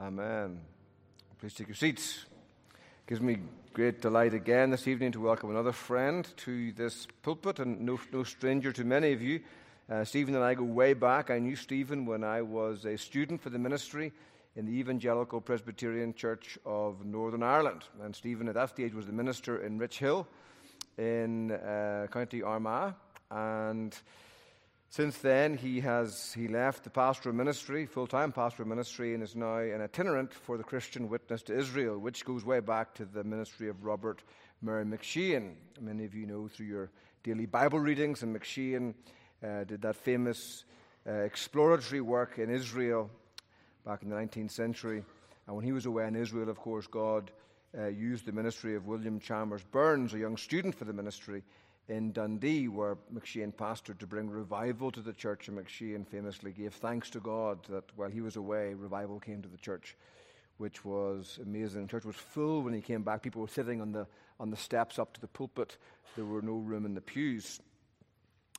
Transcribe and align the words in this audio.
Amen. 0.00 0.58
Please 1.40 1.52
take 1.52 1.68
your 1.68 1.74
seats. 1.74 2.24
It 2.72 3.06
gives 3.06 3.20
me 3.20 3.36
great 3.74 4.00
delight 4.00 4.32
again 4.32 4.70
this 4.70 4.88
evening 4.88 5.12
to 5.12 5.20
welcome 5.20 5.50
another 5.50 5.72
friend 5.72 6.26
to 6.38 6.72
this 6.72 7.06
pulpit, 7.22 7.58
and 7.58 7.82
no, 7.82 8.00
no 8.10 8.22
stranger 8.22 8.72
to 8.72 8.82
many 8.82 9.12
of 9.12 9.20
you. 9.20 9.40
Uh, 9.90 10.02
Stephen 10.04 10.34
and 10.34 10.42
I 10.42 10.54
go 10.54 10.64
way 10.64 10.94
back. 10.94 11.28
I 11.28 11.38
knew 11.38 11.54
Stephen 11.54 12.06
when 12.06 12.24
I 12.24 12.40
was 12.40 12.86
a 12.86 12.96
student 12.96 13.42
for 13.42 13.50
the 13.50 13.58
ministry 13.58 14.10
in 14.56 14.64
the 14.64 14.72
Evangelical 14.72 15.38
Presbyterian 15.38 16.14
Church 16.14 16.58
of 16.64 17.04
Northern 17.04 17.42
Ireland. 17.42 17.84
And 18.02 18.16
Stephen, 18.16 18.48
at 18.48 18.54
that 18.54 18.70
stage, 18.70 18.94
was 18.94 19.04
the 19.04 19.12
minister 19.12 19.62
in 19.62 19.78
Richhill 19.78 20.24
in 20.96 21.52
uh, 21.52 22.06
County 22.10 22.42
Armagh. 22.42 22.94
And 23.30 23.94
since 24.90 25.18
then, 25.18 25.56
he 25.56 25.80
has 25.80 26.32
he 26.32 26.48
left 26.48 26.82
the 26.82 26.90
pastoral 26.90 27.32
ministry, 27.32 27.86
full-time 27.86 28.32
pastoral 28.32 28.68
ministry, 28.68 29.14
and 29.14 29.22
is 29.22 29.36
now 29.36 29.58
an 29.58 29.80
itinerant 29.80 30.34
for 30.34 30.58
the 30.58 30.64
Christian 30.64 31.08
Witness 31.08 31.42
to 31.44 31.56
Israel, 31.56 31.96
which 31.96 32.24
goes 32.24 32.44
way 32.44 32.58
back 32.58 32.92
to 32.94 33.04
the 33.04 33.22
ministry 33.22 33.68
of 33.68 33.84
Robert 33.84 34.24
Murray 34.60 34.84
M'Cheyne. 34.84 35.54
Many 35.80 36.04
of 36.04 36.14
you 36.16 36.26
know 36.26 36.48
through 36.48 36.66
your 36.66 36.90
daily 37.22 37.46
Bible 37.46 37.78
readings, 37.78 38.24
and 38.24 38.34
M'Cheyne 38.34 38.94
uh, 39.44 39.62
did 39.62 39.80
that 39.82 39.94
famous 39.94 40.64
uh, 41.06 41.12
exploratory 41.12 42.00
work 42.00 42.40
in 42.40 42.50
Israel 42.50 43.08
back 43.86 44.02
in 44.02 44.10
the 44.10 44.16
19th 44.16 44.50
century. 44.50 45.04
And 45.46 45.54
when 45.54 45.64
he 45.64 45.70
was 45.70 45.86
away 45.86 46.08
in 46.08 46.16
Israel, 46.16 46.48
of 46.48 46.58
course, 46.58 46.88
God 46.88 47.30
uh, 47.78 47.86
used 47.86 48.26
the 48.26 48.32
ministry 48.32 48.74
of 48.74 48.88
William 48.88 49.20
Chalmers 49.20 49.62
Burns, 49.62 50.14
a 50.14 50.18
young 50.18 50.36
student 50.36 50.74
for 50.74 50.84
the 50.84 50.92
ministry, 50.92 51.44
in 51.90 52.12
Dundee, 52.12 52.68
where 52.68 52.96
M'Cheyne 53.12 53.52
pastored 53.52 53.98
to 53.98 54.06
bring 54.06 54.30
revival 54.30 54.92
to 54.92 55.00
the 55.00 55.12
church. 55.12 55.48
And 55.48 55.58
M'Cheyne 55.58 56.06
famously 56.06 56.52
gave 56.52 56.72
thanks 56.74 57.10
to 57.10 57.20
God 57.20 57.58
that 57.68 57.84
while 57.96 58.08
he 58.08 58.20
was 58.20 58.36
away, 58.36 58.74
revival 58.74 59.18
came 59.18 59.42
to 59.42 59.48
the 59.48 59.58
church, 59.58 59.96
which 60.58 60.84
was 60.84 61.40
amazing. 61.42 61.82
The 61.82 61.88
church 61.88 62.04
was 62.04 62.16
full 62.16 62.62
when 62.62 62.74
he 62.74 62.80
came 62.80 63.02
back. 63.02 63.22
People 63.22 63.42
were 63.42 63.48
sitting 63.48 63.80
on 63.80 63.90
the, 63.90 64.06
on 64.38 64.50
the 64.50 64.56
steps 64.56 65.00
up 65.00 65.12
to 65.14 65.20
the 65.20 65.26
pulpit, 65.26 65.76
there 66.16 66.24
were 66.24 66.42
no 66.42 66.54
room 66.54 66.86
in 66.86 66.94
the 66.94 67.00
pews. 67.00 67.60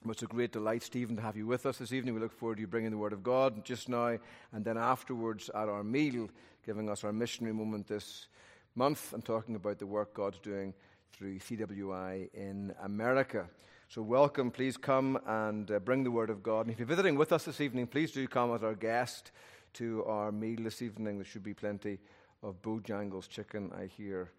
It's 0.08 0.24
a 0.24 0.26
great 0.26 0.52
delight, 0.52 0.84
Stephen, 0.84 1.16
to 1.16 1.22
have 1.22 1.38
you 1.38 1.46
with 1.46 1.66
us 1.66 1.78
this 1.78 1.94
evening. 1.94 2.16
We 2.16 2.22
look 2.22 2.38
forward 2.38 2.56
to 2.56 2.62
you 2.62 2.68
bringing 2.68 2.92
the 2.92 2.98
Word 2.98 3.14
of 3.14 3.24
God 3.24 3.64
just 3.64 3.88
now, 3.88 4.18
and 4.52 4.66
then 4.66 4.78
afterwards 4.78 5.50
at 5.54 5.70
our 5.70 5.84
meal, 5.84 6.30
giving 6.66 6.90
us 6.90 7.04
our 7.04 7.14
missionary 7.14 7.54
moment 7.54 7.88
this 7.88 8.28
month 8.76 9.14
and 9.14 9.24
talking 9.24 9.56
about 9.56 9.80
the 9.80 9.86
work 9.86 10.14
God's 10.14 10.40
doing 10.40 10.74
through 11.14 11.40
CWI 11.40 12.30
in 12.34 12.74
America. 12.84 13.48
So, 13.88 14.02
welcome. 14.02 14.52
Please 14.52 14.78
come 14.78 15.20
and 15.26 15.70
uh, 15.70 15.80
bring 15.80 16.04
the 16.04 16.12
Word 16.12 16.30
of 16.30 16.42
God. 16.42 16.62
And 16.62 16.72
if 16.72 16.80
you're 16.80 16.88
visiting 16.88 17.16
with 17.16 17.32
us 17.32 17.44
this 17.44 17.60
evening, 17.60 17.88
please 17.88 18.12
do 18.12 18.28
come 18.28 18.54
as 18.54 18.64
our 18.64 18.74
guest 18.74 19.32
to 19.74 20.04
our 20.06 20.32
meal 20.32 20.64
this 20.64 20.82
evening. 20.82 21.18
There 21.18 21.26
should 21.26 21.44
be 21.44 21.54
plenty 21.54 22.00
of 22.44 22.62
Bojangles 22.62 23.28
chicken, 23.28 23.72
I 23.78 23.86
hear, 23.86 24.32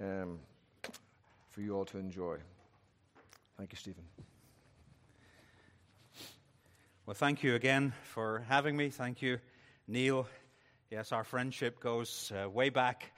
um, 0.00 0.38
for 1.50 1.60
you 1.60 1.76
all 1.76 1.84
to 1.86 1.98
enjoy. 1.98 2.36
Thank 3.56 3.72
you, 3.72 3.78
Stephen. 3.78 4.04
Well, 7.06 7.14
thank 7.14 7.42
you 7.42 7.54
again 7.54 7.92
for 8.04 8.44
having 8.48 8.76
me. 8.76 8.90
Thank 8.90 9.22
you, 9.22 9.38
Neil. 9.88 10.28
Yes, 10.90 11.12
our 11.12 11.24
friendship 11.24 11.80
goes 11.80 12.32
uh, 12.32 12.48
way 12.48 12.68
back 12.68 13.12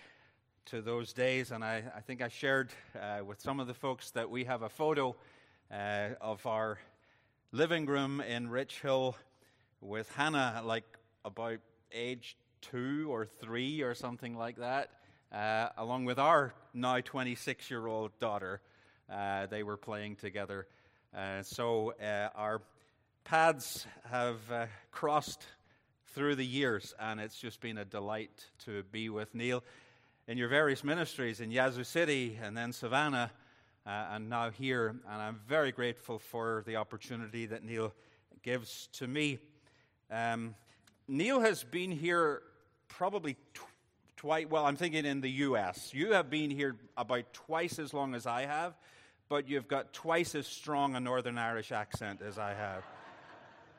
to 0.66 0.80
those 0.80 1.12
days, 1.12 1.50
and 1.50 1.64
I, 1.64 1.82
I 1.96 2.00
think 2.00 2.22
I 2.22 2.28
shared 2.28 2.70
uh, 3.00 3.24
with 3.24 3.40
some 3.40 3.60
of 3.60 3.66
the 3.66 3.74
folks 3.74 4.10
that 4.10 4.30
we 4.30 4.44
have 4.44 4.62
a 4.62 4.68
photo 4.68 5.16
uh, 5.70 6.10
of 6.20 6.46
our 6.46 6.78
living 7.50 7.86
room 7.86 8.20
in 8.20 8.48
Richhill 8.48 9.14
with 9.80 10.10
Hannah, 10.12 10.62
like 10.64 10.84
about 11.24 11.58
age 11.90 12.36
two 12.60 13.12
or 13.12 13.26
three 13.26 13.82
or 13.82 13.94
something 13.94 14.36
like 14.36 14.56
that, 14.58 14.90
uh, 15.32 15.68
along 15.76 16.04
with 16.04 16.18
our 16.18 16.54
now 16.72 17.00
26 17.00 17.70
year 17.70 17.86
old 17.86 18.16
daughter. 18.18 18.60
Uh, 19.10 19.46
they 19.46 19.62
were 19.62 19.76
playing 19.76 20.16
together. 20.16 20.66
Uh, 21.16 21.42
so 21.42 21.92
uh, 22.00 22.28
our 22.34 22.62
paths 23.24 23.86
have 24.10 24.38
crossed 24.90 25.44
through 26.14 26.36
the 26.36 26.46
years, 26.46 26.94
and 27.00 27.20
it's 27.20 27.36
just 27.38 27.60
been 27.60 27.78
a 27.78 27.84
delight 27.84 28.46
to 28.64 28.82
be 28.92 29.08
with 29.08 29.34
Neil 29.34 29.62
in 30.28 30.38
your 30.38 30.48
various 30.48 30.84
ministries 30.84 31.40
in 31.40 31.50
Yazoo 31.50 31.84
City 31.84 32.38
and 32.42 32.56
then 32.56 32.72
Savannah 32.72 33.30
uh, 33.86 33.90
and 34.12 34.28
now 34.28 34.50
here. 34.50 34.96
And 35.10 35.22
I'm 35.22 35.40
very 35.48 35.72
grateful 35.72 36.18
for 36.18 36.62
the 36.66 36.76
opportunity 36.76 37.46
that 37.46 37.64
Neil 37.64 37.92
gives 38.42 38.88
to 38.94 39.06
me. 39.06 39.38
Um, 40.10 40.54
Neil 41.08 41.40
has 41.40 41.64
been 41.64 41.90
here 41.90 42.42
probably 42.88 43.34
tw- 43.54 43.60
twice, 44.16 44.46
well, 44.48 44.64
I'm 44.64 44.76
thinking 44.76 45.04
in 45.04 45.20
the 45.20 45.30
U.S. 45.30 45.92
You 45.92 46.12
have 46.12 46.30
been 46.30 46.50
here 46.50 46.76
about 46.96 47.32
twice 47.32 47.78
as 47.78 47.92
long 47.92 48.14
as 48.14 48.26
I 48.26 48.46
have, 48.46 48.74
but 49.28 49.48
you've 49.48 49.68
got 49.68 49.92
twice 49.92 50.34
as 50.34 50.46
strong 50.46 50.94
a 50.94 51.00
Northern 51.00 51.38
Irish 51.38 51.72
accent 51.72 52.20
as 52.22 52.38
I 52.38 52.54
have. 52.54 52.84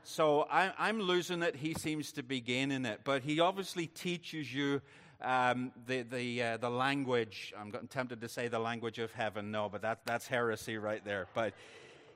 So 0.06 0.42
I, 0.52 0.90
am 0.90 1.00
losing 1.00 1.44
it. 1.44 1.56
He 1.56 1.74
seems 1.76 2.12
to 2.12 2.24
be 2.24 2.42
gaining 2.42 2.84
it. 2.84 3.00
But 3.06 3.22
he 3.22 3.40
obviously 3.40 3.88
teaches 3.88 4.54
you 4.54 4.82
um, 5.24 5.72
the, 5.88 6.04
the, 6.04 6.44
uh, 6.44 6.58
the 6.58 6.70
language, 6.70 7.54
I'm 7.60 7.72
tempted 7.90 8.22
to 8.22 8.30
say 8.30 8.48
the 8.48 8.60
language 8.60 9.00
of 9.00 9.12
heaven. 9.14 9.52
No, 9.52 9.70
but 9.70 9.82
that, 9.82 10.02
that's 10.06 10.28
heresy 10.28 10.78
right 10.78 11.04
there. 11.04 11.28
But 11.34 11.54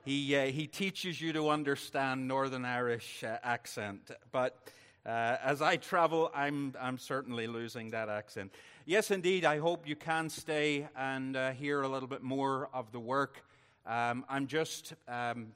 he, 0.06 0.36
uh, 0.36 0.46
he 0.46 0.68
teaches 0.68 1.20
you 1.20 1.34
to 1.34 1.50
understand 1.50 2.28
Northern 2.28 2.66
Irish 2.66 3.24
uh, 3.24 3.38
accent. 3.44 4.12
But 4.32 4.58
uh, 5.06 5.38
as 5.44 5.62
I 5.62 5.78
travel, 5.78 6.32
I'm, 6.36 6.74
I'm 6.80 6.98
certainly 6.98 7.48
losing 7.48 7.92
that 7.92 8.10
accent. 8.10 8.54
Yes, 8.86 9.12
indeed, 9.12 9.46
I 9.46 9.60
hope 9.60 9.88
you 9.88 9.96
can 9.96 10.30
stay 10.30 10.88
and 10.96 11.36
uh, 11.36 11.52
hear 11.52 11.82
a 11.82 11.88
little 11.88 12.10
bit 12.10 12.24
more 12.24 12.70
of 12.74 12.92
the 12.92 13.00
work. 13.00 13.44
Um, 13.86 14.26
I'm 14.30 14.48
just 14.48 14.94
um, 15.08 15.48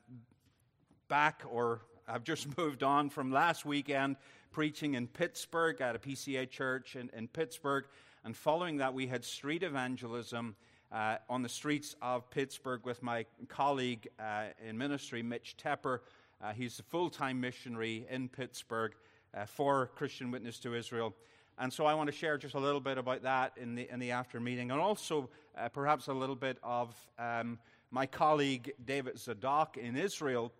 back, 1.09 1.43
or 1.49 1.81
I've 2.07 2.23
just 2.23 2.57
moved 2.57 2.83
on 2.83 3.09
from 3.09 3.31
last 3.31 3.65
weekend 3.65 4.15
preaching 4.51 4.95
in 4.95 5.07
Pittsburgh 5.07 5.79
at 5.81 5.95
a 5.95 5.99
PCA 5.99 6.49
church 6.49 6.95
in, 6.95 7.09
in 7.15 7.27
Pittsburgh. 7.27 7.85
And 8.23 8.35
following 8.35 8.77
that, 8.77 8.93
we 8.93 9.07
had 9.07 9.23
street 9.23 9.63
evangelism 9.63 10.55
uh, 10.91 11.17
on 11.29 11.41
the 11.41 11.49
streets 11.49 11.95
of 12.01 12.29
Pittsburgh 12.29 12.81
with 12.83 13.01
my 13.01 13.25
colleague 13.47 14.07
uh, 14.19 14.47
in 14.67 14.77
ministry, 14.77 15.23
Mitch 15.23 15.55
Tepper. 15.57 15.99
Uh, 16.43 16.51
he's 16.51 16.79
a 16.79 16.83
full 16.83 17.09
time 17.09 17.39
missionary 17.39 18.05
in 18.09 18.27
Pittsburgh 18.27 18.93
uh, 19.33 19.45
for 19.45 19.87
Christian 19.95 20.31
Witness 20.31 20.59
to 20.59 20.75
Israel. 20.75 21.15
And 21.57 21.71
so 21.71 21.85
I 21.85 21.93
want 21.93 22.09
to 22.09 22.15
share 22.15 22.37
just 22.37 22.55
a 22.55 22.59
little 22.59 22.79
bit 22.79 22.97
about 22.97 23.23
that 23.23 23.53
in 23.57 23.75
the, 23.75 23.87
in 23.89 23.99
the 23.99 24.11
after 24.11 24.39
meeting, 24.39 24.71
and 24.71 24.79
also 24.79 25.29
uh, 25.57 25.69
perhaps 25.69 26.07
a 26.07 26.13
little 26.13 26.35
bit 26.35 26.57
of 26.63 26.95
um, 27.19 27.59
my 27.91 28.05
colleague 28.05 28.73
David 28.83 29.19
Zadok 29.19 29.77
in 29.77 29.95
Israel, 29.95 30.51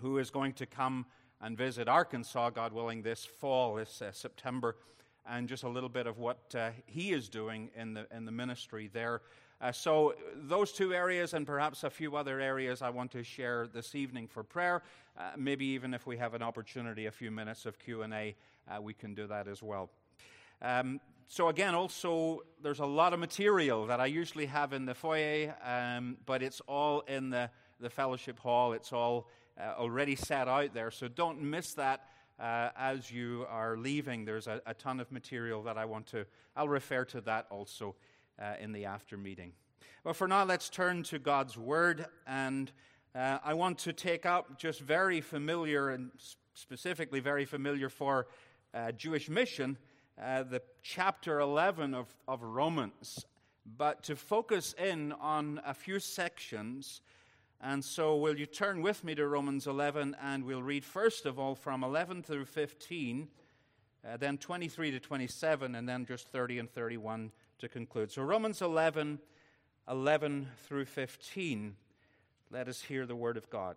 who 0.00 0.18
is 0.18 0.30
going 0.30 0.52
to 0.54 0.66
come 0.66 1.06
and 1.40 1.56
visit 1.56 1.88
Arkansas, 1.88 2.50
God 2.50 2.72
willing, 2.72 3.02
this 3.02 3.24
fall, 3.24 3.74
this 3.74 4.00
uh, 4.00 4.12
September, 4.12 4.76
and 5.26 5.48
just 5.48 5.62
a 5.62 5.68
little 5.68 5.88
bit 5.88 6.06
of 6.06 6.18
what 6.18 6.54
uh, 6.54 6.70
he 6.86 7.12
is 7.12 7.28
doing 7.28 7.70
in 7.76 7.94
the, 7.94 8.06
in 8.14 8.24
the 8.24 8.32
ministry 8.32 8.90
there. 8.92 9.22
Uh, 9.60 9.72
so 9.72 10.14
those 10.34 10.72
two 10.72 10.92
areas 10.92 11.32
and 11.32 11.46
perhaps 11.46 11.84
a 11.84 11.90
few 11.90 12.16
other 12.16 12.40
areas 12.40 12.82
I 12.82 12.90
want 12.90 13.10
to 13.12 13.22
share 13.22 13.66
this 13.66 13.94
evening 13.94 14.26
for 14.26 14.42
prayer. 14.42 14.82
Uh, 15.16 15.30
maybe 15.36 15.64
even 15.66 15.94
if 15.94 16.06
we 16.06 16.16
have 16.18 16.34
an 16.34 16.42
opportunity, 16.42 17.06
a 17.06 17.10
few 17.10 17.30
minutes 17.30 17.64
of 17.64 17.78
Q&A, 17.78 18.34
uh, 18.68 18.82
we 18.82 18.92
can 18.92 19.14
do 19.14 19.26
that 19.26 19.48
as 19.48 19.62
well. 19.62 19.90
Um, 20.60 21.00
so 21.28 21.48
again, 21.48 21.74
also 21.74 22.42
there's 22.62 22.80
a 22.80 22.86
lot 22.86 23.12
of 23.12 23.20
material 23.20 23.86
that 23.86 24.00
I 24.00 24.06
usually 24.06 24.46
have 24.46 24.72
in 24.72 24.84
the 24.84 24.94
foyer, 24.94 25.54
um, 25.64 26.18
but 26.26 26.42
it's 26.42 26.60
all 26.68 27.00
in 27.02 27.30
the, 27.30 27.48
the 27.80 27.90
fellowship 27.90 28.38
hall. 28.38 28.72
It's 28.72 28.92
all 28.92 29.28
uh, 29.60 29.74
already 29.78 30.16
set 30.16 30.48
out 30.48 30.74
there. 30.74 30.90
So 30.90 31.08
don't 31.08 31.42
miss 31.42 31.74
that 31.74 32.02
uh, 32.38 32.70
as 32.76 33.10
you 33.10 33.46
are 33.48 33.76
leaving. 33.76 34.24
There's 34.24 34.46
a, 34.46 34.60
a, 34.66 34.74
ton 34.74 35.00
of 35.00 35.10
material 35.12 35.62
that 35.64 35.78
I 35.78 35.84
want 35.84 36.06
to, 36.08 36.26
I'll 36.56 36.68
refer 36.68 37.04
to 37.06 37.20
that 37.22 37.46
also 37.50 37.94
uh, 38.40 38.54
in 38.60 38.72
the 38.72 38.86
after 38.86 39.16
meeting. 39.16 39.52
Well, 40.02 40.14
for 40.14 40.28
now, 40.28 40.44
let's 40.44 40.68
turn 40.68 41.02
to 41.04 41.18
God's 41.18 41.56
Word. 41.56 42.06
And 42.26 42.70
uh, 43.14 43.38
I 43.44 43.54
want 43.54 43.78
to 43.80 43.92
take 43.92 44.26
up 44.26 44.58
just 44.58 44.80
very 44.80 45.20
familiar 45.20 45.90
and 45.90 46.10
specifically 46.54 47.20
very 47.20 47.44
familiar 47.44 47.88
for 47.88 48.26
uh, 48.74 48.92
Jewish 48.92 49.28
mission, 49.28 49.78
uh, 50.20 50.42
the 50.42 50.62
chapter 50.82 51.40
11 51.40 51.94
of, 51.94 52.14
of 52.26 52.42
Romans. 52.42 53.24
But 53.64 54.02
to 54.04 54.16
focus 54.16 54.74
in 54.74 55.12
on 55.12 55.60
a 55.64 55.72
few 55.72 56.00
sections 56.00 57.00
and 57.60 57.84
so, 57.84 58.16
will 58.16 58.38
you 58.38 58.46
turn 58.46 58.82
with 58.82 59.04
me 59.04 59.14
to 59.14 59.26
Romans 59.26 59.66
11 59.66 60.16
and 60.20 60.44
we'll 60.44 60.62
read 60.62 60.84
first 60.84 61.26
of 61.26 61.38
all 61.38 61.54
from 61.54 61.82
11 61.82 62.22
through 62.22 62.44
15, 62.44 63.28
uh, 64.06 64.16
then 64.16 64.38
23 64.38 64.90
to 64.90 65.00
27, 65.00 65.74
and 65.74 65.88
then 65.88 66.04
just 66.04 66.28
30 66.28 66.58
and 66.58 66.70
31 66.70 67.32
to 67.58 67.68
conclude. 67.68 68.12
So, 68.12 68.22
Romans 68.22 68.60
11, 68.60 69.18
11 69.88 70.48
through 70.66 70.84
15. 70.84 71.76
Let 72.50 72.68
us 72.68 72.82
hear 72.82 73.06
the 73.06 73.16
word 73.16 73.36
of 73.36 73.48
God. 73.50 73.76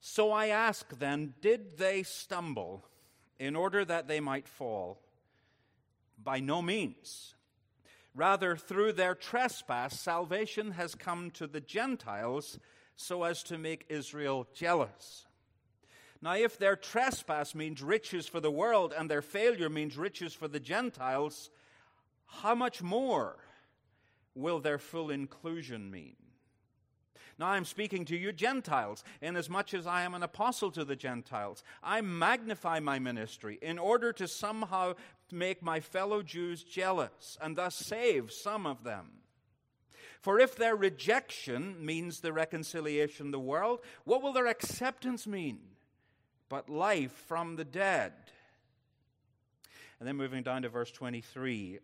So 0.00 0.30
I 0.30 0.48
ask 0.48 0.98
then, 0.98 1.34
did 1.40 1.78
they 1.78 2.02
stumble? 2.04 2.84
in 3.38 3.56
order 3.56 3.84
that 3.84 4.08
they 4.08 4.20
might 4.20 4.48
fall? 4.48 4.98
By 6.22 6.40
no 6.40 6.62
means. 6.62 7.34
Rather, 8.16 8.56
through 8.56 8.94
their 8.94 9.14
trespass, 9.14 10.00
salvation 10.00 10.70
has 10.70 10.94
come 10.94 11.30
to 11.32 11.46
the 11.46 11.60
Gentiles 11.60 12.58
so 12.96 13.24
as 13.24 13.42
to 13.42 13.58
make 13.58 13.84
Israel 13.90 14.48
jealous. 14.54 15.26
Now, 16.22 16.34
if 16.34 16.58
their 16.58 16.76
trespass 16.76 17.54
means 17.54 17.82
riches 17.82 18.26
for 18.26 18.40
the 18.40 18.50
world 18.50 18.94
and 18.96 19.10
their 19.10 19.20
failure 19.20 19.68
means 19.68 19.98
riches 19.98 20.32
for 20.32 20.48
the 20.48 20.58
Gentiles, 20.58 21.50
how 22.24 22.54
much 22.54 22.82
more 22.82 23.36
will 24.34 24.60
their 24.60 24.78
full 24.78 25.10
inclusion 25.10 25.90
mean? 25.90 26.16
Now 27.38 27.48
I'm 27.48 27.66
speaking 27.66 28.06
to 28.06 28.16
you 28.16 28.32
Gentiles, 28.32 29.04
inasmuch 29.20 29.74
as 29.74 29.86
I 29.86 30.02
am 30.02 30.14
an 30.14 30.22
apostle 30.22 30.70
to 30.70 30.84
the 30.84 30.96
Gentiles. 30.96 31.62
I 31.82 32.00
magnify 32.00 32.80
my 32.80 32.98
ministry 32.98 33.58
in 33.60 33.78
order 33.78 34.12
to 34.14 34.26
somehow 34.26 34.94
make 35.30 35.62
my 35.62 35.80
fellow 35.80 36.22
Jews 36.22 36.62
jealous 36.62 37.36
and 37.42 37.56
thus 37.56 37.76
save 37.76 38.32
some 38.32 38.66
of 38.66 38.84
them. 38.84 39.10
For 40.22 40.40
if 40.40 40.56
their 40.56 40.74
rejection 40.74 41.84
means 41.84 42.20
the 42.20 42.32
reconciliation 42.32 43.26
of 43.26 43.32
the 43.32 43.38
world, 43.38 43.80
what 44.04 44.22
will 44.22 44.32
their 44.32 44.46
acceptance 44.46 45.26
mean? 45.26 45.58
But 46.48 46.70
life 46.70 47.12
from 47.28 47.56
the 47.56 47.64
dead. 47.64 48.12
And 50.00 50.08
then 50.08 50.16
moving 50.16 50.42
down 50.42 50.62
to 50.62 50.68
verse 50.68 50.90
23. 50.90 51.80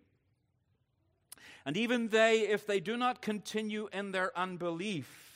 And 1.64 1.76
even 1.76 2.08
they, 2.08 2.40
if 2.40 2.66
they 2.66 2.80
do 2.80 2.96
not 2.96 3.22
continue 3.22 3.88
in 3.92 4.12
their 4.12 4.36
unbelief, 4.36 5.31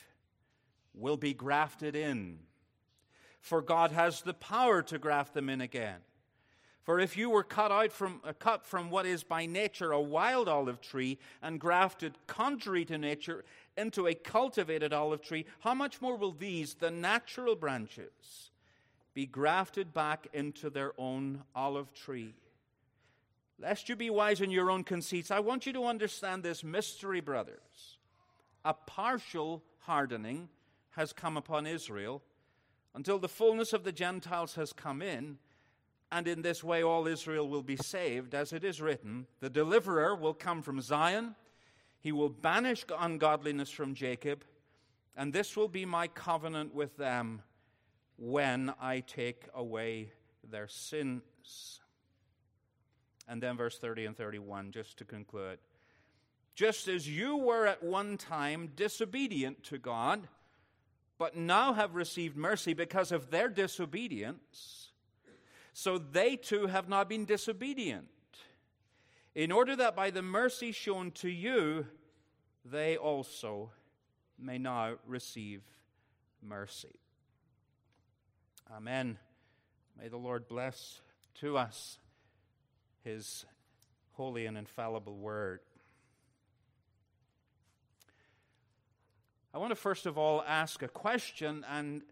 will 0.97 1.17
be 1.17 1.35
grafted 1.35 1.95
in. 1.95 2.39
For 3.41 3.63
God 3.63 3.93
has 3.93 4.23
the 4.23 4.35
power 4.35 4.83
to 4.83 4.99
graft 4.99 5.35
them 5.35 5.49
in 5.49 5.61
again. 5.61 6.01
For 6.83 7.01
if 7.01 7.17
you 7.17 7.31
were 7.31 7.43
cut 7.43 7.73
out 7.73 7.93
from 7.93 8.21
uh, 8.25 8.33
cut 8.33 8.65
from 8.65 8.91
what 8.91 9.07
is 9.07 9.25
by 9.25 9.45
nature 9.45 9.91
a 9.91 10.01
wild 10.01 10.49
olive 10.49 10.81
tree 10.81 11.19
and 11.43 11.59
grafted 11.59 12.15
contrary 12.29 12.85
to 12.85 12.97
nature 12.97 13.45
into 13.77 14.07
a 14.07 14.15
cultivated 14.15 14.93
olive 14.93 15.21
tree, 15.21 15.47
how 15.61 15.75
much 15.75 16.01
more 16.01 16.17
will 16.17 16.31
these, 16.31 16.75
the 16.75 16.91
natural 16.91 17.57
branches, 17.57 18.53
be 19.15 19.27
grafted 19.27 19.93
back 19.93 20.29
into 20.33 20.71
their 20.71 20.93
own 20.97 21.43
olive 21.57 21.93
tree? 21.93 22.35
Lest 23.59 23.89
you 23.89 23.97
be 23.97 24.11
wise 24.11 24.41
in 24.41 24.53
your 24.53 24.71
own 24.71 24.85
conceits, 24.85 25.33
I 25.33 25.41
want 25.41 25.67
you 25.67 25.73
to 25.73 25.87
understand 25.87 26.45
this 26.45 26.63
mystery, 26.63 27.21
brothers. 27.21 27.99
A 28.65 28.75
partial 28.75 29.63
hardening 29.81 30.49
has 30.97 31.13
come 31.13 31.37
upon 31.37 31.67
Israel 31.67 32.23
until 32.95 33.19
the 33.19 33.29
fullness 33.29 33.73
of 33.75 33.85
the 33.85 33.93
Gentiles 33.93 34.55
has 34.55 34.73
come 34.73 35.03
in, 35.03 35.37
and 36.11 36.27
in 36.27 36.41
this 36.41 36.65
way 36.65 36.83
all 36.83 37.07
Israel 37.07 37.47
will 37.47 37.63
be 37.63 37.77
saved, 37.77 38.35
as 38.35 38.53
it 38.53 38.65
is 38.65 38.81
written 38.81 39.27
The 39.41 39.51
deliverer 39.51 40.15
will 40.17 40.35
come 40.35 40.63
from 40.63 40.81
Zion, 40.81 41.35
he 42.01 42.11
will 42.11 42.31
banish 42.31 42.85
ungodliness 42.99 43.71
from 43.71 43.95
Jacob, 43.95 44.45
and 45.15 45.33
this 45.33 45.57
will 45.57 45.69
be 45.69 45.85
my 45.85 46.09
covenant 46.09 46.75
with 46.75 46.97
them 46.97 47.43
when 48.17 48.73
I 48.81 49.01
take 49.01 49.45
away 49.55 50.13
their 50.49 50.69
sins. 50.69 51.81
And 53.29 53.43
then 53.43 53.57
verse 53.57 53.79
30 53.79 54.07
and 54.07 54.17
31, 54.17 54.73
just 54.73 54.97
to 54.99 55.05
conclude. 55.05 55.59
Just 56.55 56.89
as 56.89 57.07
you 57.07 57.37
were 57.37 57.67
at 57.67 57.83
one 57.83 58.17
time 58.17 58.71
disobedient 58.75 59.63
to 59.65 59.77
God, 59.77 60.29
but 61.19 61.37
now 61.37 61.73
have 61.73 61.95
received 61.95 62.37
mercy 62.37 62.75
because 62.75 63.13
of 63.13 63.31
their 63.31 63.49
disobedience. 63.49 64.91
So 65.73 65.99
they 65.99 66.37
too 66.37 66.67
have 66.67 66.89
not 66.89 67.09
been 67.09 67.25
disobedient, 67.25 68.09
in 69.35 69.53
order 69.53 69.77
that 69.77 69.95
by 69.95 70.11
the 70.11 70.23
mercy 70.23 70.73
shown 70.73 71.11
to 71.13 71.29
you, 71.29 71.87
they 72.65 72.97
also 72.97 73.71
may 74.39 74.57
now 74.57 74.95
receive 75.07 75.63
mercy. 76.43 76.99
Amen. 78.75 79.19
May 79.99 80.09
the 80.09 80.17
Lord 80.17 80.49
bless 80.49 81.01
to 81.41 81.59
us 81.59 81.99
his 83.05 83.45
holy 84.13 84.47
and 84.47 84.57
infallible 84.57 85.17
word. 85.17 85.61
I 89.57 89.59
want 89.59 89.71
to 89.71 89.75
first 89.75 90.05
of 90.05 90.19
all 90.19 90.45
ask 90.47 90.83
a 90.83 90.89
question, 90.89 91.65
and 91.71 92.03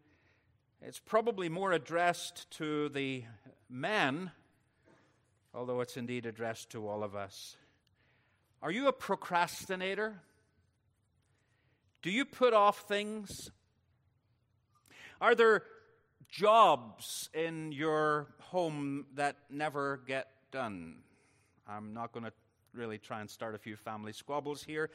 it's 0.80 0.98
probably 0.98 1.50
more 1.50 1.72
addressed 1.72 2.50
to 2.52 2.88
the 2.88 3.24
men, 3.68 4.30
although 5.52 5.82
it's 5.82 5.98
indeed 5.98 6.24
addressed 6.24 6.70
to 6.70 6.88
all 6.88 7.04
of 7.04 7.14
us. 7.14 7.58
Are 8.62 8.70
you 8.70 8.88
a 8.88 8.94
procrastinator? 8.94 10.22
Do 12.00 12.10
you 12.10 12.24
put 12.24 12.54
off 12.54 12.88
things? 12.88 13.50
Are 15.20 15.34
there 15.34 15.64
jobs 16.30 17.28
in 17.34 17.72
your 17.72 18.28
home 18.40 19.04
that 19.16 19.36
never 19.50 20.00
get 20.06 20.28
done? 20.50 21.02
I'm 21.68 21.92
not 21.92 22.10
going 22.10 22.24
to 22.24 22.32
really 22.72 22.96
try 22.96 23.20
and 23.20 23.28
start 23.28 23.54
a 23.54 23.58
few 23.58 23.76
family 23.76 24.14
squabbles 24.14 24.62
here. 24.62 24.88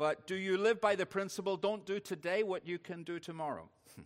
But 0.00 0.26
do 0.26 0.34
you 0.34 0.56
live 0.56 0.80
by 0.80 0.94
the 0.94 1.04
principle, 1.04 1.58
don't 1.58 1.84
do 1.84 2.00
today 2.00 2.42
what 2.42 2.66
you 2.66 2.78
can 2.78 3.02
do 3.02 3.18
tomorrow? 3.18 3.68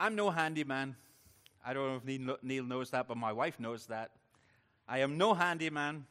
I'm 0.00 0.14
no 0.14 0.30
handyman. 0.30 0.94
I 1.66 1.74
don't 1.74 1.88
know 1.88 1.96
if 1.96 2.40
Neil 2.44 2.62
knows 2.62 2.90
that, 2.90 3.08
but 3.08 3.16
my 3.16 3.32
wife 3.32 3.58
knows 3.58 3.86
that. 3.86 4.12
I 4.86 5.00
am 5.00 5.18
no 5.18 5.34
handyman. 5.34 6.06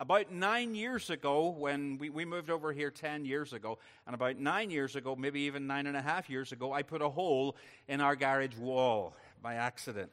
About 0.00 0.32
nine 0.32 0.74
years 0.74 1.10
ago, 1.10 1.50
when 1.50 1.98
we, 1.98 2.08
we 2.08 2.24
moved 2.24 2.48
over 2.48 2.72
here 2.72 2.90
10 2.90 3.26
years 3.26 3.52
ago, 3.52 3.78
and 4.06 4.14
about 4.14 4.38
nine 4.38 4.70
years 4.70 4.96
ago, 4.96 5.14
maybe 5.14 5.40
even 5.40 5.66
nine 5.66 5.86
and 5.86 5.98
a 5.98 6.02
half 6.02 6.30
years 6.30 6.50
ago, 6.50 6.72
I 6.72 6.82
put 6.82 7.02
a 7.02 7.10
hole 7.10 7.56
in 7.88 8.00
our 8.00 8.16
garage 8.16 8.56
wall 8.56 9.14
by 9.42 9.56
accident. 9.56 10.10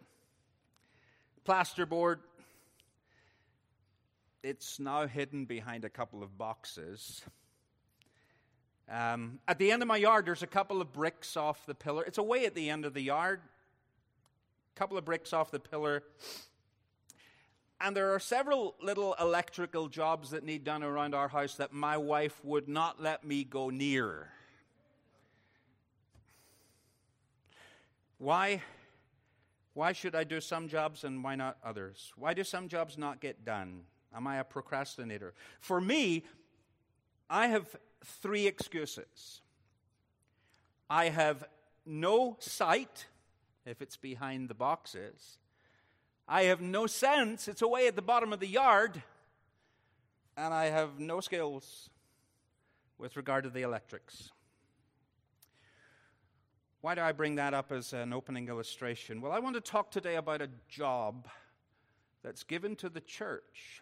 Plasterboard 1.48 2.18
it's 4.44 4.80
now 4.80 5.08
hidden 5.08 5.46
behind 5.46 5.86
a 5.86 5.90
couple 5.90 6.24
of 6.24 6.38
boxes. 6.38 7.22
Um, 8.90 9.40
at 9.48 9.60
the 9.60 9.72
end 9.72 9.82
of 9.82 9.88
my 9.88 9.98
yard, 9.98 10.26
there's 10.26 10.44
a 10.44 10.48
couple 10.48 10.82
of 10.82 10.92
bricks 10.92 11.38
off 11.38 11.66
the 11.66 11.76
pillar. 11.76 12.04
It's 12.04 12.18
away 12.18 12.46
at 12.46 12.56
the 12.56 12.70
end 12.70 12.86
of 12.86 12.94
the 12.94 13.02
yard. 13.02 13.42
A 14.76 14.80
couple 14.80 14.98
of 14.98 15.06
bricks 15.06 15.32
off 15.32 15.52
the 15.52 15.60
pillar. 15.60 16.04
And 17.80 17.96
there 17.96 18.14
are 18.14 18.20
several 18.20 18.76
little 18.82 19.16
electrical 19.20 19.88
jobs 19.88 20.32
that 20.32 20.44
need 20.44 20.64
done 20.64 20.84
around 20.84 21.16
our 21.16 21.28
house 21.28 21.56
that 21.56 21.72
my 21.72 21.98
wife 21.98 22.44
would 22.44 22.68
not 22.68 23.02
let 23.02 23.24
me 23.24 23.44
go 23.44 23.70
near. 23.70 24.30
Why? 28.18 28.62
Why 29.74 29.94
should 29.94 30.16
I 30.16 30.26
do 30.26 30.42
some 30.42 30.68
jobs 30.68 31.04
and 31.04 31.24
why 31.24 31.36
not 31.36 31.58
others? 31.64 32.12
Why 32.18 32.34
do 32.34 32.44
some 32.44 32.68
jobs 32.68 32.98
not 32.98 33.20
get 33.20 33.46
done? 33.46 33.84
Am 34.14 34.28
I 34.28 34.38
a 34.38 34.44
procrastinator? 34.44 35.34
For 35.60 35.80
me, 35.80 36.26
I 37.30 37.48
have 37.48 37.76
three 38.04 38.48
excuses. 38.48 39.42
I 40.90 41.10
have 41.10 41.46
no 41.86 42.36
sight, 42.40 43.06
if 43.66 43.82
it's 43.82 43.96
behind 43.96 44.50
the 44.50 44.54
boxes. 44.54 45.38
I 46.28 46.44
have 46.44 46.62
no 46.62 46.88
sense, 46.88 47.48
it's 47.48 47.62
away 47.62 47.88
at 47.88 47.96
the 47.96 48.02
bottom 48.02 48.34
of 48.34 48.40
the 48.40 48.48
yard. 48.48 49.02
And 50.36 50.54
I 50.54 50.66
have 50.66 51.00
no 51.00 51.22
skills 51.22 51.90
with 52.98 53.16
regard 53.16 53.44
to 53.46 53.50
the 53.50 53.62
electrics. 53.62 54.32
Why 56.82 56.96
do 56.96 57.02
I 57.02 57.12
bring 57.12 57.36
that 57.36 57.54
up 57.54 57.72
as 57.72 57.94
an 57.94 58.12
opening 58.12 58.48
illustration? 58.48 59.22
Well, 59.22 59.32
I 59.32 59.40
want 59.40 59.56
to 59.56 59.62
talk 59.62 59.92
today 59.92 60.16
about 60.16 60.42
a 60.42 60.50
job 60.68 61.28
that's 62.24 62.44
given 62.44 62.76
to 62.78 62.90
the 62.90 63.02
church 63.02 63.82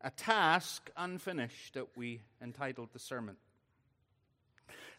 a 0.00 0.10
task 0.10 0.90
unfinished 0.96 1.74
that 1.74 1.96
we 1.96 2.20
entitled 2.42 2.90
the 2.92 2.98
sermon. 2.98 3.36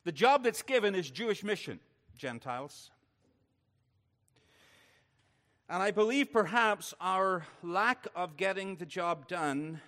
The 0.03 0.11
job 0.11 0.43
that's 0.43 0.61
given 0.61 0.95
is 0.95 1.09
Jewish 1.09 1.43
mission, 1.43 1.79
Gentiles. 2.17 2.91
And 5.69 5.83
I 5.83 5.91
believe 5.91 6.31
perhaps 6.31 6.93
our 6.99 7.45
lack 7.61 8.07
of 8.15 8.37
getting 8.37 8.75
the 8.77 8.85
job 8.85 9.27
done 9.27 9.81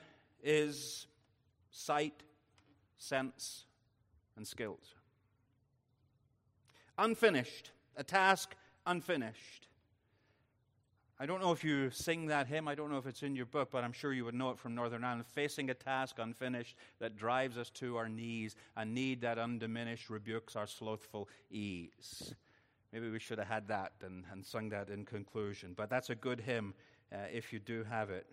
is 0.43 1.07
sight, 1.71 2.23
sense, 2.97 3.65
and 4.37 4.45
skills. 4.47 4.95
Unfinished, 6.97 7.71
a 7.97 8.03
task 8.03 8.55
unfinished. 8.85 9.67
I 11.21 11.27
don't 11.27 11.39
know 11.39 11.51
if 11.51 11.63
you 11.63 11.91
sing 11.91 12.25
that 12.27 12.47
hymn. 12.47 12.67
I 12.67 12.73
don't 12.73 12.89
know 12.89 12.97
if 12.97 13.05
it's 13.05 13.21
in 13.21 13.35
your 13.35 13.45
book, 13.45 13.69
but 13.71 13.83
I'm 13.83 13.91
sure 13.91 14.11
you 14.11 14.25
would 14.25 14.33
know 14.33 14.49
it 14.49 14.57
from 14.57 14.73
Northern 14.73 15.03
Ireland. 15.03 15.27
Facing 15.27 15.69
a 15.69 15.75
task 15.75 16.15
unfinished 16.17 16.75
that 16.97 17.15
drives 17.15 17.59
us 17.59 17.69
to 17.75 17.95
our 17.97 18.09
knees, 18.09 18.55
a 18.75 18.83
need 18.83 19.21
that 19.21 19.37
undiminished 19.37 20.09
rebukes 20.09 20.55
our 20.55 20.65
slothful 20.65 21.29
ease. 21.51 22.33
Maybe 22.91 23.11
we 23.11 23.19
should 23.19 23.37
have 23.37 23.47
had 23.47 23.67
that 23.67 23.91
and, 24.03 24.23
and 24.31 24.43
sung 24.43 24.69
that 24.69 24.89
in 24.89 25.05
conclusion. 25.05 25.75
But 25.77 25.91
that's 25.91 26.09
a 26.09 26.15
good 26.15 26.39
hymn 26.39 26.73
uh, 27.13 27.17
if 27.31 27.53
you 27.53 27.59
do 27.59 27.83
have 27.83 28.09
it. 28.09 28.25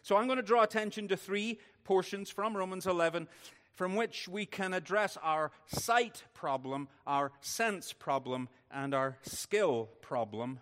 So 0.00 0.16
I'm 0.16 0.24
going 0.24 0.38
to 0.38 0.42
draw 0.42 0.62
attention 0.62 1.08
to 1.08 1.18
three 1.18 1.58
portions 1.84 2.30
from 2.30 2.56
Romans 2.56 2.86
11 2.86 3.28
from 3.74 3.94
which 3.94 4.26
we 4.26 4.46
can 4.46 4.72
address 4.72 5.18
our 5.22 5.50
sight 5.66 6.24
problem, 6.32 6.88
our 7.06 7.30
sense 7.42 7.92
problem, 7.92 8.48
and 8.70 8.94
our 8.94 9.18
skill 9.22 9.90
problem. 10.00 10.60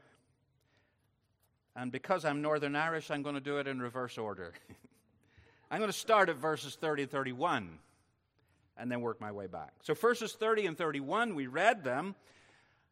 And 1.76 1.90
because 1.90 2.24
I'm 2.24 2.40
Northern 2.40 2.76
Irish, 2.76 3.10
I'm 3.10 3.22
going 3.22 3.34
to 3.34 3.40
do 3.40 3.58
it 3.58 3.66
in 3.66 3.80
reverse 3.80 4.16
order. 4.16 4.52
I'm 5.70 5.78
going 5.78 5.90
to 5.90 5.98
start 5.98 6.28
at 6.28 6.36
verses 6.36 6.76
30 6.76 7.02
and 7.02 7.10
31 7.10 7.78
and 8.76 8.90
then 8.92 9.00
work 9.00 9.20
my 9.20 9.32
way 9.32 9.48
back. 9.48 9.72
So, 9.82 9.94
verses 9.94 10.32
30 10.32 10.66
and 10.66 10.78
31, 10.78 11.34
we 11.34 11.48
read 11.48 11.82
them. 11.82 12.14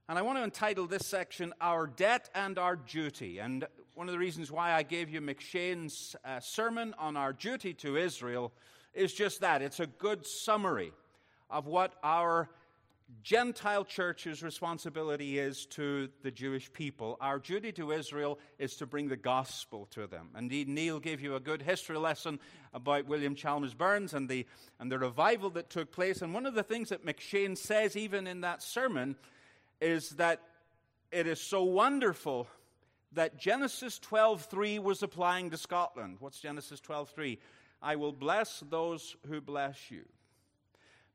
And 0.09 0.19
I 0.19 0.23
want 0.23 0.39
to 0.39 0.45
entitle 0.45 0.89
this 0.89 1.07
section, 1.07 1.55
Our 1.61 1.87
Debt 1.87 2.29
and 2.35 2.59
Our 2.59 2.75
Duty. 2.75 3.39
And 3.39 3.67
one 3.95 4.09
of 4.09 4.13
the 4.13 4.19
reasons 4.19 4.51
why 4.51 4.73
I 4.73 4.83
gave 4.83 5.09
you 5.09 5.21
M'Cheyne's 5.21 6.17
uh, 6.25 6.41
sermon 6.41 6.93
on 6.99 7.17
our 7.17 7.33
duty 7.33 7.75
to 7.75 7.97
Israel 7.97 8.53
is 8.95 9.13
just 9.13 9.41
that. 9.43 9.63
It's 9.63 9.79
a 9.79 9.87
good 9.87 10.27
summary 10.27 10.93
of 11.49 11.67
what 11.67 11.95
our 12.03 12.49
Gentile 13.23 13.85
church's 13.85 14.43
responsibility 14.43 15.39
is 15.39 15.67
to 15.67 16.09
the 16.23 16.31
Jewish 16.31 16.73
people. 16.73 17.19
Our 17.21 17.39
duty 17.39 17.71
to 17.73 17.93
Israel 17.93 18.39
is 18.59 18.77
to 18.77 18.87
bring 18.87 19.09
the 19.09 19.17
gospel 19.17 19.87
to 19.91 20.07
them. 20.07 20.31
Indeed, 20.37 20.69
Neil 20.69 20.99
gave 20.99 21.21
you 21.21 21.37
a 21.37 21.41
good 21.41 21.63
history 21.63 21.99
lesson 21.99 22.41
about 22.73 23.07
William 23.07 23.35
Chalmers 23.35 23.75
Burns 23.75 24.15
and 24.15 24.29
the, 24.29 24.47
and 24.81 24.91
the 24.91 24.99
revival 24.99 25.51
that 25.51 25.69
took 25.69 25.93
place. 25.93 26.23
And 26.23 26.33
one 26.33 26.47
of 26.47 26.55
the 26.55 26.63
things 26.63 26.89
that 26.89 27.05
M'Cheyne 27.05 27.57
says, 27.57 27.97
even 27.97 28.27
in 28.27 28.41
that 28.41 28.63
sermon, 28.63 29.17
is 29.81 30.11
that 30.11 30.41
it 31.11 31.27
is 31.27 31.41
so 31.41 31.65
wonderful 31.65 32.47
that 33.13 33.39
Genesis 33.39 33.99
12:3 33.99 34.79
was 34.79 35.03
applying 35.03 35.51
to 35.51 35.59
Scotland. 35.59 36.17
What's 36.21 36.41
Genesis 36.41 36.81
12:3? 36.81 37.39
I 37.83 37.97
will 37.97 38.13
bless 38.13 38.61
those 38.61 39.17
who 39.29 39.41
bless 39.41 39.91
you. 39.91 40.05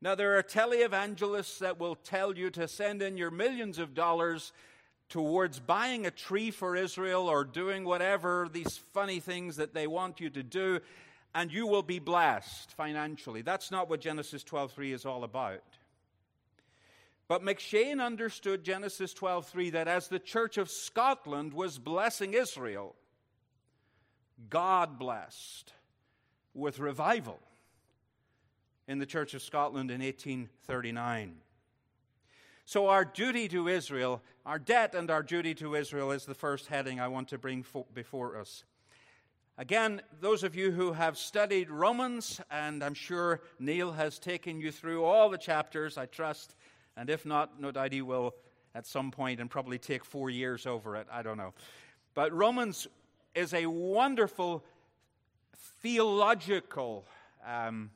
Now 0.00 0.14
there 0.14 0.38
are 0.38 0.42
televangelists 0.42 1.58
that 1.58 1.80
will 1.80 1.96
tell 1.96 2.36
you 2.36 2.50
to 2.50 2.68
send 2.68 3.02
in 3.02 3.16
your 3.16 3.30
millions 3.30 3.78
of 3.78 3.94
dollars 3.94 4.52
towards 5.08 5.58
buying 5.58 6.06
a 6.06 6.10
tree 6.10 6.50
for 6.50 6.76
Israel 6.76 7.28
or 7.28 7.44
doing 7.44 7.84
whatever 7.84 8.48
these 8.52 8.76
funny 8.92 9.18
things 9.20 9.56
that 9.56 9.74
they 9.74 9.86
want 9.86 10.20
you 10.20 10.30
to 10.30 10.42
do 10.42 10.80
and 11.34 11.52
you 11.52 11.66
will 11.66 11.82
be 11.82 11.98
blessed 11.98 12.72
financially. 12.72 13.42
That's 13.42 13.70
not 13.70 13.88
what 13.88 14.00
Genesis 14.00 14.44
12:3 14.44 14.92
is 14.92 15.04
all 15.04 15.24
about. 15.24 15.62
But 17.26 17.42
M'Cheyne 17.42 18.00
understood 18.00 18.64
Genesis 18.64 19.12
12:3 19.12 19.70
that 19.70 19.88
as 19.88 20.08
the 20.08 20.18
Church 20.18 20.56
of 20.56 20.70
Scotland 20.70 21.52
was 21.52 21.78
blessing 21.78 22.34
Israel, 22.34 22.96
God 24.48 24.98
blessed 24.98 25.74
with 26.54 26.78
revival 26.78 27.40
in 28.88 28.98
the 28.98 29.06
Church 29.06 29.34
of 29.34 29.42
Scotland 29.42 29.90
in 29.92 30.00
1839. 30.00 31.36
So, 32.64 32.88
our 32.88 33.04
duty 33.04 33.48
to 33.48 33.68
Israel, 33.68 34.20
our 34.44 34.58
debt 34.58 34.94
and 34.94 35.10
our 35.10 35.22
duty 35.22 35.54
to 35.54 35.76
Israel 35.76 36.10
is 36.10 36.24
the 36.24 36.34
first 36.34 36.66
heading 36.66 36.98
I 36.98 37.08
want 37.08 37.28
to 37.28 37.38
bring 37.38 37.64
before 37.94 38.36
us. 38.36 38.64
Again, 39.56 40.02
those 40.20 40.42
of 40.42 40.54
you 40.54 40.72
who 40.72 40.92
have 40.92 41.16
studied 41.16 41.70
Romans, 41.70 42.40
and 42.50 42.82
I'm 42.82 42.94
sure 42.94 43.40
Neil 43.58 43.92
has 43.92 44.18
taken 44.18 44.60
you 44.60 44.72
through 44.72 45.04
all 45.04 45.30
the 45.30 45.38
chapters, 45.38 45.96
I 45.96 46.06
trust 46.06 46.56
and 46.98 47.08
if 47.10 47.24
not, 47.24 47.60
no 47.60 47.70
doubt 47.70 47.92
he 47.92 48.02
will 48.02 48.34
at 48.74 48.84
some 48.84 49.12
point 49.12 49.38
and 49.38 49.48
probably 49.48 49.78
take 49.78 50.04
four 50.04 50.30
years 50.30 50.66
over 50.66 50.96
it. 50.96 51.06
I 51.10 51.22
don't 51.22 51.36
know. 51.36 51.54
But 52.14 52.32
Romans 52.32 52.88
is 53.36 53.54
a 53.54 53.66
wonderful 53.66 54.64
theological 55.80 57.06
um, 57.46 57.90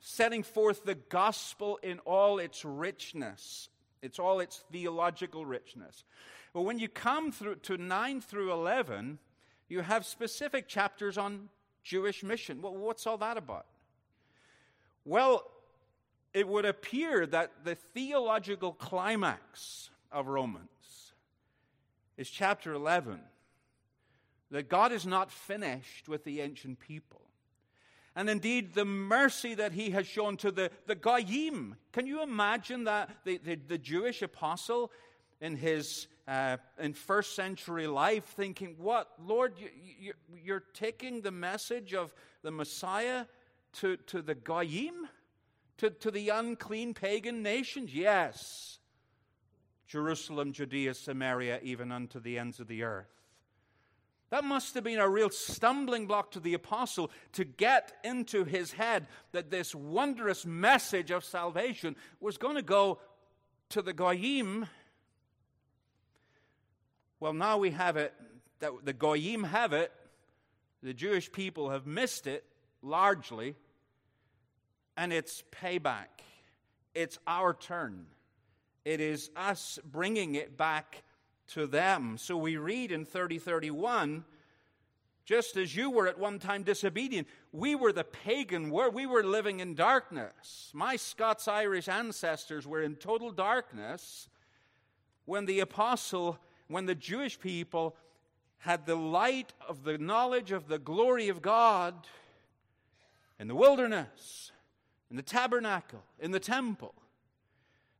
setting 0.00 0.42
forth 0.42 0.84
the 0.84 0.94
gospel 0.94 1.78
in 1.82 1.98
all 2.00 2.38
its 2.38 2.64
richness. 2.64 3.68
It's 4.02 4.18
all 4.18 4.40
its 4.40 4.62
theological 4.70 5.44
richness. 5.44 6.04
But 6.52 6.62
when 6.62 6.78
you 6.78 6.88
come 6.88 7.32
through 7.32 7.56
to 7.56 7.76
9 7.76 8.20
through 8.20 8.52
11, 8.52 9.18
you 9.68 9.80
have 9.80 10.06
specific 10.06 10.68
chapters 10.68 11.18
on 11.18 11.48
Jewish 11.82 12.22
mission. 12.22 12.62
Well, 12.62 12.76
what's 12.76 13.06
all 13.06 13.18
that 13.18 13.36
about? 13.36 13.66
Well, 15.04 15.44
it 16.32 16.46
would 16.46 16.64
appear 16.64 17.26
that 17.26 17.64
the 17.64 17.74
theological 17.74 18.72
climax 18.72 19.90
of 20.12 20.28
Romans 20.28 20.68
is 22.16 22.28
chapter 22.28 22.72
11 22.72 23.20
that 24.50 24.68
God 24.68 24.92
is 24.92 25.06
not 25.06 25.30
finished 25.30 26.08
with 26.08 26.24
the 26.24 26.40
ancient 26.40 26.80
people. 26.80 27.20
And 28.18 28.28
indeed, 28.28 28.74
the 28.74 28.84
mercy 28.84 29.54
that 29.54 29.72
he 29.72 29.90
has 29.90 30.06
shown 30.06 30.36
to 30.38 30.50
the, 30.50 30.70
the 30.86 30.96
Goyim. 30.96 31.76
Can 31.92 32.06
you 32.06 32.22
imagine 32.22 32.84
that 32.84 33.10
the, 33.24 33.38
the, 33.38 33.54
the 33.54 33.78
Jewish 33.78 34.22
apostle 34.22 34.90
in 35.40 35.54
his 35.54 36.08
uh, 36.26 36.56
in 36.80 36.94
first 36.94 37.36
century 37.36 37.86
life 37.86 38.24
thinking, 38.24 38.74
What, 38.76 39.08
Lord, 39.24 39.54
you, 39.56 39.68
you, 40.00 40.12
you're 40.42 40.64
taking 40.74 41.20
the 41.20 41.30
message 41.30 41.94
of 41.94 42.12
the 42.42 42.50
Messiah 42.50 43.24
to, 43.74 43.96
to 44.08 44.20
the 44.20 44.34
Goyim? 44.34 45.06
to, 45.78 45.90
to 45.90 46.10
the 46.10 46.28
unclean 46.28 46.92
pagan 46.92 47.42
nations? 47.42 47.94
Yes. 47.94 48.78
Jerusalem, 49.86 50.52
Judea, 50.52 50.92
Samaria, 50.94 51.60
even 51.62 51.90
unto 51.90 52.20
the 52.20 52.38
ends 52.38 52.60
of 52.60 52.68
the 52.68 52.82
earth. 52.82 53.17
That 54.30 54.44
must 54.44 54.74
have 54.74 54.84
been 54.84 54.98
a 54.98 55.08
real 55.08 55.30
stumbling 55.30 56.06
block 56.06 56.32
to 56.32 56.40
the 56.40 56.54
apostle 56.54 57.10
to 57.32 57.44
get 57.44 57.92
into 58.04 58.44
his 58.44 58.72
head 58.72 59.06
that 59.32 59.50
this 59.50 59.74
wondrous 59.74 60.44
message 60.44 61.10
of 61.10 61.24
salvation 61.24 61.96
was 62.20 62.36
going 62.36 62.56
to 62.56 62.62
go 62.62 62.98
to 63.70 63.80
the 63.80 63.94
Goyim. 63.94 64.66
Well, 67.20 67.32
now 67.32 67.58
we 67.58 67.70
have 67.70 67.96
it, 67.96 68.12
that 68.60 68.72
the 68.84 68.92
Goyim 68.92 69.44
have 69.44 69.72
it, 69.72 69.92
the 70.82 70.94
Jewish 70.94 71.32
people 71.32 71.70
have 71.70 71.86
missed 71.86 72.26
it 72.26 72.44
largely 72.82 73.56
and 74.96 75.12
it's 75.12 75.42
payback. 75.52 76.06
It's 76.94 77.18
our 77.26 77.54
turn. 77.54 78.06
It 78.84 79.00
is 79.00 79.30
us 79.36 79.78
bringing 79.84 80.34
it 80.34 80.56
back 80.56 81.02
to 81.48 81.66
them. 81.66 82.18
So 82.18 82.36
we 82.36 82.56
read 82.56 82.92
in 82.92 83.04
3031 83.04 84.24
just 85.24 85.58
as 85.58 85.76
you 85.76 85.90
were 85.90 86.08
at 86.08 86.18
one 86.18 86.38
time 86.38 86.62
disobedient, 86.62 87.28
we 87.52 87.74
were 87.74 87.92
the 87.92 88.02
pagan 88.02 88.70
world. 88.70 88.94
We 88.94 89.04
were 89.04 89.22
living 89.22 89.60
in 89.60 89.74
darkness. 89.74 90.70
My 90.72 90.96
Scots 90.96 91.46
Irish 91.46 91.86
ancestors 91.86 92.66
were 92.66 92.80
in 92.80 92.96
total 92.96 93.30
darkness 93.30 94.30
when 95.26 95.44
the 95.44 95.60
apostle, 95.60 96.38
when 96.68 96.86
the 96.86 96.94
Jewish 96.94 97.38
people 97.38 97.94
had 98.60 98.86
the 98.86 98.96
light 98.96 99.52
of 99.68 99.84
the 99.84 99.98
knowledge 99.98 100.50
of 100.50 100.66
the 100.66 100.78
glory 100.78 101.28
of 101.28 101.42
God 101.42 101.94
in 103.38 103.48
the 103.48 103.54
wilderness 103.54 104.50
in 105.10 105.16
the 105.16 105.22
tabernacle, 105.22 106.02
in 106.18 106.30
the 106.30 106.40
temple. 106.40 106.94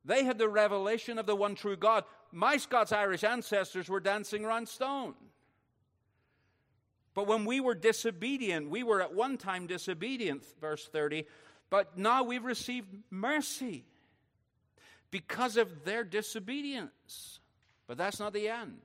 They 0.04 0.24
had 0.24 0.38
the 0.38 0.48
revelation 0.48 1.18
of 1.18 1.26
the 1.26 1.36
one 1.36 1.54
true 1.54 1.76
God. 1.76 2.04
My 2.32 2.56
Scots 2.56 2.92
Irish 2.92 3.24
ancestors 3.24 3.88
were 3.88 4.00
dancing 4.00 4.44
around 4.44 4.68
stone. 4.68 5.14
But 7.14 7.26
when 7.26 7.44
we 7.44 7.60
were 7.60 7.74
disobedient, 7.74 8.70
we 8.70 8.82
were 8.82 9.02
at 9.02 9.14
one 9.14 9.38
time 9.38 9.66
disobedient, 9.66 10.44
verse 10.60 10.86
30, 10.86 11.24
but 11.70 11.98
now 11.98 12.22
we've 12.22 12.44
received 12.44 12.88
mercy 13.10 13.84
because 15.10 15.56
of 15.56 15.84
their 15.84 16.04
disobedience. 16.04 17.40
But 17.86 17.96
that's 17.96 18.20
not 18.20 18.32
the 18.32 18.48
end 18.48 18.78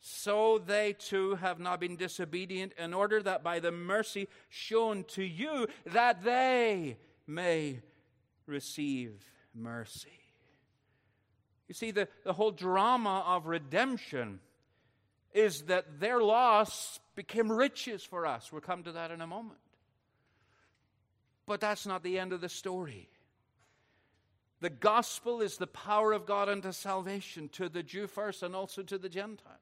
so 0.00 0.58
they 0.58 0.94
too 0.94 1.34
have 1.36 1.60
not 1.60 1.78
been 1.78 1.96
disobedient, 1.96 2.72
in 2.78 2.94
order 2.94 3.22
that 3.22 3.44
by 3.44 3.60
the 3.60 3.70
mercy 3.70 4.28
shown 4.48 5.04
to 5.04 5.22
you, 5.22 5.66
that 5.86 6.24
they 6.24 6.96
may 7.26 7.80
receive 8.46 9.22
mercy. 9.54 10.19
You 11.70 11.74
see, 11.74 11.92
the, 11.92 12.08
the 12.24 12.32
whole 12.32 12.50
drama 12.50 13.22
of 13.24 13.46
redemption 13.46 14.40
is 15.32 15.62
that 15.66 16.00
their 16.00 16.20
loss 16.20 16.98
became 17.14 17.52
riches 17.52 18.02
for 18.02 18.26
us. 18.26 18.50
We'll 18.50 18.60
come 18.60 18.82
to 18.82 18.90
that 18.90 19.12
in 19.12 19.20
a 19.20 19.26
moment. 19.28 19.60
But 21.46 21.60
that's 21.60 21.86
not 21.86 22.02
the 22.02 22.18
end 22.18 22.32
of 22.32 22.40
the 22.40 22.48
story. 22.48 23.08
The 24.60 24.68
gospel 24.68 25.40
is 25.40 25.58
the 25.58 25.68
power 25.68 26.12
of 26.12 26.26
God 26.26 26.48
unto 26.48 26.72
salvation 26.72 27.48
to 27.50 27.68
the 27.68 27.84
Jew 27.84 28.08
first 28.08 28.42
and 28.42 28.56
also 28.56 28.82
to 28.82 28.98
the 28.98 29.08
Gentile. 29.08 29.52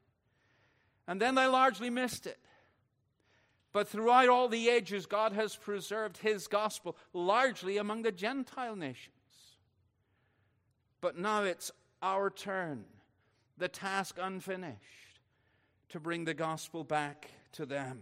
And 1.07 1.21
then 1.21 1.35
they 1.35 1.45
largely 1.45 1.91
missed 1.91 2.25
it. 2.25 2.39
But 3.71 3.87
throughout 3.87 4.29
all 4.29 4.47
the 4.47 4.67
ages, 4.67 5.05
God 5.05 5.33
has 5.33 5.55
preserved 5.55 6.17
his 6.17 6.47
gospel 6.47 6.97
largely 7.13 7.77
among 7.77 8.01
the 8.01 8.11
Gentile 8.11 8.75
nations. 8.75 9.13
But 11.01 11.15
now 11.15 11.43
it's 11.43 11.71
our 12.01 12.29
turn, 12.29 12.85
the 13.57 13.67
task 13.67 14.17
unfinished, 14.21 14.77
to 15.89 15.99
bring 15.99 16.25
the 16.25 16.33
gospel 16.33 16.83
back 16.83 17.31
to 17.53 17.65
them. 17.65 17.99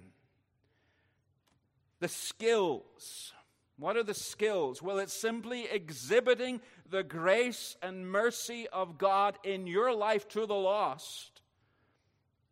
The 1.99 2.07
skills. 2.07 3.33
What 3.77 3.95
are 3.97 4.03
the 4.03 4.13
skills? 4.13 4.81
Well, 4.81 4.99
it's 4.99 5.19
simply 5.19 5.65
exhibiting 5.71 6.61
the 6.89 7.03
grace 7.03 7.75
and 7.81 8.09
mercy 8.09 8.67
of 8.71 8.97
God 8.97 9.37
in 9.43 9.67
your 9.67 9.93
life 9.93 10.27
to 10.29 10.45
the 10.45 10.55
lost, 10.55 11.41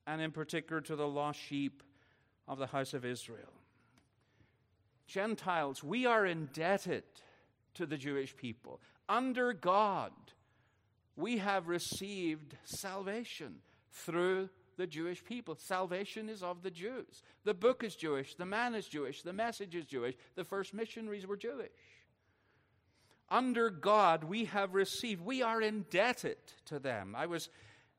and 0.07 0.21
in 0.21 0.31
particular 0.31 0.81
to 0.81 0.95
the 0.95 1.07
lost 1.07 1.39
sheep 1.39 1.83
of 2.47 2.59
the 2.59 2.67
house 2.67 2.93
of 2.93 3.05
Israel. 3.05 3.53
Gentiles, 5.07 5.83
we 5.83 6.05
are 6.05 6.25
indebted 6.25 7.03
to 7.75 7.85
the 7.85 7.97
Jewish 7.97 8.35
people. 8.35 8.79
Under 9.07 9.53
God, 9.53 10.11
we 11.15 11.38
have 11.38 11.67
received 11.67 12.55
salvation 12.65 13.55
through 13.91 14.50
the 14.77 14.88
Jewish 14.88 15.24
people. 15.24 15.55
Salvation 15.55 16.29
is 16.29 16.43
of 16.43 16.62
the 16.62 16.72
Jews. 16.72 17.24
The 17.43 17.53
book 17.53 17.84
is 17.84 17.95
Jewish, 17.95 18.36
the 18.36 18.45
man 18.45 18.75
is 18.75 18.88
Jewish, 18.88 19.22
the 19.22 19.34
message 19.34 19.75
is 19.75 19.86
Jewish, 19.86 20.15
the 20.36 20.43
first 20.43 20.74
missionaries 20.74 21.25
were 21.25 21.38
Jewish. 21.38 21.69
Under 23.29 23.69
God, 23.69 24.25
we 24.25 24.45
have 24.45 24.75
received, 24.75 25.25
we 25.25 25.41
are 25.41 25.62
indebted 25.62 26.38
to 26.65 26.79
them. 26.79 27.15
I 27.17 27.25
was 27.25 27.50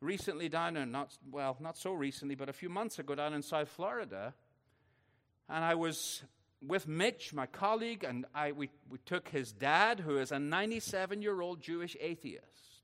recently 0.01 0.49
down 0.49 0.77
in, 0.77 0.93
not, 0.93 1.17
well, 1.31 1.57
not 1.61 1.77
so 1.77 1.93
recently, 1.93 2.35
but 2.35 2.49
a 2.49 2.53
few 2.53 2.69
months 2.69 2.99
ago 2.99 3.15
down 3.15 3.35
in 3.35 3.43
South 3.43 3.69
Florida, 3.69 4.35
and 5.49 5.65
I 5.65 5.75
was 5.75 6.23
with 6.67 6.87
Mitch, 6.87 7.33
my 7.33 7.47
colleague, 7.47 8.05
and 8.05 8.27
I, 8.35 8.53
we, 8.53 8.71
we 8.91 8.99
took 9.05 9.29
his 9.29 9.53
dad, 9.53 10.01
who 10.01 10.19
is 10.19 10.33
a 10.33 10.39
97 10.39 11.23
year 11.23 11.41
old 11.41 11.61
Jewish 11.61 11.97
atheist. 12.01 12.76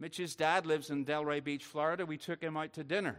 Mitch's 0.00 0.34
dad 0.34 0.64
lives 0.64 0.88
in 0.88 1.04
Delray 1.04 1.44
Beach, 1.44 1.64
Florida. 1.64 2.06
We 2.06 2.16
took 2.16 2.42
him 2.42 2.56
out 2.56 2.72
to 2.72 2.82
dinner. 2.82 3.18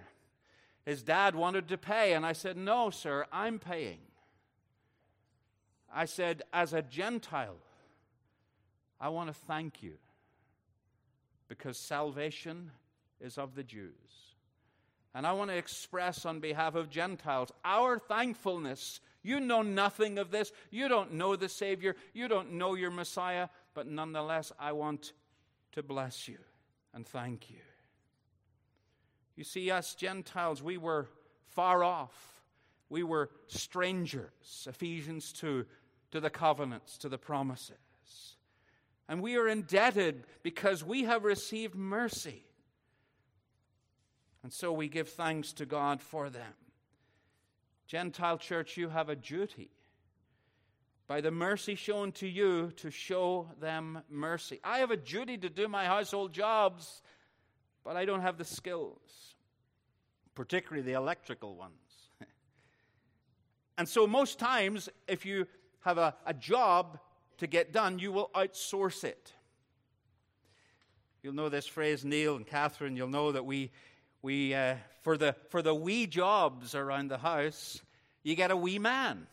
His 0.83 1.03
dad 1.03 1.35
wanted 1.35 1.67
to 1.67 1.77
pay, 1.77 2.13
and 2.13 2.25
I 2.25 2.33
said, 2.33 2.57
No, 2.57 2.89
sir, 2.89 3.27
I'm 3.31 3.59
paying. 3.59 3.99
I 5.93 6.05
said, 6.05 6.41
As 6.51 6.73
a 6.73 6.81
Gentile, 6.81 7.59
I 8.99 9.09
want 9.09 9.29
to 9.29 9.33
thank 9.33 9.83
you 9.83 9.93
because 11.47 11.77
salvation 11.77 12.71
is 13.19 13.37
of 13.37 13.53
the 13.53 13.63
Jews. 13.63 13.93
And 15.13 15.27
I 15.27 15.33
want 15.33 15.51
to 15.51 15.57
express 15.57 16.25
on 16.25 16.39
behalf 16.39 16.73
of 16.73 16.89
Gentiles 16.89 17.51
our 17.63 17.99
thankfulness. 17.99 19.01
You 19.21 19.39
know 19.39 19.61
nothing 19.61 20.17
of 20.17 20.31
this. 20.31 20.51
You 20.71 20.87
don't 20.87 21.13
know 21.13 21.35
the 21.35 21.49
Savior. 21.49 21.95
You 22.13 22.27
don't 22.27 22.53
know 22.53 22.73
your 22.73 22.91
Messiah. 22.91 23.49
But 23.75 23.87
nonetheless, 23.87 24.51
I 24.57 24.71
want 24.71 25.11
to 25.73 25.83
bless 25.83 26.27
you 26.27 26.37
and 26.93 27.05
thank 27.05 27.49
you. 27.49 27.57
You 29.35 29.43
see, 29.43 29.71
us 29.71 29.95
Gentiles, 29.95 30.61
we 30.61 30.77
were 30.77 31.07
far 31.47 31.83
off. 31.83 32.41
We 32.89 33.03
were 33.03 33.29
strangers, 33.47 34.67
Ephesians 34.67 35.31
2, 35.31 35.65
to 36.11 36.19
the 36.19 36.29
covenants, 36.29 36.97
to 36.99 37.09
the 37.09 37.17
promises. 37.17 37.77
And 39.07 39.21
we 39.21 39.37
are 39.37 39.47
indebted 39.47 40.25
because 40.43 40.83
we 40.83 41.03
have 41.03 41.23
received 41.23 41.75
mercy. 41.75 42.43
And 44.43 44.51
so 44.51 44.71
we 44.73 44.89
give 44.89 45.09
thanks 45.09 45.53
to 45.53 45.65
God 45.65 46.01
for 46.01 46.29
them. 46.29 46.53
Gentile 47.87 48.37
church, 48.37 48.77
you 48.77 48.89
have 48.89 49.09
a 49.09 49.15
duty 49.15 49.69
by 51.11 51.19
the 51.19 51.29
mercy 51.29 51.75
shown 51.75 52.13
to 52.13 52.25
you 52.25 52.71
to 52.77 52.89
show 52.89 53.45
them 53.59 54.01
mercy. 54.09 54.61
I 54.63 54.77
have 54.77 54.91
a 54.91 54.95
duty 54.95 55.37
to 55.39 55.49
do 55.49 55.67
my 55.67 55.83
household 55.83 56.31
jobs, 56.31 57.01
but 57.83 57.97
I 57.97 58.05
don't 58.05 58.21
have 58.21 58.37
the 58.37 58.45
skills, 58.45 59.35
particularly 60.35 60.83
the 60.83 60.93
electrical 60.93 61.57
ones. 61.57 61.73
and 63.77 63.89
so, 63.89 64.07
most 64.07 64.39
times, 64.39 64.87
if 65.05 65.25
you 65.25 65.47
have 65.81 65.97
a, 65.97 66.15
a 66.25 66.33
job 66.33 66.97
to 67.39 67.45
get 67.45 67.73
done, 67.73 67.99
you 67.99 68.13
will 68.13 68.31
outsource 68.33 69.03
it. 69.03 69.33
You'll 71.23 71.35
know 71.35 71.49
this 71.49 71.67
phrase, 71.67 72.05
Neil 72.05 72.37
and 72.37 72.47
Catherine. 72.47 72.95
You'll 72.95 73.09
know 73.09 73.33
that 73.33 73.45
we 73.45 73.69
we, 74.21 74.53
uh, 74.53 74.75
for, 75.01 75.17
the, 75.17 75.35
for 75.49 75.61
the 75.61 75.75
wee 75.75 76.07
jobs 76.07 76.73
around 76.73 77.09
the 77.09 77.17
house, 77.17 77.81
you 78.23 78.37
get 78.37 78.49
a 78.49 78.55
wee 78.55 78.79
man. 78.79 79.27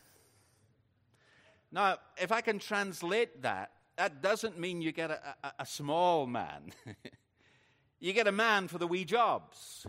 Now, 1.71 1.99
if 2.17 2.33
I 2.33 2.41
can 2.41 2.59
translate 2.59 3.43
that, 3.43 3.73
that 3.97 4.23
doesn't 4.23 4.59
mean 4.59 4.81
you 4.81 4.93
get 4.93 5.11
a, 5.11 5.21
a, 5.43 5.53
a 5.61 5.67
small 5.67 6.27
man. 6.27 6.73
you 8.01 8.13
get 8.13 8.27
a 8.27 8.33
man 8.33 8.69
for 8.69 8.79
the 8.79 8.87
wee 8.87 9.05
jobs, 9.05 9.87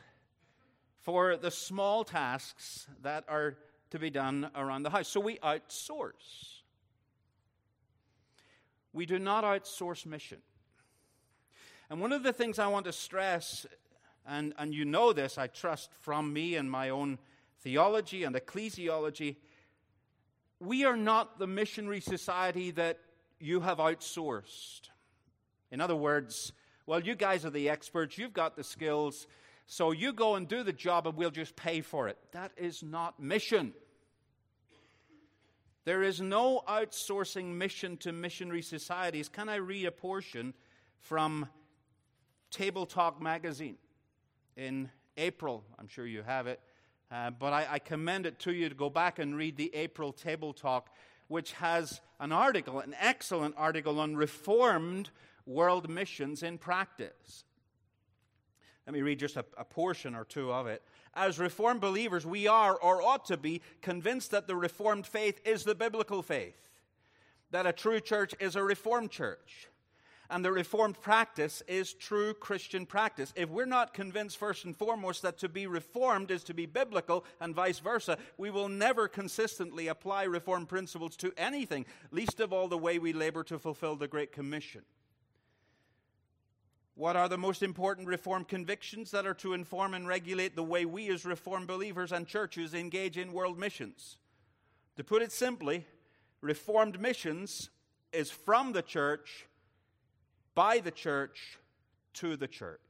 for 1.02 1.38
the 1.38 1.52
small 1.52 2.04
tasks 2.04 2.88
that 3.02 3.24
are 3.28 3.58
to 3.92 4.00
be 4.00 4.10
done 4.10 4.50
around 4.56 4.84
the 4.84 4.90
house. 4.90 5.08
So 5.08 5.20
we 5.20 5.38
outsource. 5.38 6.62
We 8.94 9.06
do 9.06 9.20
not 9.20 9.44
outsource 9.44 10.06
mission. 10.06 10.40
And 11.90 12.02
one 12.02 12.12
of 12.12 12.24
the 12.24 12.34
things 12.34 12.60
I 12.60 12.68
want 12.68 12.86
to 12.86 12.92
stress 12.92 13.66
and, 14.30 14.54
and 14.58 14.74
you 14.74 14.86
know 14.86 15.12
this, 15.12 15.38
I 15.38 15.48
trust, 15.48 15.90
from 16.02 16.32
me 16.32 16.56
and 16.56 16.70
my 16.70 16.90
own 16.90 17.18
theology 17.62 18.24
and 18.24 18.36
ecclesiology. 18.36 19.38
We 20.60 20.86
are 20.86 20.98
not 20.98 21.40
the 21.40 21.48
missionary 21.48 22.02
society 22.02 22.72
that 22.72 23.00
you 23.40 23.62
have 23.62 23.78
outsourced. 23.78 24.90
In 25.72 25.82
other 25.82 25.96
words, 25.96 26.52
well, 26.86 27.00
you 27.00 27.16
guys 27.16 27.46
are 27.46 27.50
the 27.50 27.70
experts, 27.70 28.18
you've 28.18 28.34
got 28.34 28.56
the 28.56 28.64
skills, 28.64 29.28
so 29.68 29.92
you 29.92 30.12
go 30.12 30.36
and 30.36 30.48
do 30.48 30.64
the 30.64 30.74
job 30.74 31.08
and 31.08 31.16
we'll 31.16 31.30
just 31.30 31.56
pay 31.56 31.82
for 31.82 32.08
it. 32.08 32.18
That 32.32 32.52
is 32.58 32.84
not 32.84 33.20
mission. 33.20 33.74
There 35.86 36.04
is 36.04 36.20
no 36.20 36.62
outsourcing 36.68 37.56
mission 37.56 37.98
to 37.98 38.12
missionary 38.12 38.62
societies. 38.62 39.30
Can 39.30 39.48
I 39.48 39.56
read 39.56 39.86
a 39.86 39.92
portion 39.92 40.54
from 41.00 41.48
Tabletalk 42.52 43.22
magazine? 43.22 43.78
in 44.60 44.90
April. 45.18 45.64
I'm 45.80 45.88
sure 45.88 46.06
you 46.06 46.22
have 46.22 46.48
it. 46.48 46.60
Uh, 47.12 47.32
but 47.32 47.54
I, 47.54 47.68
I, 47.72 47.80
commend 47.80 48.28
it 48.28 48.38
to 48.40 48.54
you 48.54 48.70
to 48.70 48.76
go 48.76 48.90
back 48.90 49.18
and 49.18 49.36
read 49.36 49.58
the 49.58 49.74
April 49.74 50.14
Tabletalk, 50.14 50.84
which 51.28 51.54
has 51.54 52.02
an 52.20 52.32
article, 52.32 52.80
an 52.80 52.96
excellent 53.00 53.56
article 53.58 54.00
on 54.00 54.16
reformed 54.16 55.10
world 55.48 55.90
missions 55.90 56.44
in 56.44 56.60
practice. 56.60 57.46
Let 58.86 58.94
me 58.94 59.02
read 59.02 59.20
just 59.20 59.38
a, 59.38 59.46
a 59.58 59.66
portion 59.66 60.14
or 60.14 60.24
two 60.24 60.52
of 60.52 60.68
it. 60.68 60.84
As 61.16 61.40
Reformed 61.40 61.82
believers, 61.82 62.26
we 62.26 62.48
are, 62.48 62.76
or 62.76 63.02
ought 63.02 63.26
to 63.26 63.38
be, 63.38 63.62
convinced 63.82 64.32
that 64.32 64.46
the 64.46 64.56
Reformed 64.56 65.08
faith 65.08 65.42
is 65.44 65.64
the 65.64 65.76
biblical 65.76 66.22
faith, 66.22 66.70
that 67.50 67.66
a 67.66 67.74
true 67.74 68.00
church 68.00 68.36
is 68.40 68.56
a 68.56 68.64
Reformed 68.64 69.10
church 69.10 69.68
and 70.30 70.46
the 70.46 70.52
Reformed 70.52 71.02
practice 71.02 71.64
is 71.68 71.94
true 71.94 72.34
Christian 72.34 72.86
practice. 72.86 73.34
If 73.36 73.50
we're 73.50 73.66
not 73.66 73.94
convinced, 73.94 74.38
first 74.38 74.66
and 74.66 74.76
foremost, 74.76 75.24
that 75.24 75.40
to 75.40 75.50
be 75.50 75.66
Reformed 75.66 76.30
is 76.30 76.44
to 76.44 76.54
be 76.54 76.68
biblical 76.68 77.26
and 77.40 77.56
vice 77.56 77.80
versa, 77.80 78.18
we 78.38 78.52
will 78.52 78.70
never 78.70 79.08
consistently 79.08 79.88
apply 79.88 80.24
Reformed 80.24 80.70
principles 80.70 81.16
to 81.18 81.34
anything, 81.36 81.86
least 82.12 82.40
of 82.40 82.54
all 82.54 82.68
the 82.68 82.78
way 82.78 83.00
we 83.00 83.12
labor 83.12 83.44
to 83.46 83.58
fulfill 83.58 83.96
the 83.96 84.08
Great 84.08 84.32
Commission. 84.32 84.84
What 86.94 87.16
are 87.16 87.30
the 87.30 87.38
most 87.38 87.64
important 87.64 88.08
Reformed 88.08 88.48
convictions 88.48 89.10
that 89.12 89.26
are 89.26 89.34
to 89.36 89.54
inform 89.54 89.94
and 89.94 90.08
regulate 90.08 90.56
the 90.56 90.64
way 90.64 90.86
we, 90.86 91.10
as 91.10 91.26
Reformed 91.26 91.68
believers 91.68 92.12
and 92.12 92.28
churches, 92.28 92.74
engage 92.74 93.18
in 93.18 93.34
world 93.34 93.58
missions? 93.58 94.18
To 94.98 95.04
put 95.04 95.22
it 95.22 95.32
simply, 95.32 95.86
Reformed 96.42 97.00
missions 97.00 97.70
is 98.12 98.30
from 98.30 98.74
the 98.74 98.82
church 98.82 99.48
by 100.60 100.80
the 100.80 100.92
church 100.92 101.58
to 102.14 102.36
the 102.36 102.46
church. 102.46 102.82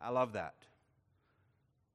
I 0.00 0.08
love 0.08 0.32
that. 0.32 0.54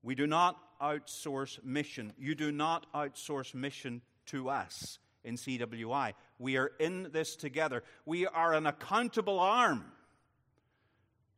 We 0.03 0.13
do 0.13 0.27
not 0.27 0.57
outsource 0.79 1.57
mission. 1.63 2.13
You 2.19 2.35
do 2.35 2.51
not 2.51 2.85
outsource 2.93 3.55
mission 3.55 4.03
to 4.27 4.47
us 4.47 4.99
in 5.23 5.37
CWI. 5.37 6.13
We 6.37 6.57
are 6.57 6.71
in 6.79 7.09
this 7.11 7.35
together. 7.35 7.81
We 8.05 8.27
are 8.27 8.53
an 8.53 8.67
accountable 8.67 9.39
arm 9.39 9.85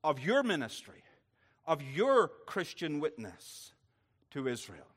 of 0.04 0.20
your 0.20 0.44
ministry, 0.44 1.02
of 1.66 1.82
your 1.82 2.32
Christian 2.48 3.00
witness 3.00 3.72
to 4.32 4.50
Israel. 4.50 4.92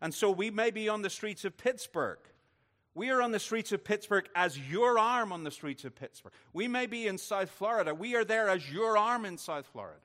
And 0.00 0.14
so 0.14 0.30
we 0.30 0.50
may 0.50 0.70
be 0.70 0.88
on 0.88 1.02
the 1.02 1.10
streets 1.10 1.44
of 1.44 1.58
Pittsburgh 1.58 2.20
we 2.94 3.10
are 3.10 3.22
on 3.22 3.30
the 3.30 3.38
streets 3.38 3.72
of 3.72 3.84
Pittsburgh 3.84 4.28
as 4.34 4.58
your 4.58 4.98
arm 4.98 5.32
on 5.32 5.44
the 5.44 5.50
streets 5.50 5.84
of 5.84 5.94
Pittsburgh. 5.94 6.32
We 6.52 6.66
may 6.66 6.86
be 6.86 7.06
in 7.06 7.18
South 7.18 7.50
Florida. 7.50 7.94
We 7.94 8.16
are 8.16 8.24
there 8.24 8.48
as 8.48 8.70
your 8.70 8.98
arm 8.98 9.24
in 9.24 9.38
South 9.38 9.66
Florida. 9.72 10.00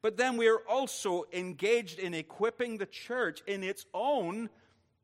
But 0.00 0.16
then 0.16 0.36
we 0.36 0.48
are 0.48 0.60
also 0.68 1.24
engaged 1.32 1.98
in 1.98 2.14
equipping 2.14 2.78
the 2.78 2.86
church 2.86 3.42
in 3.46 3.64
its 3.64 3.86
own 3.94 4.50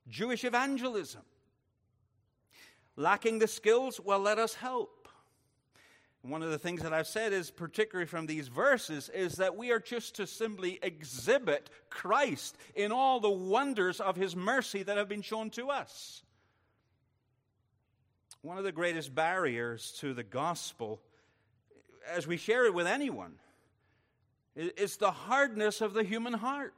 Jewish 0.09 0.45
evangelism. 0.45 1.23
Lacking 2.97 3.39
the 3.39 3.49
skills? 3.49 3.99
Well, 3.99 4.21
let 4.21 4.39
us 4.39 4.55
help. 4.55 5.00
One 6.23 6.43
of 6.43 6.51
the 6.51 6.59
things 6.59 6.83
that 6.83 6.93
I've 6.93 7.07
said 7.07 7.33
is, 7.33 7.51
particularly 7.51 8.07
from 8.07 8.27
these 8.27 8.49
verses, 8.49 9.09
is 9.09 9.37
that 9.37 9.57
we 9.57 9.71
are 9.71 9.79
just 9.79 10.17
to 10.17 10.27
simply 10.27 10.79
exhibit 10.83 11.71
Christ 11.89 12.57
in 12.75 12.93
all 12.93 13.21
the 13.21 13.31
wonders 13.31 14.01
of 14.01 14.17
his 14.17 14.37
mercy 14.37 14.83
that 14.83 14.99
have 14.99 15.09
been 15.09 15.23
shown 15.23 15.49
to 15.51 15.71
us. 15.71 16.23
One 18.43 18.59
of 18.59 18.65
the 18.65 18.73
greatest 18.73 19.15
barriers 19.15 19.93
to 20.01 20.13
the 20.13 20.23
gospel, 20.23 21.01
as 22.07 22.27
we 22.27 22.37
share 22.37 22.67
it 22.67 22.75
with 22.75 22.87
anyone, 22.87 23.37
is 24.55 24.99
the 24.99 25.11
hardness 25.11 25.81
of 25.81 25.95
the 25.95 26.05
human 26.05 26.35
heart, 26.35 26.75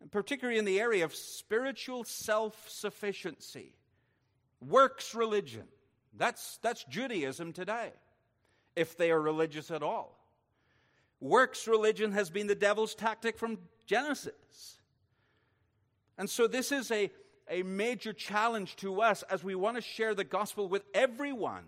and 0.00 0.10
particularly 0.10 0.58
in 0.58 0.64
the 0.64 0.80
area 0.80 1.04
of 1.04 1.14
spiritual 1.14 2.02
self 2.02 2.68
sufficiency, 2.68 3.74
works 4.60 5.14
religion. 5.14 5.68
That's, 6.18 6.58
that's 6.62 6.84
Judaism 6.84 7.52
today, 7.52 7.92
if 8.74 8.96
they 8.96 9.10
are 9.10 9.20
religious 9.20 9.70
at 9.70 9.82
all. 9.82 10.18
Works 11.20 11.66
religion 11.66 12.12
has 12.12 12.30
been 12.30 12.46
the 12.46 12.54
devil's 12.54 12.94
tactic 12.94 13.38
from 13.38 13.58
Genesis. 13.86 14.80
And 16.18 16.28
so, 16.28 16.46
this 16.46 16.72
is 16.72 16.90
a, 16.90 17.10
a 17.50 17.62
major 17.62 18.12
challenge 18.12 18.76
to 18.76 19.02
us 19.02 19.22
as 19.24 19.44
we 19.44 19.54
want 19.54 19.76
to 19.76 19.82
share 19.82 20.14
the 20.14 20.24
gospel 20.24 20.68
with 20.68 20.84
everyone, 20.94 21.64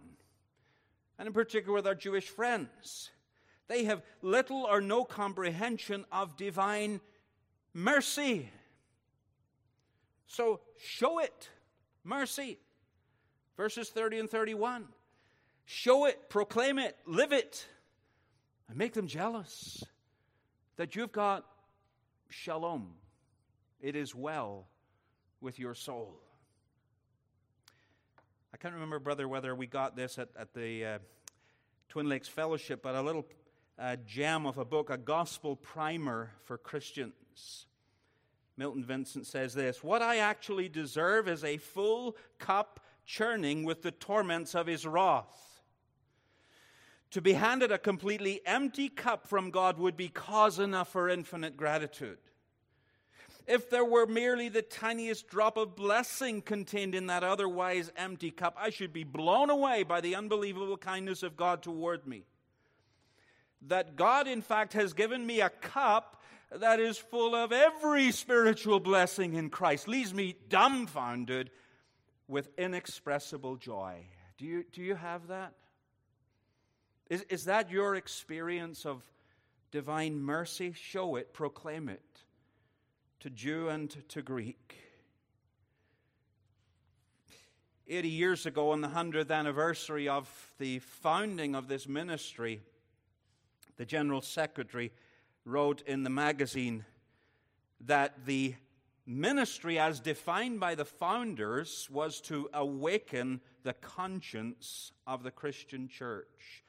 and 1.19 1.27
in 1.27 1.33
particular 1.33 1.75
with 1.75 1.87
our 1.87 1.95
Jewish 1.95 2.29
friends. 2.29 3.11
They 3.69 3.85
have 3.85 4.03
little 4.23 4.65
or 4.65 4.81
no 4.81 5.05
comprehension 5.05 6.07
of 6.11 6.37
divine 6.39 7.01
mercy. 7.75 8.51
So, 10.27 10.61
show 10.79 11.19
it 11.19 11.51
mercy. 12.05 12.59
Verses 13.59 13.91
30 13.91 14.21
and 14.21 14.31
31. 14.31 14.87
Show 15.67 16.07
it, 16.07 16.31
proclaim 16.31 16.79
it, 16.79 16.97
live 17.05 17.33
it, 17.33 17.67
and 18.69 18.79
make 18.79 18.95
them 18.95 19.09
jealous 19.09 19.85
that 20.77 20.95
you've 20.95 21.13
got 21.13 21.45
shalom. 22.31 22.93
It 23.81 23.97
is 23.97 24.15
well 24.15 24.69
with 25.41 25.59
your 25.59 25.75
soul. 25.75 26.15
I 28.55 28.57
can't 28.57 28.75
remember, 28.75 29.01
brother, 29.01 29.27
whether 29.27 29.55
we 29.55 29.67
got 29.67 29.97
this 29.97 30.19
at, 30.19 30.29
at 30.39 30.55
the 30.55 30.85
uh, 30.85 30.99
Twin 31.89 32.09
Lakes 32.09 32.29
Fellowship, 32.29 32.81
but 32.81 32.95
a 32.95 33.03
little 33.03 33.27
uh, 33.77 33.97
gem 34.07 34.47
of 34.47 34.59
a 34.59 34.65
book, 34.65 34.89
a 34.89 34.97
gospel 34.97 35.57
primer 35.57 36.31
for 36.45 36.59
Christians. 36.59 37.67
Milton 38.57 38.85
Vincent 38.85 39.27
says 39.27 39.53
this 39.53 39.83
What 39.83 40.01
I 40.01 40.19
actually 40.19 40.69
deserve 40.69 41.29
is 41.29 41.43
a 41.43 41.57
full 41.57 42.17
cup 42.39 42.81
churning 43.09 43.65
with 43.65 43.83
the 43.83 43.91
torments 43.91 44.55
of 44.55 44.69
his 44.69 44.87
wrath. 44.87 45.63
To 47.13 47.21
be 47.21 47.33
handed 47.33 47.73
a 47.73 47.79
completely 47.79 48.41
empty 48.47 48.89
cup 48.89 49.27
from 49.27 49.51
God 49.51 49.79
would 49.79 49.97
be 49.97 50.09
cause 50.09 50.61
enough 50.61 50.93
for 50.93 51.09
infinite 51.09 51.57
gratitude 51.57 52.19
if 53.49 53.71
there 53.71 53.85
were 53.85 54.07
merely 54.07 54.51
the 54.51 54.63
tiniest 54.63 55.27
drop 55.27 55.57
of 55.57 55.75
blessing 55.75 56.43
contained 56.43 56.95
in 56.95 57.07
that 57.07 57.25
otherwise 57.25 57.91
empty 57.97 58.31
cup, 58.31 58.55
I 58.59 58.69
should 58.69 58.93
be 58.93 59.05
blown 59.05 59.49
away 59.49 59.83
by 59.85 60.03
the 60.03 60.15
unbelievable 60.15 60.77
kindness 60.77 61.23
of 61.23 61.37
God 61.37 61.63
toward 61.63 62.07
me. 62.07 62.25
That 63.67 63.97
God, 63.97 64.29
in 64.29 64.43
fact, 64.43 64.75
has 64.75 64.93
given 64.93 65.27
me 65.27 65.41
a 65.41 65.49
cup 65.49 66.23
that 66.53 66.79
is 66.79 66.99
full 66.99 67.35
of 67.35 67.51
every 67.51 68.13
spiritual 68.13 68.81
blessing 68.81 69.35
in 69.35 69.49
Christ 69.49 69.89
leaves 69.89 70.13
me 70.13 70.37
dumbfounded 70.49 71.51
with 72.29 72.51
inexpressible 72.59 73.57
joy. 73.57 74.07
Do 74.37 74.45
you, 74.45 74.65
do 74.73 74.83
you 74.83 74.95
have 74.95 75.29
that? 75.29 75.55
Is, 77.11 77.23
is 77.31 77.47
that 77.47 77.71
your 77.71 77.95
experience 77.95 78.85
of 78.85 79.03
divine 79.71 80.21
mercy? 80.21 80.73
Show 80.73 81.17
it, 81.17 81.33
proclaim 81.33 81.89
it 81.89 82.03
to 83.21 83.31
Jew 83.31 83.69
and 83.69 83.91
to 84.11 84.23
Greek. 84.23 84.77
80 87.89 88.09
years 88.09 88.45
ago, 88.45 88.71
on 88.73 88.83
the 88.83 88.89
100th 88.89 89.31
anniversary 89.31 90.09
of 90.09 90.29
the 90.59 90.79
founding 90.81 91.55
of 91.55 91.69
this 91.69 91.89
ministry, 91.89 92.61
the 93.79 93.87
General 93.87 94.21
Secretary 94.21 94.93
wrote 95.47 95.81
in 95.87 96.03
the 96.03 96.11
magazine 96.11 96.85
that 97.81 98.27
the 98.27 98.55
ministry, 99.09 99.79
as 99.79 100.01
defined 100.01 100.61
by 100.61 100.75
the 100.75 100.85
founders, 100.85 101.89
was 101.91 102.21
to 102.21 102.49
awaken 102.53 103.41
the 103.63 103.73
conscience 103.73 104.93
of 105.07 105.23
the 105.23 105.31
Christian 105.31 105.89
church 105.89 106.63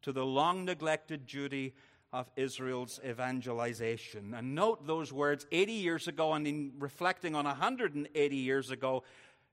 to 0.00 0.12
the 0.12 0.24
long 0.24 0.64
neglected 0.64 1.26
duty 1.26 1.74
of 2.12 2.30
Israel's 2.36 2.98
evangelization. 3.06 4.34
And 4.34 4.54
note 4.54 4.86
those 4.86 5.12
words 5.12 5.46
80 5.52 5.72
years 5.72 6.08
ago, 6.08 6.32
and 6.32 6.46
in 6.46 6.72
reflecting 6.78 7.34
on 7.34 7.44
180 7.44 8.36
years 8.36 8.70
ago, 8.70 9.04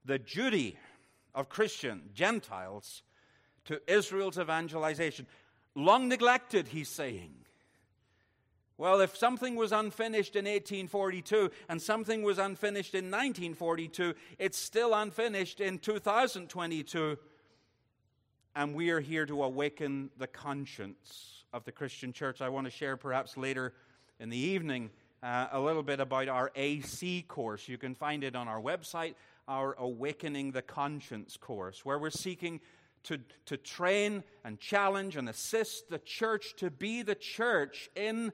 the 0.06 0.20
duty 0.20 0.78
of 1.36 1.50
Christian 1.50 2.10
Gentiles 2.14 3.04
to 3.66 3.82
Israel's 3.88 4.40
evangelization. 4.40 5.28
Long 5.76 6.08
neglected, 6.08 6.70
he's 6.70 6.90
saying. 6.90 7.34
Well, 8.80 9.02
if 9.02 9.18
something 9.18 9.58
was 9.58 9.74
unfinished 9.74 10.38
in 10.38 10.46
1842 10.46 11.52
and 11.68 11.82
something 11.82 12.24
was 12.24 12.38
unfinished 12.38 12.96
in 12.96 13.12
1942, 13.12 14.14
it's 14.38 14.58
still 14.58 14.94
unfinished 14.94 15.60
in 15.60 15.80
2022. 15.80 17.18
And 18.56 18.74
we 18.74 18.92
are 18.92 19.02
here 19.02 19.26
to 19.26 19.44
awaken 19.44 20.12
the 20.18 20.28
conscience 20.28 21.44
of 21.52 21.66
the 21.66 21.74
Christian 21.74 22.14
church. 22.14 22.40
I 22.40 22.48
want 22.48 22.68
to 22.68 22.72
share 22.72 22.96
perhaps 22.96 23.36
later 23.36 23.74
in 24.18 24.30
the 24.30 24.38
evening 24.38 24.92
uh, 25.22 25.48
a 25.52 25.60
little 25.60 25.84
bit 25.84 26.00
about 26.00 26.30
our 26.30 26.50
AC 26.56 27.26
course. 27.28 27.68
You 27.68 27.78
can 27.78 27.96
find 27.96 28.24
it 28.24 28.34
on 28.34 28.48
our 28.48 28.62
website, 28.62 29.16
our 29.50 29.74
Awakening 29.78 30.54
the 30.54 30.62
Conscience 30.62 31.36
course, 31.36 31.84
where 31.84 32.00
we're 32.00 32.12
seeking 32.12 32.62
to, 33.04 33.20
to 33.46 33.58
train 33.58 34.24
and 34.46 34.58
challenge 34.58 35.18
and 35.18 35.28
assist 35.28 35.90
the 35.90 36.00
church 36.00 36.56
to 36.58 36.72
be 36.72 37.02
the 37.02 37.16
church 37.16 37.90
in 37.98 38.32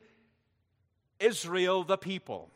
Israel, 1.19 1.83
the 1.83 1.97
people. 1.97 2.49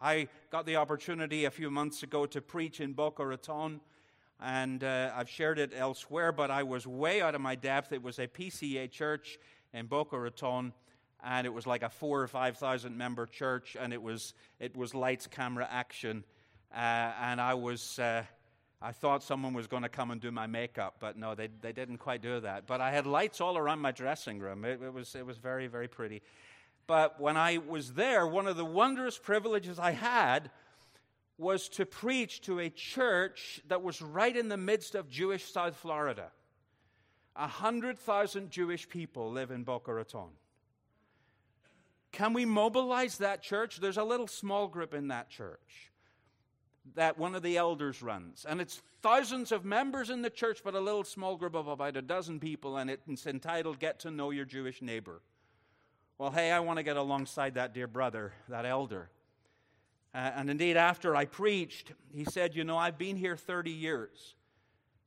I 0.00 0.28
got 0.50 0.64
the 0.64 0.76
opportunity 0.76 1.44
a 1.44 1.50
few 1.50 1.70
months 1.70 2.02
ago 2.02 2.24
to 2.26 2.40
preach 2.40 2.80
in 2.80 2.92
Boca 2.92 3.26
Raton, 3.26 3.80
and 4.40 4.82
uh, 4.82 5.12
I've 5.14 5.28
shared 5.28 5.58
it 5.58 5.72
elsewhere, 5.76 6.32
but 6.32 6.50
I 6.50 6.62
was 6.62 6.86
way 6.86 7.20
out 7.20 7.34
of 7.34 7.40
my 7.40 7.54
depth. 7.54 7.92
It 7.92 8.02
was 8.02 8.18
a 8.18 8.26
PCA 8.26 8.90
church 8.90 9.38
in 9.74 9.86
Boca 9.86 10.18
Raton, 10.18 10.72
and 11.22 11.46
it 11.46 11.50
was 11.50 11.66
like 11.66 11.82
a 11.82 11.90
four 11.90 12.22
or 12.22 12.28
five 12.28 12.56
thousand 12.56 12.96
member 12.96 13.26
church, 13.26 13.76
and 13.78 13.92
it 13.92 14.02
was 14.02 14.34
it 14.58 14.76
was 14.76 14.94
lights, 14.94 15.26
camera, 15.26 15.68
action, 15.70 16.24
uh, 16.72 16.78
and 17.20 17.40
I 17.40 17.54
was. 17.54 17.98
Uh, 17.98 18.22
I 18.82 18.92
thought 18.92 19.22
someone 19.22 19.52
was 19.52 19.66
going 19.66 19.82
to 19.82 19.90
come 19.90 20.10
and 20.10 20.18
do 20.18 20.30
my 20.30 20.46
makeup, 20.46 20.96
but 21.00 21.18
no, 21.18 21.34
they, 21.34 21.50
they 21.60 21.72
didn't 21.72 21.98
quite 21.98 22.22
do 22.22 22.40
that. 22.40 22.66
But 22.66 22.80
I 22.80 22.92
had 22.92 23.06
lights 23.06 23.42
all 23.42 23.58
around 23.58 23.80
my 23.80 23.92
dressing 23.92 24.38
room. 24.38 24.64
It, 24.64 24.80
it, 24.82 24.90
was, 24.90 25.14
it 25.14 25.26
was 25.26 25.36
very, 25.36 25.66
very 25.66 25.86
pretty. 25.86 26.22
But 26.90 27.20
when 27.20 27.36
I 27.36 27.58
was 27.58 27.92
there, 27.92 28.26
one 28.26 28.48
of 28.48 28.56
the 28.56 28.64
wondrous 28.64 29.16
privileges 29.16 29.78
I 29.78 29.92
had 29.92 30.50
was 31.38 31.68
to 31.68 31.86
preach 31.86 32.40
to 32.40 32.58
a 32.58 32.68
church 32.68 33.60
that 33.68 33.84
was 33.84 34.02
right 34.02 34.36
in 34.36 34.48
the 34.48 34.56
midst 34.56 34.96
of 34.96 35.08
Jewish 35.08 35.44
South 35.44 35.76
Florida. 35.76 36.32
100,000 37.36 38.50
Jewish 38.50 38.88
people 38.88 39.30
live 39.30 39.52
in 39.52 39.62
Boca 39.62 39.94
Raton. 39.94 40.30
Can 42.10 42.32
we 42.32 42.44
mobilize 42.44 43.18
that 43.18 43.40
church? 43.40 43.76
There's 43.76 43.96
a 43.96 44.02
little 44.02 44.26
small 44.26 44.66
group 44.66 44.92
in 44.92 45.06
that 45.08 45.30
church 45.30 45.92
that 46.96 47.16
one 47.16 47.36
of 47.36 47.42
the 47.42 47.56
elders 47.56 48.02
runs. 48.02 48.44
And 48.48 48.60
it's 48.60 48.82
thousands 49.00 49.52
of 49.52 49.64
members 49.64 50.10
in 50.10 50.22
the 50.22 50.28
church, 50.28 50.62
but 50.64 50.74
a 50.74 50.80
little 50.80 51.04
small 51.04 51.36
group 51.36 51.54
of 51.54 51.68
about 51.68 51.96
a 51.96 52.02
dozen 52.02 52.40
people, 52.40 52.78
and 52.78 52.90
it's 52.90 53.28
entitled 53.28 53.78
Get 53.78 54.00
to 54.00 54.10
Know 54.10 54.30
Your 54.30 54.44
Jewish 54.44 54.82
Neighbor. 54.82 55.20
Well, 56.20 56.30
hey, 56.30 56.52
I 56.52 56.60
want 56.60 56.76
to 56.76 56.82
get 56.82 56.98
alongside 56.98 57.54
that 57.54 57.72
dear 57.72 57.86
brother, 57.86 58.34
that 58.50 58.66
elder. 58.66 59.08
Uh, 60.14 60.18
and 60.36 60.50
indeed, 60.50 60.76
after 60.76 61.16
I 61.16 61.24
preached, 61.24 61.94
he 62.12 62.24
said, 62.24 62.54
You 62.54 62.62
know, 62.62 62.76
I've 62.76 62.98
been 62.98 63.16
here 63.16 63.38
30 63.38 63.70
years. 63.70 64.34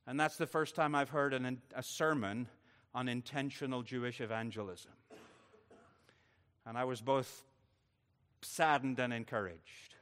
And 0.07 0.19
that's 0.19 0.37
the 0.37 0.47
first 0.47 0.73
time 0.73 0.95
I've 0.95 1.09
heard 1.09 1.35
an, 1.35 1.61
a 1.75 1.83
sermon 1.83 2.47
on 2.95 3.07
intentional 3.07 3.83
Jewish 3.83 4.21
evangelism. 4.21 4.93
And 6.65 6.79
I 6.79 6.83
was 6.83 6.99
both 6.99 7.43
saddened 8.41 8.97
and 8.97 9.13
encouraged. 9.13 9.93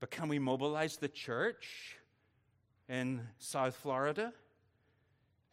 But 0.00 0.10
can 0.10 0.28
we 0.28 0.38
mobilize 0.38 0.98
the 0.98 1.08
church 1.08 1.96
in 2.90 3.22
South 3.38 3.74
Florida? 3.74 4.34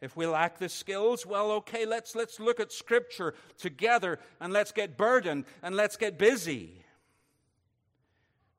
If 0.02 0.16
we 0.16 0.26
lack 0.26 0.58
the 0.58 0.68
skills, 0.68 1.24
well, 1.24 1.52
okay, 1.52 1.86
let's, 1.86 2.16
let's 2.16 2.40
look 2.40 2.58
at 2.58 2.72
Scripture 2.72 3.34
together 3.56 4.18
and 4.40 4.52
let's 4.52 4.72
get 4.72 4.96
burdened 4.96 5.44
and 5.62 5.76
let's 5.76 5.96
get 5.96 6.18
busy. 6.18 6.84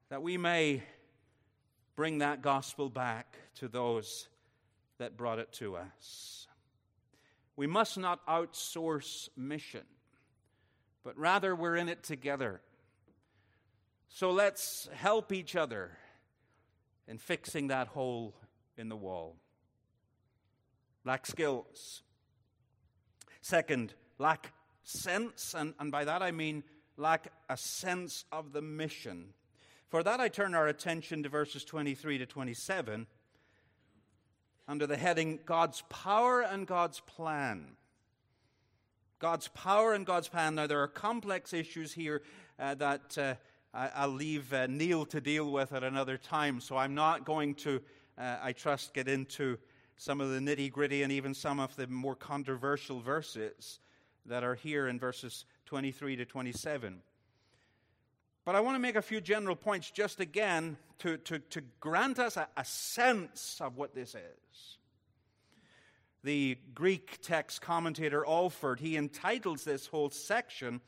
That 0.07 0.23
we 0.23 0.37
may 0.37 0.83
bring 1.97 2.19
that 2.19 2.41
gospel 2.41 2.89
back 2.89 3.35
to 3.55 3.67
those 3.67 4.29
that 4.99 5.17
brought 5.17 5.37
it 5.37 5.51
to 5.53 5.75
us. 5.75 6.47
We 7.57 7.67
must 7.67 7.97
not 7.97 8.25
outsource 8.25 9.27
mission, 9.35 9.83
but 11.03 11.17
rather 11.17 11.53
we're 11.53 11.75
in 11.75 11.89
it 11.89 12.03
together. 12.03 12.61
So 14.07 14.31
let's 14.31 14.87
help 14.93 15.33
each 15.33 15.57
other 15.57 15.91
in 17.05 17.17
fixing 17.17 17.67
that 17.67 17.87
hole 17.87 18.33
in 18.77 18.87
the 18.87 18.95
wall. 18.95 19.35
Lack 21.05 21.25
skills. 21.25 22.01
Second, 23.41 23.93
lack 24.17 24.53
sense, 24.83 25.53
and, 25.53 25.73
and 25.79 25.91
by 25.91 26.05
that 26.05 26.21
I 26.21 26.31
mean 26.31 26.63
lack 26.97 27.31
a 27.49 27.57
sense 27.57 28.25
of 28.31 28.53
the 28.53 28.61
mission. 28.61 29.33
For 29.89 30.01
that, 30.03 30.19
I 30.19 30.27
turn 30.27 30.55
our 30.55 30.67
attention 30.67 31.23
to 31.23 31.29
verses 31.29 31.63
23 31.63 32.17
to 32.19 32.25
27 32.25 33.05
under 34.67 34.87
the 34.87 34.97
heading 34.97 35.39
God's 35.45 35.83
power 35.89 36.41
and 36.41 36.65
God's 36.65 36.99
plan. 37.01 37.75
God's 39.19 39.49
power 39.49 39.93
and 39.93 40.05
God's 40.05 40.27
plan. 40.27 40.55
Now, 40.55 40.67
there 40.67 40.81
are 40.81 40.87
complex 40.87 41.53
issues 41.53 41.93
here 41.93 42.23
uh, 42.59 42.75
that 42.75 43.17
uh, 43.17 43.35
I, 43.73 44.05
will 44.05 44.13
leave 44.13 44.53
uh, 44.53 44.67
Neil 44.67 45.05
to 45.07 45.21
deal 45.21 45.51
with 45.51 45.73
at 45.73 45.83
another 45.83 46.17
time, 46.17 46.59
so 46.59 46.75
I'm 46.77 46.95
not 46.95 47.25
going 47.25 47.55
to, 47.55 47.81
uh, 48.17 48.37
I 48.41 48.53
trust, 48.53 48.93
get 48.93 49.07
into 49.07 49.57
some 49.97 50.21
of 50.21 50.29
the 50.29 50.39
nitty 50.39 50.71
gritty 50.71 51.03
and 51.03 51.11
even 51.11 51.33
some 51.33 51.59
of 51.59 51.75
the 51.75 51.87
more 51.87 52.15
controversial 52.15 52.99
verses 52.99 53.79
that 54.25 54.43
are 54.43 54.55
here 54.55 54.87
in 54.87 54.99
verses 54.99 55.45
23 55.65 56.15
to 56.17 56.25
27. 56.25 57.01
But 58.45 58.55
I 58.55 58.59
want 58.59 58.75
to 58.75 58.79
make 58.79 58.95
a 58.95 59.01
few 59.01 59.21
general 59.21 59.55
points 59.55 59.89
just 59.89 60.19
again 60.19 60.77
to, 60.99 61.17
to, 61.17 61.39
to 61.39 61.61
grant 61.79 62.19
us 62.19 62.37
a, 62.37 62.47
a 62.57 62.65
sense 62.65 63.59
of 63.61 63.77
what 63.77 63.95
this 63.95 64.15
is. 64.15 64.77
The 66.23 66.57
Greek 66.73 67.19
text 67.21 67.61
commentator 67.61 68.25
Alford, 68.25 68.79
he 68.79 68.95
entitles 68.95 69.63
this 69.63 69.87
whole 69.87 70.09
section, 70.09 70.81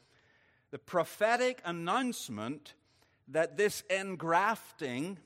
The 0.72 0.80
Prophetic 0.80 1.62
Announcement 1.66 2.74
that 3.28 3.58
this 3.58 3.82
engrafting 3.90 5.18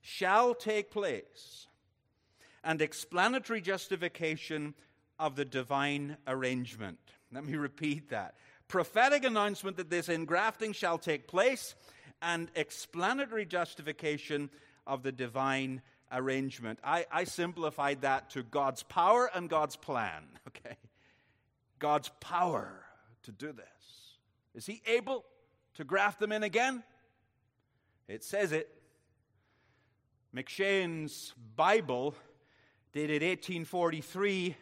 shall 0.00 0.54
take 0.54 0.90
place, 0.90 1.68
and 2.66 2.82
explanatory 2.82 3.62
justification 3.62 4.74
of 5.18 5.36
the 5.36 5.44
divine 5.46 6.18
arrangement. 6.26 6.98
Let 7.32 7.46
me 7.46 7.56
repeat 7.56 8.10
that 8.10 8.34
prophetic 8.68 9.24
announcement 9.24 9.76
that 9.76 9.90
this 9.90 10.08
engrafting 10.08 10.72
shall 10.72 10.98
take 10.98 11.28
place, 11.28 11.74
and 12.20 12.50
explanatory 12.54 13.46
justification 13.46 14.50
of 14.86 15.02
the 15.02 15.12
divine 15.12 15.82
arrangement. 16.10 16.78
I, 16.82 17.06
I 17.12 17.24
simplified 17.24 18.02
that 18.02 18.30
to 18.30 18.42
God's 18.42 18.82
power 18.82 19.30
and 19.32 19.48
God's 19.48 19.76
plan. 19.76 20.24
Okay? 20.48 20.76
God's 21.80 22.10
power 22.20 22.82
to 23.24 23.32
do 23.32 23.52
this. 23.52 23.66
Is 24.54 24.64
He 24.64 24.80
able 24.86 25.24
to 25.74 25.84
graft 25.84 26.18
them 26.18 26.32
in 26.32 26.42
again? 26.42 26.82
It 28.08 28.24
says 28.24 28.52
it. 28.52 28.70
M'Cheyne's 30.32 31.34
Bible, 31.56 32.14
dated 32.96 33.20
1843, 33.20 34.56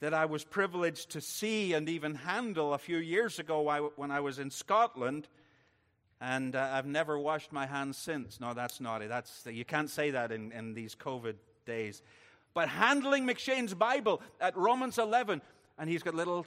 that 0.00 0.12
I 0.12 0.26
was 0.26 0.44
privileged 0.44 1.12
to 1.12 1.22
see 1.22 1.72
and 1.72 1.88
even 1.88 2.14
handle 2.14 2.74
a 2.74 2.78
few 2.78 2.98
years 2.98 3.38
ago 3.38 3.90
when 3.96 4.10
I 4.10 4.20
was 4.20 4.38
in 4.38 4.50
Scotland. 4.50 5.26
And 6.20 6.54
uh, 6.54 6.68
I've 6.74 6.84
never 6.84 7.18
washed 7.18 7.52
my 7.52 7.64
hands 7.64 7.96
since. 7.96 8.40
No, 8.40 8.52
that's 8.52 8.78
naughty. 8.78 9.06
That's, 9.06 9.46
you 9.50 9.64
can't 9.64 9.88
say 9.88 10.10
that 10.10 10.32
in, 10.32 10.52
in 10.52 10.74
these 10.74 10.94
COVID 10.94 11.36
days. 11.64 12.02
But 12.52 12.68
handling 12.68 13.24
M'Cheyne's 13.24 13.72
Bible 13.72 14.20
at 14.38 14.54
Romans 14.54 14.98
11, 14.98 15.40
and 15.78 15.88
he's 15.88 16.02
got 16.02 16.14
little 16.14 16.44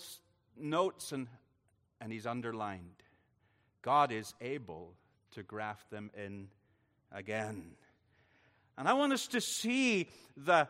notes 0.56 1.12
and, 1.12 1.26
and 2.00 2.12
he's 2.12 2.28
underlined 2.28 3.02
God 3.82 4.12
is 4.12 4.36
able 4.42 4.94
to 5.32 5.42
graft 5.42 5.90
them 5.90 6.12
in 6.16 6.50
again. 7.12 7.72
And 8.78 8.88
I 8.88 8.94
want 8.94 9.12
us 9.12 9.28
to 9.28 9.42
see 9.42 10.08
the, 10.38 10.68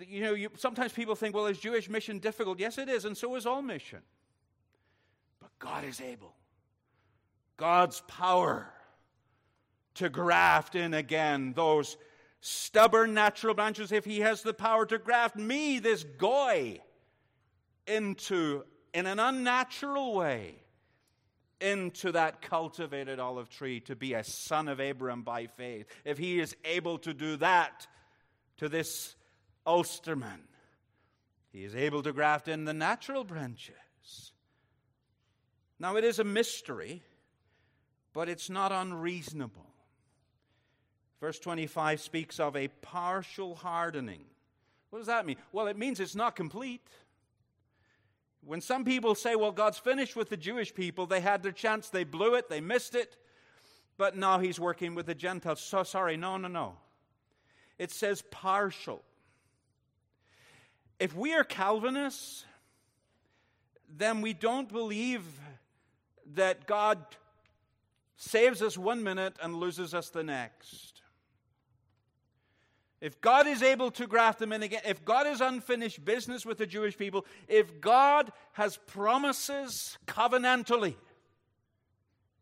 you 0.00 0.22
know, 0.22 0.34
you, 0.34 0.50
sometimes 0.56 0.92
people 0.92 1.14
think, 1.14 1.34
well, 1.34 1.46
is 1.46 1.58
Jewish 1.58 1.88
mission 1.88 2.18
difficult? 2.18 2.58
Yes, 2.58 2.78
it 2.78 2.88
is, 2.88 3.04
and 3.04 3.16
so 3.16 3.34
is 3.36 3.46
all 3.46 3.62
mission. 3.62 4.00
But 5.40 5.50
God 5.58 5.84
is 5.84 6.00
able. 6.00 6.34
God's 7.56 8.00
power 8.08 8.72
to 9.94 10.08
graft 10.08 10.74
in 10.74 10.94
again 10.94 11.52
those 11.54 11.96
stubborn 12.40 13.14
natural 13.14 13.54
branches, 13.54 13.92
if 13.92 14.04
He 14.04 14.20
has 14.20 14.42
the 14.42 14.54
power 14.54 14.84
to 14.86 14.98
graft 14.98 15.36
me, 15.36 15.78
this 15.78 16.04
goy, 16.04 16.80
into, 17.86 18.64
in 18.92 19.06
an 19.06 19.18
unnatural 19.18 20.14
way, 20.14 20.56
into 21.60 22.10
that 22.12 22.42
cultivated 22.42 23.20
olive 23.20 23.48
tree 23.48 23.78
to 23.80 23.94
be 23.94 24.14
a 24.14 24.24
son 24.24 24.66
of 24.66 24.80
Abraham 24.80 25.22
by 25.22 25.46
faith. 25.46 25.86
If 26.04 26.18
He 26.18 26.40
is 26.40 26.56
able 26.64 26.98
to 26.98 27.14
do 27.14 27.36
that 27.36 27.86
to 28.56 28.68
this 28.68 29.14
Ulsterman. 29.66 30.40
He 31.52 31.64
is 31.64 31.74
able 31.74 32.02
to 32.02 32.12
graft 32.12 32.48
in 32.48 32.64
the 32.64 32.72
natural 32.72 33.24
branches. 33.24 34.32
Now, 35.78 35.96
it 35.96 36.04
is 36.04 36.18
a 36.18 36.24
mystery, 36.24 37.02
but 38.12 38.28
it's 38.28 38.48
not 38.48 38.72
unreasonable. 38.72 39.66
Verse 41.20 41.38
25 41.38 42.00
speaks 42.00 42.40
of 42.40 42.56
a 42.56 42.68
partial 42.68 43.54
hardening. 43.54 44.24
What 44.90 44.98
does 44.98 45.06
that 45.06 45.26
mean? 45.26 45.36
Well, 45.52 45.66
it 45.66 45.78
means 45.78 46.00
it's 46.00 46.14
not 46.14 46.36
complete. 46.36 46.86
When 48.44 48.60
some 48.60 48.84
people 48.84 49.14
say, 49.14 49.36
well, 49.36 49.52
God's 49.52 49.78
finished 49.78 50.16
with 50.16 50.28
the 50.28 50.36
Jewish 50.36 50.74
people, 50.74 51.06
they 51.06 51.20
had 51.20 51.42
their 51.42 51.52
chance, 51.52 51.88
they 51.88 52.04
blew 52.04 52.34
it, 52.34 52.48
they 52.48 52.60
missed 52.60 52.94
it, 52.94 53.16
but 53.96 54.16
now 54.16 54.40
He's 54.40 54.58
working 54.58 54.94
with 54.94 55.06
the 55.06 55.14
Gentiles. 55.14 55.60
So 55.60 55.84
sorry, 55.84 56.16
no, 56.16 56.36
no, 56.36 56.48
no. 56.48 56.76
It 57.78 57.90
says 57.90 58.22
partial. 58.30 59.02
If 61.02 61.16
we 61.16 61.34
are 61.34 61.42
Calvinists, 61.42 62.44
then 63.88 64.20
we 64.20 64.32
don't 64.32 64.68
believe 64.68 65.24
that 66.34 66.64
God 66.68 67.04
saves 68.14 68.62
us 68.62 68.78
one 68.78 69.02
minute 69.02 69.34
and 69.42 69.56
loses 69.56 69.94
us 69.94 70.10
the 70.10 70.22
next. 70.22 71.02
If 73.00 73.20
God 73.20 73.48
is 73.48 73.64
able 73.64 73.90
to 73.90 74.06
graft 74.06 74.38
them 74.38 74.52
in 74.52 74.62
again, 74.62 74.82
if 74.86 75.04
God 75.04 75.26
is 75.26 75.40
unfinished 75.40 76.04
business 76.04 76.46
with 76.46 76.58
the 76.58 76.66
Jewish 76.66 76.96
people, 76.96 77.26
if 77.48 77.80
God 77.80 78.30
has 78.52 78.76
promises 78.76 79.98
covenantally, 80.06 80.94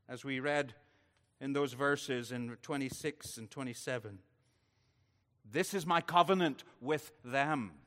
as 0.07 0.23
we 0.23 0.39
read 0.39 0.75
in 1.41 1.55
those 1.55 1.73
verses 1.73 2.31
in 2.31 2.59
26 2.61 3.39
and 3.39 3.51
27, 3.51 4.19
this 5.51 5.73
is 5.73 5.87
my 5.87 6.03
covenant 6.03 6.63
with 6.83 7.11
them 7.25 7.80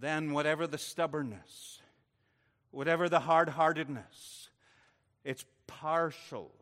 then 0.00 0.32
whatever 0.32 0.66
the 0.66 0.78
stubbornness, 0.78 1.80
whatever 2.70 3.08
the 3.08 3.20
hard 3.20 3.48
heartedness, 3.50 4.50
it's 5.24 5.44
partial 5.66 6.52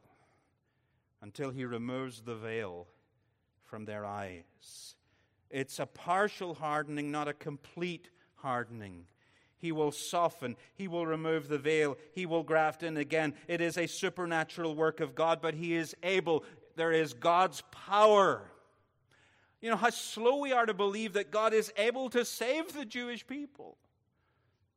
until 1.22 1.50
he 1.50 1.64
removes 1.64 2.22
the 2.22 2.34
veil 2.34 2.86
from 3.64 3.84
their 3.84 4.04
eyes. 4.04 4.94
It's 5.50 5.78
a 5.78 5.86
partial 5.86 6.54
hardening, 6.54 7.10
not 7.10 7.28
a 7.28 7.32
complete 7.32 8.10
hardening. 8.36 9.06
He 9.58 9.72
will 9.72 9.92
soften. 9.92 10.56
He 10.74 10.86
will 10.86 11.06
remove 11.06 11.48
the 11.48 11.58
veil. 11.58 11.96
He 12.12 12.26
will 12.26 12.42
graft 12.42 12.82
in 12.82 12.96
again. 12.96 13.34
It 13.48 13.60
is 13.60 13.78
a 13.78 13.86
supernatural 13.86 14.74
work 14.74 15.00
of 15.00 15.14
God, 15.14 15.40
but 15.40 15.54
He 15.54 15.74
is 15.74 15.94
able. 16.02 16.44
There 16.76 16.92
is 16.92 17.14
God's 17.14 17.62
power 17.70 18.50
you 19.60 19.70
know, 19.70 19.76
how 19.76 19.90
slow 19.90 20.36
we 20.36 20.52
are 20.52 20.66
to 20.66 20.74
believe 20.74 21.14
that 21.14 21.30
God 21.30 21.54
is 21.54 21.72
able 21.76 22.10
to 22.10 22.24
save 22.24 22.72
the 22.72 22.84
Jewish 22.84 23.26
people 23.26 23.78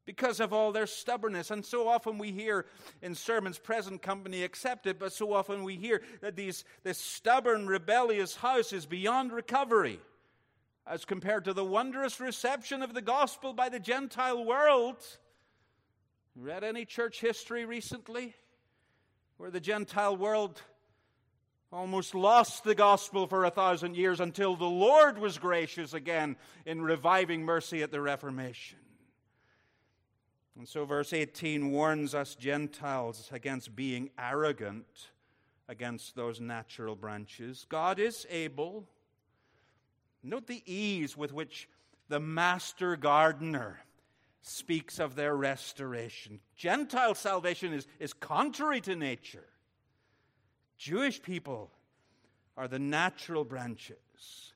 because 0.05 0.39
of 0.39 0.53
all 0.53 0.71
their 0.71 0.87
stubbornness. 0.87 1.51
And 1.51 1.63
so 1.63 1.87
often 1.87 2.17
we 2.17 2.31
hear 2.31 2.65
in 3.01 3.13
sermons, 3.13 3.59
present 3.59 4.01
company 4.01 4.43
accepted, 4.43 4.97
but 4.97 5.13
so 5.13 5.33
often 5.33 5.63
we 5.63 5.75
hear 5.75 6.01
that 6.21 6.35
these, 6.35 6.63
this 6.83 6.97
stubborn, 6.97 7.67
rebellious 7.67 8.35
house 8.35 8.73
is 8.73 8.85
beyond 8.85 9.31
recovery 9.31 9.99
as 10.87 11.05
compared 11.05 11.45
to 11.45 11.53
the 11.53 11.63
wondrous 11.63 12.19
reception 12.19 12.81
of 12.81 12.95
the 12.95 13.01
gospel 13.01 13.53
by 13.53 13.69
the 13.69 13.79
Gentile 13.79 14.43
world. 14.43 14.97
Read 16.35 16.63
any 16.63 16.85
church 16.85 17.21
history 17.21 17.65
recently 17.65 18.33
where 19.37 19.51
the 19.51 19.59
Gentile 19.59 20.17
world 20.17 20.61
almost 21.71 22.15
lost 22.15 22.63
the 22.63 22.75
gospel 22.75 23.27
for 23.27 23.45
a 23.45 23.51
thousand 23.51 23.95
years 23.95 24.19
until 24.19 24.55
the 24.55 24.65
Lord 24.65 25.17
was 25.17 25.37
gracious 25.37 25.93
again 25.93 26.35
in 26.65 26.81
reviving 26.81 27.43
mercy 27.43 27.83
at 27.83 27.91
the 27.91 28.01
Reformation. 28.01 28.79
And 30.57 30.67
so, 30.67 30.83
verse 30.83 31.13
18 31.13 31.71
warns 31.71 32.13
us 32.13 32.35
Gentiles 32.35 33.29
against 33.31 33.75
being 33.75 34.09
arrogant 34.17 35.09
against 35.69 36.15
those 36.15 36.41
natural 36.41 36.95
branches. 36.95 37.65
God 37.69 37.99
is 37.99 38.25
able. 38.29 38.85
Note 40.23 40.47
the 40.47 40.63
ease 40.65 41.15
with 41.15 41.31
which 41.31 41.69
the 42.09 42.19
master 42.19 42.97
gardener 42.97 43.79
speaks 44.41 44.99
of 44.99 45.15
their 45.15 45.35
restoration. 45.35 46.39
Gentile 46.55 47.15
salvation 47.15 47.71
is, 47.71 47.87
is 47.99 48.11
contrary 48.13 48.81
to 48.81 48.95
nature. 48.95 49.45
Jewish 50.79 51.21
people 51.21 51.69
are 52.57 52.67
the 52.67 52.79
natural 52.79 53.43
branches. 53.43 54.53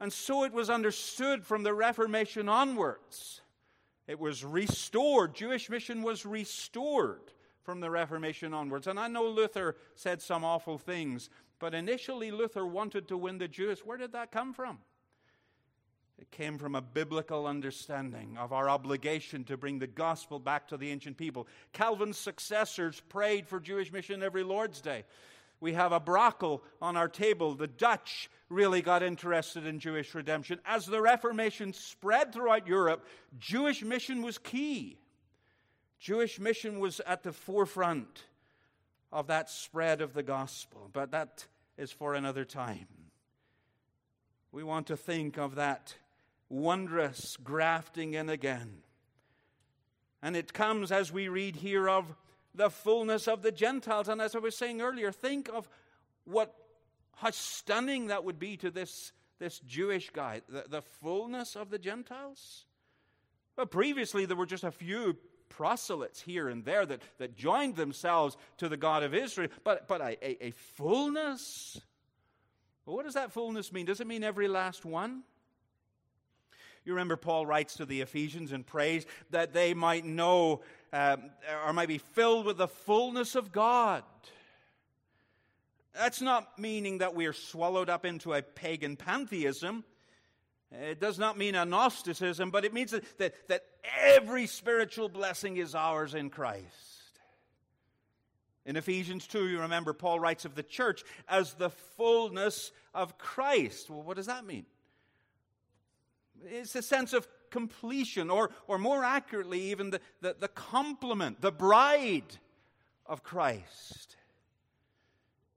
And 0.00 0.12
so 0.12 0.42
it 0.44 0.52
was 0.52 0.70
understood 0.70 1.44
from 1.44 1.62
the 1.62 1.74
Reformation 1.74 2.48
onwards. 2.48 3.42
It 4.08 4.18
was 4.18 4.44
restored. 4.44 5.34
Jewish 5.34 5.70
mission 5.70 6.02
was 6.02 6.26
restored 6.26 7.20
from 7.62 7.80
the 7.80 7.90
Reformation 7.90 8.52
onwards. 8.52 8.86
And 8.86 8.98
I 8.98 9.08
know 9.08 9.26
Luther 9.26 9.76
said 9.94 10.20
some 10.20 10.44
awful 10.44 10.78
things, 10.78 11.30
but 11.58 11.74
initially 11.74 12.30
Luther 12.30 12.66
wanted 12.66 13.06
to 13.08 13.16
win 13.16 13.38
the 13.38 13.48
Jews. 13.48 13.80
Where 13.84 13.98
did 13.98 14.12
that 14.12 14.32
come 14.32 14.52
from? 14.52 14.78
It 16.18 16.30
came 16.30 16.58
from 16.58 16.74
a 16.74 16.80
biblical 16.80 17.46
understanding 17.46 18.36
of 18.38 18.52
our 18.52 18.68
obligation 18.68 19.44
to 19.44 19.56
bring 19.56 19.78
the 19.78 19.86
gospel 19.86 20.38
back 20.38 20.68
to 20.68 20.76
the 20.76 20.90
ancient 20.90 21.16
people. 21.16 21.48
Calvin's 21.72 22.18
successors 22.18 23.00
prayed 23.08 23.46
for 23.46 23.58
Jewish 23.58 23.92
mission 23.92 24.22
every 24.22 24.42
Lord's 24.42 24.80
Day. 24.80 25.04
We 25.64 25.72
have 25.72 25.92
a 25.92 25.98
Brakel 25.98 26.60
on 26.82 26.94
our 26.94 27.08
table. 27.08 27.54
The 27.54 27.66
Dutch 27.66 28.28
really 28.50 28.82
got 28.82 29.02
interested 29.02 29.64
in 29.64 29.78
Jewish 29.78 30.14
redemption. 30.14 30.60
As 30.66 30.84
the 30.84 31.00
Reformation 31.00 31.72
spread 31.72 32.34
throughout 32.34 32.66
Europe, 32.66 33.06
Jewish 33.38 33.82
mission 33.82 34.20
was 34.20 34.36
key. 34.36 34.98
Jewish 35.98 36.38
mission 36.38 36.80
was 36.80 37.00
at 37.06 37.22
the 37.22 37.32
forefront 37.32 38.24
of 39.10 39.28
that 39.28 39.48
spread 39.48 40.02
of 40.02 40.12
the 40.12 40.22
gospel, 40.22 40.90
but 40.92 41.12
that 41.12 41.46
is 41.78 41.90
for 41.90 42.12
another 42.12 42.44
time. 42.44 42.86
We 44.52 44.64
want 44.64 44.88
to 44.88 44.98
think 44.98 45.38
of 45.38 45.54
that 45.54 45.94
wondrous 46.50 47.38
grafting 47.42 48.12
in 48.12 48.28
again. 48.28 48.82
And 50.20 50.36
it 50.36 50.52
comes 50.52 50.92
as 50.92 51.10
we 51.10 51.28
read 51.28 51.56
here 51.56 51.88
of 51.88 52.14
the 52.54 52.70
fullness 52.70 53.28
of 53.28 53.42
the 53.42 53.52
Gentiles. 53.52 54.08
And 54.08 54.20
as 54.20 54.34
I 54.34 54.38
was 54.38 54.56
saying 54.56 54.80
earlier, 54.80 55.12
think 55.12 55.48
of 55.52 55.68
what 56.24 56.54
how 57.16 57.30
stunning 57.30 58.08
that 58.08 58.24
would 58.24 58.38
be 58.38 58.56
to 58.58 58.70
this, 58.70 59.12
this 59.38 59.60
Jewish 59.60 60.10
guy, 60.10 60.42
the, 60.48 60.64
the 60.68 60.82
fullness 60.82 61.56
of 61.56 61.70
the 61.70 61.78
Gentiles. 61.78 62.64
Well, 63.56 63.66
previously 63.66 64.26
there 64.26 64.36
were 64.36 64.46
just 64.46 64.64
a 64.64 64.72
few 64.72 65.16
proselytes 65.48 66.20
here 66.20 66.48
and 66.48 66.64
there 66.64 66.84
that, 66.84 67.02
that 67.18 67.36
joined 67.36 67.76
themselves 67.76 68.36
to 68.58 68.68
the 68.68 68.76
God 68.76 69.02
of 69.04 69.14
Israel, 69.14 69.48
but, 69.62 69.86
but 69.86 70.00
a, 70.00 70.28
a, 70.28 70.46
a 70.46 70.50
fullness? 70.50 71.80
Well, 72.84 72.96
what 72.96 73.04
does 73.04 73.14
that 73.14 73.32
fullness 73.32 73.72
mean? 73.72 73.86
Does 73.86 74.00
it 74.00 74.06
mean 74.06 74.24
every 74.24 74.48
last 74.48 74.84
one? 74.84 75.22
You 76.84 76.92
remember 76.92 77.16
Paul 77.16 77.46
writes 77.46 77.76
to 77.76 77.86
the 77.86 78.02
Ephesians 78.02 78.52
and 78.52 78.66
prays 78.66 79.06
that 79.30 79.54
they 79.54 79.72
might 79.72 80.04
know 80.04 80.60
um, 80.94 81.30
or 81.66 81.72
might 81.72 81.88
be 81.88 81.98
filled 81.98 82.46
with 82.46 82.56
the 82.56 82.68
fullness 82.68 83.34
of 83.34 83.50
God. 83.50 84.04
That's 85.92 86.20
not 86.20 86.56
meaning 86.56 86.98
that 86.98 87.16
we 87.16 87.26
are 87.26 87.32
swallowed 87.32 87.90
up 87.90 88.04
into 88.04 88.32
a 88.32 88.42
pagan 88.42 88.96
pantheism. 88.96 89.82
It 90.70 91.00
does 91.00 91.18
not 91.18 91.36
mean 91.36 91.56
a 91.56 91.64
Gnosticism, 91.64 92.50
but 92.50 92.64
it 92.64 92.72
means 92.72 92.92
that, 92.92 93.18
that, 93.18 93.34
that 93.48 93.64
every 94.00 94.46
spiritual 94.46 95.08
blessing 95.08 95.56
is 95.56 95.74
ours 95.74 96.14
in 96.14 96.30
Christ. 96.30 96.64
In 98.64 98.76
Ephesians 98.76 99.26
2, 99.26 99.48
you 99.48 99.60
remember 99.60 99.92
Paul 99.94 100.20
writes 100.20 100.44
of 100.44 100.54
the 100.54 100.62
church 100.62 101.02
as 101.28 101.54
the 101.54 101.70
fullness 101.70 102.70
of 102.94 103.18
Christ. 103.18 103.90
Well, 103.90 104.02
what 104.02 104.16
does 104.16 104.26
that 104.26 104.46
mean? 104.46 104.64
It's 106.44 106.74
a 106.76 106.82
sense 106.82 107.12
of 107.12 107.26
completion, 107.54 108.30
or, 108.30 108.50
or 108.66 108.78
more 108.78 109.04
accurately, 109.04 109.70
even 109.70 109.90
the, 109.90 110.00
the, 110.20 110.34
the 110.40 110.48
complement, 110.48 111.40
the 111.40 111.52
bride 111.52 112.38
of 113.06 113.22
Christ. 113.22 114.16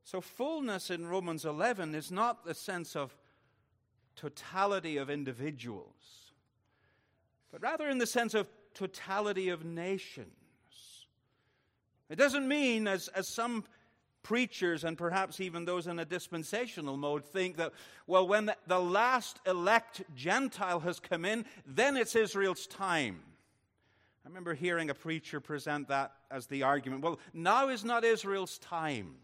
So, 0.03 0.21
fullness 0.21 0.91
in 0.91 1.07
Romans 1.07 1.43
11 1.43 1.95
is 1.95 2.11
not 2.11 2.45
the 2.45 2.53
sense 2.53 2.95
of 2.95 3.17
totality 4.15 4.97
of 4.97 5.09
individuals, 5.09 6.31
but 7.51 7.63
rather 7.63 7.89
in 7.89 7.97
the 7.97 8.05
sense 8.05 8.35
of 8.35 8.45
totality 8.75 9.49
of 9.49 9.65
nations. 9.65 11.07
It 12.11 12.17
doesn't 12.17 12.47
mean, 12.47 12.87
as, 12.87 13.07
as 13.07 13.33
some 13.33 13.63
preachers 14.27 14.83
and 14.83 14.97
perhaps 14.97 15.39
even 15.39 15.63
those 15.63 15.87
in 15.87 15.99
a 15.99 16.05
dispensational 16.05 16.97
mode 16.97 17.23
think 17.23 17.55
that, 17.55 17.71
well, 18.07 18.27
when 18.27 18.51
the, 18.67 18.77
last 18.77 19.39
elect 19.47 20.03
Gentile 20.17 20.81
has 20.81 20.99
come 20.99 21.23
in, 21.23 21.45
then 21.65 21.95
it's 21.95 22.13
Israel's 22.13 22.67
time. 22.67 23.21
I 24.25 24.27
remember 24.27 24.53
hearing 24.53 24.89
a 24.89 24.93
preacher 24.93 25.39
present 25.39 25.87
that 25.87 26.11
as 26.29 26.47
the 26.47 26.63
argument. 26.63 27.03
Well, 27.03 27.19
now 27.33 27.69
is 27.69 27.85
not 27.85 28.03
Israel's 28.03 28.57
time. 28.57 29.15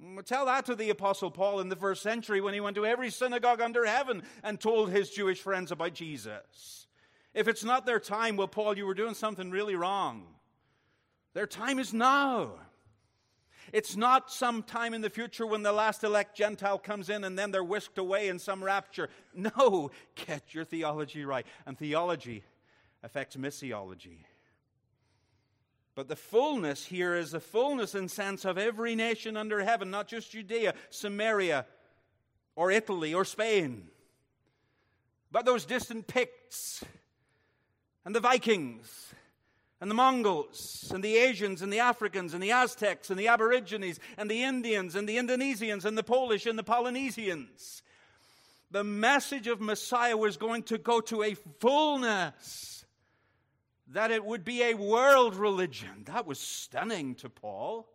Mm, 0.00 0.24
tell 0.24 0.46
that 0.46 0.66
to 0.66 0.76
the 0.76 0.90
Apostle 0.90 1.32
Paul 1.32 1.58
in 1.58 1.68
the 1.68 1.74
first 1.74 2.00
century 2.00 2.40
when 2.40 2.54
he 2.54 2.60
went 2.60 2.76
to 2.76 2.86
every 2.86 3.10
synagogue 3.10 3.60
under 3.60 3.84
heaven 3.84 4.22
and 4.44 4.60
told 4.60 4.90
his 4.90 5.10
Jewish 5.10 5.40
friends 5.40 5.72
about 5.72 5.94
Jesus. 5.94 6.86
If 7.34 7.48
it's 7.48 7.64
not 7.64 7.86
their 7.86 7.98
time, 7.98 8.36
well, 8.36 8.46
Paul, 8.46 8.78
you 8.78 8.86
were 8.86 8.94
doing 8.94 9.14
something 9.14 9.50
really 9.50 9.74
wrong. 9.74 10.26
Their 11.32 11.48
time 11.48 11.80
is 11.80 11.92
now. 11.92 12.52
It's 13.72 13.96
not 13.96 14.30
some 14.30 14.62
time 14.62 14.94
in 14.94 15.00
the 15.00 15.10
future 15.10 15.46
when 15.46 15.62
the 15.62 15.72
last 15.72 16.04
elect 16.04 16.36
Gentile 16.36 16.78
comes 16.78 17.08
in 17.08 17.24
and 17.24 17.38
then 17.38 17.50
they're 17.50 17.64
whisked 17.64 17.98
away 17.98 18.28
in 18.28 18.38
some 18.38 18.62
rapture. 18.62 19.08
No, 19.34 19.90
get 20.26 20.54
your 20.54 20.64
theology 20.64 21.24
right. 21.24 21.46
And 21.66 21.78
theology 21.78 22.44
affects 23.02 23.36
missiology. 23.36 24.18
But 25.94 26.08
the 26.08 26.16
fullness 26.16 26.84
here 26.84 27.14
is 27.14 27.30
the 27.30 27.40
fullness 27.40 27.94
in 27.94 28.08
sense 28.08 28.44
of 28.44 28.58
every 28.58 28.94
nation 28.96 29.36
under 29.36 29.62
heaven, 29.62 29.90
not 29.90 30.08
just 30.08 30.32
Judea, 30.32 30.74
Samaria, 30.90 31.66
or 32.56 32.70
Italy, 32.70 33.14
or 33.14 33.24
Spain, 33.24 33.88
but 35.30 35.44
those 35.44 35.64
distant 35.64 36.06
Picts 36.06 36.84
and 38.04 38.14
the 38.14 38.20
Vikings 38.20 39.14
and 39.80 39.90
the 39.90 39.94
Mongols 39.94 40.90
and 40.94 41.02
the 41.02 41.16
Asians 41.16 41.60
and 41.60 41.72
the 41.72 41.80
Africans 41.80 42.32
and 42.32 42.42
the 42.42 42.52
Aztecs 42.52 43.10
and 43.10 43.18
the 43.18 43.28
Aborigines 43.28 44.00
and 44.16 44.30
the 44.30 44.42
Indians 44.42 44.94
and 44.94 45.08
the 45.08 45.16
Indonesians 45.16 45.84
and 45.84 45.98
the 45.98 46.02
Polish 46.02 46.46
and 46.46 46.58
the 46.58 46.62
Polynesians. 46.62 47.82
The 48.70 48.84
message 48.84 49.46
of 49.46 49.60
Messiah 49.60 50.16
was 50.16 50.36
going 50.36 50.62
to 50.64 50.78
go 50.78 51.00
to 51.02 51.22
a 51.22 51.34
fullness, 51.60 52.84
that 53.88 54.10
it 54.10 54.24
would 54.24 54.44
be 54.44 54.62
a 54.62 54.74
world 54.74 55.36
religion. 55.36 56.04
That 56.06 56.26
was 56.26 56.40
stunning 56.40 57.14
to 57.16 57.28
Paul. 57.28 57.86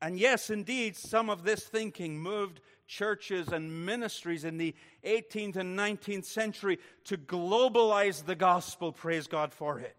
And 0.00 0.18
yes, 0.18 0.50
indeed, 0.50 0.96
some 0.96 1.28
of 1.28 1.42
this 1.42 1.64
thinking 1.64 2.18
moved 2.18 2.60
churches 2.86 3.48
and 3.48 3.84
ministries 3.84 4.44
in 4.44 4.58
the 4.58 4.74
18th 5.04 5.56
and 5.56 5.78
19th 5.78 6.24
century 6.24 6.78
to 7.04 7.16
globalize 7.16 8.24
the 8.24 8.34
gospel. 8.34 8.92
Praise 8.92 9.26
God 9.26 9.52
for 9.52 9.78
it. 9.78 9.96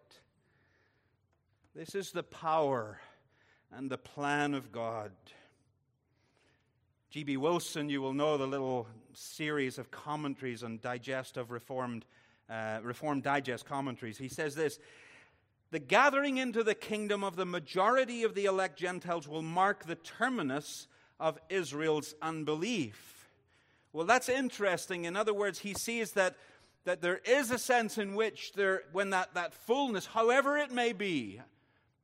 This 1.75 1.93
is 1.93 2.11
the 2.11 2.23
power 2.23 2.99
and 3.71 3.89
the 3.89 3.97
plan 3.97 4.53
of 4.53 4.71
God. 4.71 5.11
G.B. 7.09 7.37
Wilson, 7.37 7.89
you 7.89 8.01
will 8.01 8.13
know 8.13 8.37
the 8.37 8.47
little 8.47 8.87
series 9.13 9.77
of 9.77 9.91
commentaries 9.91 10.63
on 10.63 10.79
digest 10.81 11.37
of 11.37 11.51
Reformed, 11.51 12.05
uh, 12.49 12.79
Reformed 12.83 13.23
Digest 13.23 13.65
commentaries. 13.65 14.17
He 14.17 14.27
says 14.27 14.55
this 14.55 14.79
The 15.71 15.79
gathering 15.79 16.37
into 16.37 16.63
the 16.63 16.75
kingdom 16.75 17.23
of 17.23 17.35
the 17.35 17.45
majority 17.45 18.23
of 18.23 18.35
the 18.35 18.45
elect 18.45 18.77
Gentiles 18.77 19.27
will 19.27 19.41
mark 19.41 19.85
the 19.85 19.95
terminus 19.95 20.87
of 21.19 21.39
Israel's 21.49 22.13
unbelief. 22.21 23.29
Well, 23.93 24.05
that's 24.05 24.29
interesting. 24.29 25.05
In 25.05 25.15
other 25.15 25.33
words, 25.33 25.59
he 25.59 25.73
sees 25.73 26.11
that, 26.11 26.35
that 26.85 27.01
there 27.01 27.19
is 27.25 27.51
a 27.51 27.57
sense 27.57 27.97
in 27.97 28.15
which 28.15 28.53
there, 28.53 28.83
when 28.91 29.09
that, 29.11 29.33
that 29.33 29.53
fullness, 29.53 30.05
however 30.05 30.57
it 30.57 30.71
may 30.71 30.93
be, 30.93 31.41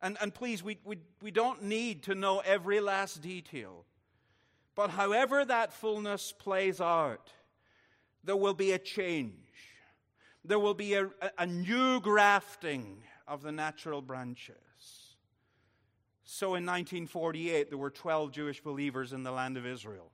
and, 0.02 0.18
and 0.20 0.34
please, 0.34 0.64
we, 0.64 0.80
we, 0.84 0.98
we 1.22 1.32
don't 1.32 1.64
need 1.64 2.04
to 2.04 2.16
know 2.16 2.40
every 2.40 2.80
last 2.80 3.22
detail, 3.22 3.86
but 4.76 4.90
however 4.90 5.46
that 5.46 5.72
fullness 5.72 6.34
plays 6.38 6.82
out, 6.82 7.32
there 8.24 8.36
will 8.36 8.54
be 8.54 8.72
a 8.72 8.80
change. 8.80 9.34
There 10.44 10.60
will 10.60 10.74
be 10.74 10.96
a, 10.96 11.10
a 11.38 11.46
new 11.46 12.02
grafting 12.02 13.04
of 13.28 13.44
the 13.44 13.52
natural 13.52 14.02
branches. 14.02 14.56
So 16.26 16.48
in 16.56 16.66
1948, 16.66 17.70
there 17.70 17.78
were 17.78 17.90
12 17.90 18.32
Jewish 18.32 18.62
believers 18.62 19.14
in 19.14 19.24
the 19.24 19.32
land 19.32 19.58
of 19.58 19.66
Israel. 19.66 20.12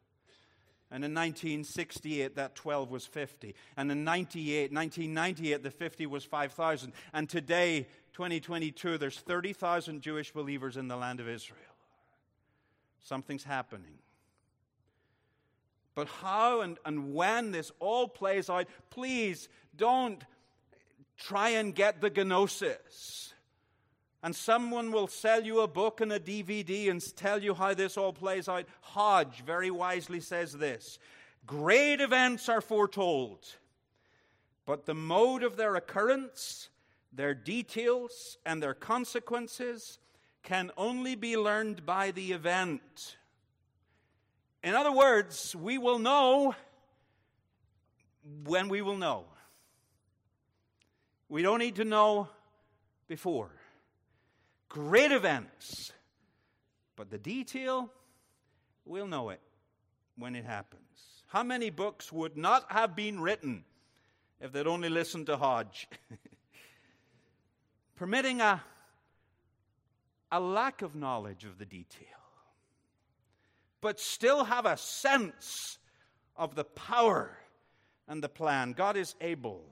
And 0.91 1.05
in 1.05 1.13
1968, 1.13 2.35
that 2.35 2.55
12 2.55 2.89
was 2.89 3.05
50. 3.05 3.53
And 3.77 3.91
in 3.91 4.03
98, 4.03 4.73
1998, 4.73 5.61
the 5.61 5.69
50 5.69 6.07
was 6.07 6.25
5,000. 6.25 6.93
And 7.13 7.29
today, 7.29 7.87
2022, 8.13 8.97
there's 8.97 9.19
30,000 9.19 10.01
Jewish 10.01 10.31
believers 10.31 10.77
in 10.77 10.87
the 10.87 10.97
land 10.97 11.19
of 11.19 11.29
Israel. 11.29 11.59
Something's 13.03 13.43
happening. 13.43 13.99
But 15.93 16.07
how 16.07 16.61
and, 16.61 16.79
and 16.85 17.13
when 17.13 17.51
this 17.51 17.71
all 17.79 18.07
plays 18.07 18.49
out, 18.49 18.65
please 18.89 19.47
don't 19.75 20.23
try 21.17 21.49
and 21.49 21.75
get 21.75 22.01
the 22.01 22.09
gnosis. 22.09 23.33
And 24.21 24.35
someone 24.35 24.91
will 24.91 25.07
sell 25.07 25.43
you 25.43 25.61
a 25.61 25.67
book 25.67 26.01
and 26.01 26.11
a 26.11 26.19
DVD 26.19 26.89
and 26.89 27.15
tell 27.15 27.41
you 27.41 27.53
how 27.53 27.73
this 27.73 27.97
all 27.97 28.11
plays 28.11 28.49
out. 28.49 28.65
Hodge 28.81 29.43
very 29.45 29.71
wisely 29.71 30.19
says 30.19 30.53
this 30.53 30.99
Great 31.45 32.01
events 32.01 32.49
are 32.49 32.61
foretold, 32.61 33.47
but 34.65 34.85
the 34.85 34.93
mode 34.93 35.43
of 35.43 35.55
their 35.55 35.75
occurrence, 35.75 36.69
their 37.13 37.33
details, 37.33 38.37
and 38.45 38.61
their 38.61 38.73
consequences 38.73 39.99
can 40.43 40.71
only 40.77 41.15
be 41.15 41.37
learned 41.37 41.85
by 41.85 42.11
the 42.11 42.33
event. 42.33 43.17
In 44.63 44.75
other 44.75 44.91
words, 44.91 45.55
we 45.55 45.77
will 45.77 45.99
know 45.99 46.55
when 48.43 48.67
we 48.67 48.81
will 48.81 48.97
know. 48.97 49.25
We 51.29 51.41
don't 51.41 51.59
need 51.59 51.77
to 51.77 51.85
know 51.85 52.27
before. 53.07 53.51
Great 54.69 55.11
events, 55.11 55.91
but 56.95 57.09
the 57.09 57.17
detail, 57.17 57.91
we'll 58.85 59.07
know 59.07 59.29
it 59.29 59.41
when 60.15 60.35
it 60.35 60.45
happens. 60.45 60.83
How 61.27 61.41
many 61.41 61.71
books 61.71 62.11
would 62.11 62.37
not 62.37 62.65
have 62.71 62.95
been 62.95 63.19
written 63.19 63.63
if 64.39 64.51
they'd 64.51 64.67
only 64.67 64.89
listened 64.89 65.25
to 65.25 65.37
Hodge? 65.37 65.87
Permitting 67.95 68.41
a, 68.41 68.63
a 70.31 70.39
lack 70.39 70.83
of 70.83 70.95
knowledge 70.95 71.45
of 71.45 71.57
the 71.57 71.65
detail, 71.65 72.05
but 73.81 73.99
still 73.99 74.43
have 74.43 74.67
a 74.67 74.77
sense 74.77 75.79
of 76.37 76.53
the 76.53 76.63
power 76.63 77.35
and 78.07 78.23
the 78.23 78.29
plan. 78.29 78.73
God 78.73 78.97
is 78.97 79.15
able. 79.19 79.63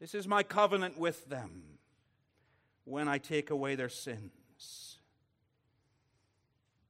This 0.00 0.16
is 0.16 0.26
my 0.26 0.42
covenant 0.42 0.98
with 0.98 1.28
them 1.28 1.77
when 2.88 3.06
I 3.06 3.18
take 3.18 3.50
away 3.50 3.74
their 3.74 3.88
sins. 3.88 4.98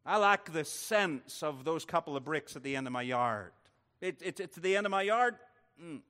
I 0.06 0.16
lack 0.16 0.52
the 0.52 0.64
sense 0.64 1.42
of 1.42 1.64
those 1.64 1.84
couple 1.84 2.16
of 2.16 2.24
bricks 2.24 2.56
at 2.56 2.62
the 2.62 2.76
end 2.76 2.86
of 2.86 2.92
my 2.92 3.02
yard. 3.02 3.52
It, 4.00 4.22
it, 4.22 4.40
it's 4.40 4.56
the 4.56 4.76
end 4.76 4.86
of 4.86 4.90
my 4.90 5.02
yard. 5.02 5.34
Mm. 5.82 6.00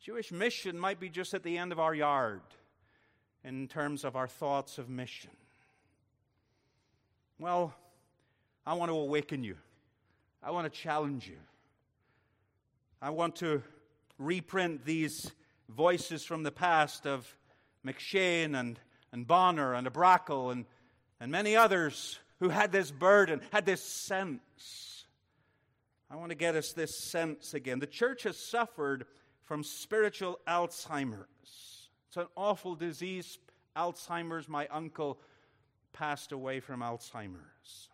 Jewish 0.00 0.32
mission 0.32 0.78
might 0.78 0.98
be 0.98 1.08
just 1.08 1.34
at 1.34 1.42
the 1.42 1.56
end 1.56 1.72
of 1.72 1.78
our 1.78 1.94
yard 1.94 2.40
in 3.44 3.68
terms 3.68 4.02
of 4.02 4.16
our 4.16 4.26
thoughts 4.26 4.78
of 4.78 4.88
mission. 4.88 5.30
Well, 7.38 7.74
I 8.66 8.74
want 8.74 8.90
to 8.90 8.96
awaken 8.96 9.44
you. 9.44 9.56
I 10.42 10.50
want 10.50 10.72
to 10.72 10.80
challenge 10.80 11.28
you. 11.28 11.38
I 13.00 13.10
want 13.10 13.36
to 13.36 13.62
reprint 14.18 14.84
these 14.84 15.32
voices 15.68 16.24
from 16.24 16.42
the 16.42 16.52
past 16.52 17.06
of 17.06 17.36
M'Cheyne 17.84 18.54
and, 18.58 18.78
and 19.12 19.26
Bonar 19.26 19.74
and 19.74 19.86
à 19.86 19.92
Brakel 19.92 20.52
and, 20.52 20.64
and 21.20 21.30
many 21.30 21.56
others 21.56 22.18
who 22.40 22.48
had 22.48 22.72
this 22.72 22.90
burden, 22.90 23.40
had 23.52 23.66
this 23.66 23.82
sense. 23.82 25.06
I 26.10 26.16
want 26.16 26.30
to 26.30 26.36
get 26.36 26.54
us 26.54 26.72
this 26.72 27.10
sense 27.10 27.54
again. 27.54 27.78
The 27.78 27.86
church 27.86 28.22
has 28.24 28.36
suffered 28.36 29.06
from 29.44 29.62
spiritual 29.62 30.40
Alzheimer's. 30.46 31.88
It's 32.08 32.16
an 32.16 32.26
awful 32.36 32.74
disease, 32.74 33.38
Alzheimer's. 33.76 34.48
My 34.48 34.66
uncle 34.68 35.18
passed 35.92 36.32
away 36.32 36.60
from 36.60 36.80
Alzheimer's. 36.80 37.88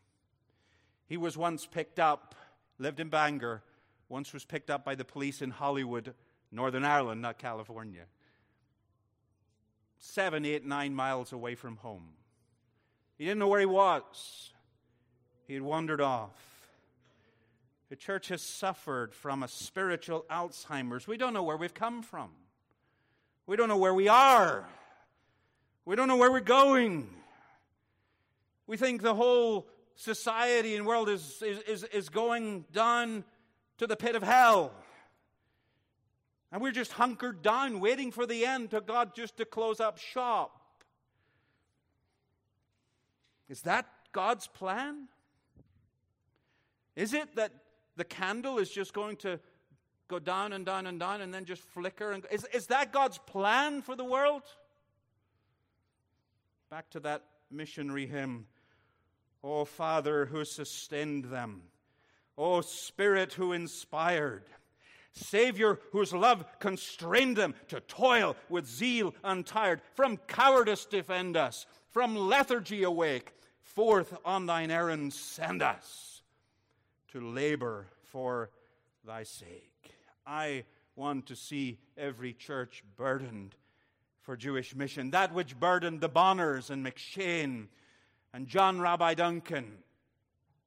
He 1.07 1.17
was 1.17 1.37
once 1.37 1.67
picked 1.67 1.99
up, 1.99 2.35
lived 2.79 3.01
in 3.01 3.09
Bangor, 3.09 3.63
once 4.09 4.33
was 4.33 4.45
picked 4.45 4.71
up 4.71 4.85
by 4.85 4.95
the 4.95 5.05
police 5.05 5.43
in 5.43 5.51
Holywood, 5.51 6.15
Northern 6.53 6.85
Ireland, 6.85 7.23
not 7.23 7.39
California. 7.39 8.05
Seven, 10.01 10.45
eight, 10.45 10.65
nine 10.65 10.95
miles 10.95 11.33
away 11.33 11.55
from 11.55 11.77
home. 11.77 12.09
He 13.17 13.27
didn't 13.27 13.39
know 13.39 13.49
where 13.49 13.61
he 13.61 13.67
was. 13.67 14.53
He 15.47 15.55
had 15.55 15.63
wandered 15.63 16.01
off. 16.01 16.33
The 17.91 17.97
church 17.97 18.29
has 18.29 18.41
suffered 18.41 19.15
from 19.15 19.43
a 19.43 19.49
spiritual 19.49 20.25
Alzheimer's. 20.31 21.07
We 21.07 21.19
don't 21.19 21.35
know 21.35 21.43
where 21.43 21.57
we've 21.57 21.75
come 21.75 22.03
from. 22.03 22.31
We 23.47 23.57
don't 23.57 23.69
know 23.69 23.77
where 23.77 23.93
we 23.93 24.09
are. 24.09 24.67
We 25.85 25.97
don't 25.97 26.09
know 26.09 26.17
where 26.17 26.31
we're 26.31 26.41
going. 26.41 27.11
We 28.67 28.77
think 28.77 29.03
the 29.03 29.15
whole 29.15 29.69
society 29.97 30.77
and 30.77 30.87
world 30.87 31.09
is, 31.09 31.43
is, 31.43 31.59
is, 31.63 31.85
is 31.85 32.09
going 32.09 32.65
down 32.73 33.25
to 33.79 33.87
the 33.87 33.97
pit 33.97 34.15
of 34.15 34.23
hell. 34.23 34.73
And 36.53 36.61
we're 36.61 36.73
just 36.73 36.93
hunkered 36.93 37.43
down, 37.43 37.81
waiting 37.81 38.11
for 38.11 38.27
the 38.27 38.45
end 38.45 38.71
to 38.71 38.81
God 38.81 39.15
just 39.15 39.37
to 39.37 39.45
close 39.45 39.79
up 39.79 39.99
shop. 39.99 40.61
Is 43.49 43.63
that 43.63 43.87
God's 44.13 44.47
plan? 44.47 45.09
Is 46.97 47.15
it 47.15 47.37
that 47.37 47.53
the 47.97 48.05
candle 48.05 48.59
is 48.59 48.71
just 48.71 48.93
going 48.93 49.17
to 49.19 49.39
go 50.09 50.19
down 50.19 50.53
and 50.53 50.67
down 50.67 50.87
and 50.87 50.99
down 50.99 51.21
and 51.21 51.33
then 51.33 51.45
just 51.45 51.63
flicker? 51.63 52.11
And, 52.11 52.27
is, 52.31 52.47
is 52.53 52.67
that 52.67 52.93
God's 52.93 53.19
plan 53.19 53.83
for 53.83 53.95
the 53.95 54.05
world? 54.05 54.43
Back 56.69 56.91
to 56.91 57.01
that 57.01 57.25
missionary 57.51 58.07
hymn. 58.07 58.47
Oh, 59.43 59.65
Father, 59.65 60.27
who 60.27 60.45
sustained 60.45 61.27
them. 61.27 61.63
Oh, 62.37 62.61
Spirit, 62.61 63.33
who 63.33 63.53
inspired. 63.53 64.45
Savior, 65.13 65.79
whose 65.93 66.13
love 66.13 66.45
constrained 66.59 67.37
them 67.37 67.55
to 67.69 67.81
toil 67.81 68.37
with 68.49 68.67
zeal 68.67 69.15
untired. 69.25 69.81
From 69.95 70.17
cowardice 70.17 70.85
defend 70.85 71.37
us, 71.37 71.67
from 71.91 72.17
lethargy 72.17 72.83
awake. 72.83 73.33
Forth 73.61 74.17
on 74.25 74.47
thine 74.47 74.71
errand 74.71 75.13
send 75.13 75.63
us 75.63 76.23
to 77.13 77.21
labor 77.21 77.87
for 78.05 78.51
thy 79.07 79.23
sake. 79.23 79.93
I 80.27 80.65
want 80.97 81.27
to 81.27 81.37
see 81.37 81.79
every 81.97 82.33
church 82.33 82.83
burdened 82.97 83.55
for 84.23 84.37
Jewish 84.37 84.75
mission. 84.75 85.11
That 85.11 85.33
which 85.33 85.59
burdened 85.59 86.01
the 86.01 86.09
Bonars 86.09 86.71
and 86.71 86.85
M'Cheyne 86.85 87.69
and 88.33 88.47
John 88.47 88.81
Rabbi 88.81 89.15
Duncan 89.15 89.79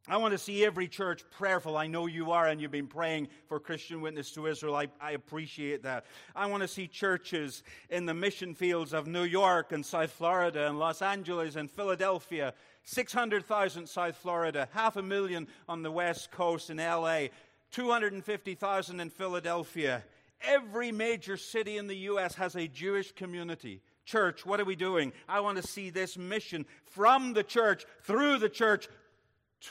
I 0.06 0.18
want 0.18 0.34
to 0.34 0.38
see 0.38 0.66
every 0.66 0.90
church 0.90 1.24
prayerful. 1.32 1.78
I 1.78 1.88
know 1.88 2.08
you 2.08 2.32
are, 2.32 2.48
and 2.48 2.60
you've 2.60 2.72
been 2.72 2.88
praying 2.88 3.30
for 3.48 3.58
Christian 3.58 4.02
witness 4.02 4.32
to 4.32 4.48
Israel. 4.48 4.76
I, 4.76 4.88
I, 5.00 5.12
appreciate 5.12 5.84
that. 5.84 6.06
I 6.36 6.48
want 6.48 6.62
to 6.62 6.68
see 6.68 6.88
churches 6.88 7.64
in 7.90 8.06
the 8.06 8.14
mission 8.14 8.54
fields 8.54 8.92
of 8.92 9.08
New 9.08 9.24
York 9.24 9.72
and 9.72 9.86
South 9.86 10.12
Florida 10.12 10.68
and 10.68 10.78
Los 10.78 11.02
Angeles 11.02 11.56
and 11.56 11.72
Philadelphia. 11.72 12.54
600,000 12.84 13.88
South 13.88 14.18
Florida, 14.18 14.68
half 14.74 14.98
a 14.98 15.02
million 15.02 15.48
on 15.70 15.84
the 15.84 15.92
West 15.92 16.32
Coast 16.32 16.70
in 16.70 16.78
LA, 16.78 17.28
250,000 17.72 19.00
in 19.00 19.10
Philadelphia. 19.10 20.04
Every 20.42 20.92
major 20.92 21.38
city 21.38 21.78
in 21.78 21.88
the 21.88 21.96
U.S. 21.96 22.36
has 22.36 22.58
a 22.58 22.68
Jewish 22.68 23.14
community. 23.14 23.82
Church, 24.04 24.46
what 24.46 24.60
are 24.60 24.66
we 24.66 24.76
doing? 24.76 25.14
I 25.30 25.40
want 25.40 25.62
to 25.62 25.66
see 25.66 25.90
this 25.90 26.18
mission 26.18 26.66
from 26.84 27.32
the 27.32 27.44
church, 27.44 27.86
through 28.02 28.40
the 28.40 28.50
church, 28.50 28.90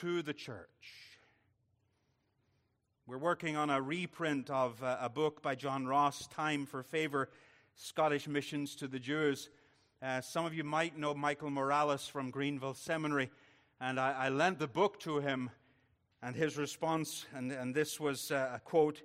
to 0.01 0.23
the 0.23 0.33
church. 0.33 0.69
We're 3.07 3.19
working 3.19 3.57
on 3.57 3.69
a 3.69 3.83
reprint 3.83 4.49
of 4.49 4.83
a, 4.83 5.11
book 5.11 5.43
by 5.43 5.55
John 5.55 5.87
Ross, 5.87 6.27
Time 6.29 6.67
for 6.67 6.83
Favor 6.83 7.29
Scottish 7.75 8.27
Missions 8.27 8.75
to 8.77 8.89
the 8.89 8.99
Jews. 8.99 9.51
Uh, 10.01 10.21
some 10.21 10.47
of 10.47 10.55
you 10.55 10.65
might 10.65 10.97
know 10.97 11.15
Michael 11.15 11.51
Morales 11.51 12.07
from 12.07 12.31
Greenville 12.31 12.75
Seminary, 12.75 13.31
and 13.81 14.01
I, 14.01 14.13
I 14.13 14.29
lent 14.29 14.59
the 14.59 14.69
book 14.69 14.99
to 15.01 15.19
him, 15.19 15.51
and 16.23 16.35
his 16.35 16.57
response, 16.57 17.27
and, 17.35 17.53
and 17.53 17.75
this 17.75 18.01
was 18.01 18.31
uh, 18.31 18.53
a 18.55 18.61
quote 18.61 19.03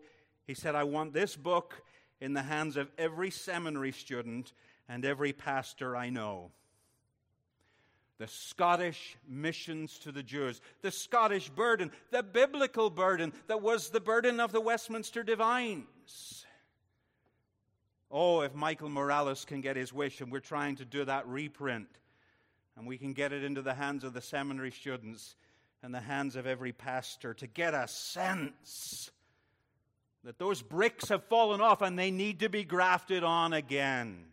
he 0.47 0.53
said, 0.53 0.75
I 0.75 0.85
want 0.85 1.11
this 1.11 1.35
book 1.35 1.83
in 2.21 2.33
the 2.33 2.43
hands 2.43 2.77
of 2.77 2.89
every 2.97 3.29
seminary 3.29 3.91
student 3.91 4.53
and 4.88 5.03
every 5.03 5.33
pastor 5.33 5.97
I 5.97 6.09
know 6.09 6.51
the 8.20 8.28
Scottish 8.28 9.18
missions 9.28 9.99
to 9.99 10.11
the 10.11 10.24
Jews, 10.24 10.59
the 10.82 10.91
Scottish 10.91 11.49
burden, 11.49 11.91
the 12.11 12.24
biblical 12.24 12.89
burden 12.89 13.32
that 13.47 13.61
was 13.61 13.89
the 13.89 13.99
burden 13.99 14.39
of 14.39 14.51
the 14.51 14.61
Westminster 14.61 15.24
Divines. 15.24 16.45
Oh, 18.09 18.41
if 18.41 18.55
Michael 18.55 18.89
Morales 18.89 19.45
can 19.45 19.61
get 19.61 19.76
his 19.76 19.93
wish, 19.93 20.22
and 20.22 20.32
we're 20.32 20.39
trying 20.39 20.78
to 20.78 20.86
do 20.86 21.03
that 21.05 21.28
reprint, 21.28 21.89
and 22.76 22.88
we 22.88 22.97
can 22.97 23.13
get 23.13 23.34
it 23.34 23.43
into 23.43 23.61
the 23.61 23.74
hands 23.74 24.03
of 24.03 24.13
the 24.13 24.22
seminary 24.22 24.72
students 24.72 25.36
and 25.84 25.93
the 25.93 25.99
hands 25.99 26.36
of 26.36 26.47
every 26.47 26.72
pastor 26.72 27.34
to 27.36 27.47
get 27.47 27.74
a 27.74 27.88
sense 27.88 29.11
that 30.24 30.39
those 30.39 30.61
bricks 30.61 31.09
have 31.09 31.24
fallen 31.26 31.61
off 31.61 31.82
and 31.82 31.97
they 31.97 32.11
need 32.11 32.39
to 32.39 32.49
be 32.49 32.63
grafted 32.63 33.24
on 33.24 33.53
again. 33.53 34.26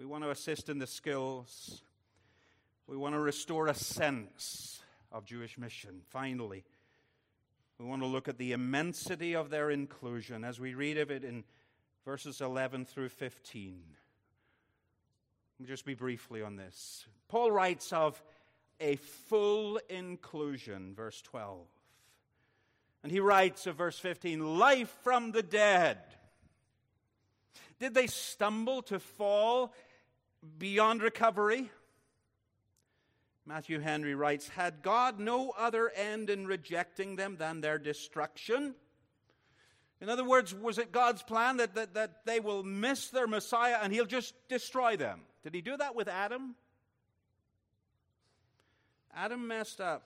We 0.00 0.06
want 0.06 0.24
to 0.24 0.30
assist 0.30 0.70
in 0.70 0.78
the 0.78 0.86
skills. 0.86 1.82
We 2.86 2.96
want 2.96 3.14
to 3.14 3.18
restore 3.18 3.66
a 3.66 3.74
sense 3.74 4.80
of 5.12 5.26
Jewish 5.26 5.58
mission. 5.58 6.00
Finally, 6.08 6.64
we 7.78 7.84
want 7.84 8.00
to 8.00 8.06
look 8.06 8.26
at 8.26 8.38
the 8.38 8.52
immensity 8.52 9.36
of 9.36 9.50
their 9.50 9.70
inclusion 9.70 10.42
as 10.42 10.58
we 10.58 10.72
read 10.72 10.96
of 10.96 11.10
it 11.10 11.22
in 11.22 11.44
verses 12.06 12.40
11 12.40 12.86
through 12.86 13.10
15. 13.10 13.82
Let 15.58 15.68
me 15.68 15.70
just 15.70 15.84
be 15.84 15.92
briefly 15.92 16.40
on 16.40 16.56
this. 16.56 17.04
Paul 17.28 17.52
writes 17.52 17.92
of 17.92 18.22
a 18.80 18.96
full 18.96 19.78
inclusion, 19.90 20.94
verse 20.94 21.20
12. 21.20 21.58
And 23.02 23.12
he 23.12 23.20
writes 23.20 23.66
of 23.66 23.76
verse 23.76 23.98
15 23.98 24.58
life 24.58 24.96
from 25.04 25.32
the 25.32 25.42
dead. 25.42 25.98
Did 27.78 27.92
they 27.92 28.06
stumble 28.06 28.80
to 28.84 28.98
fall 28.98 29.74
beyond 30.58 31.02
recovery? 31.02 31.70
Matthew 33.46 33.80
Henry 33.80 34.14
writes 34.14 34.48
Had 34.48 34.82
God 34.82 35.18
no 35.18 35.50
other 35.50 35.90
end 35.90 36.30
in 36.30 36.46
rejecting 36.46 37.16
them 37.16 37.36
than 37.36 37.60
their 37.60 37.78
destruction? 37.78 38.74
In 40.00 40.08
other 40.08 40.24
words, 40.24 40.54
was 40.54 40.78
it 40.78 40.92
God's 40.92 41.22
plan 41.22 41.58
that, 41.58 41.74
that, 41.74 41.94
that 41.94 42.24
they 42.24 42.40
will 42.40 42.62
miss 42.62 43.08
their 43.08 43.26
Messiah 43.26 43.78
and 43.82 43.92
he'll 43.92 44.06
just 44.06 44.34
destroy 44.48 44.96
them? 44.96 45.20
Did 45.42 45.54
he 45.54 45.60
do 45.60 45.76
that 45.76 45.94
with 45.94 46.08
Adam? 46.08 46.54
Adam 49.14 49.46
messed 49.46 49.80
up. 49.80 50.04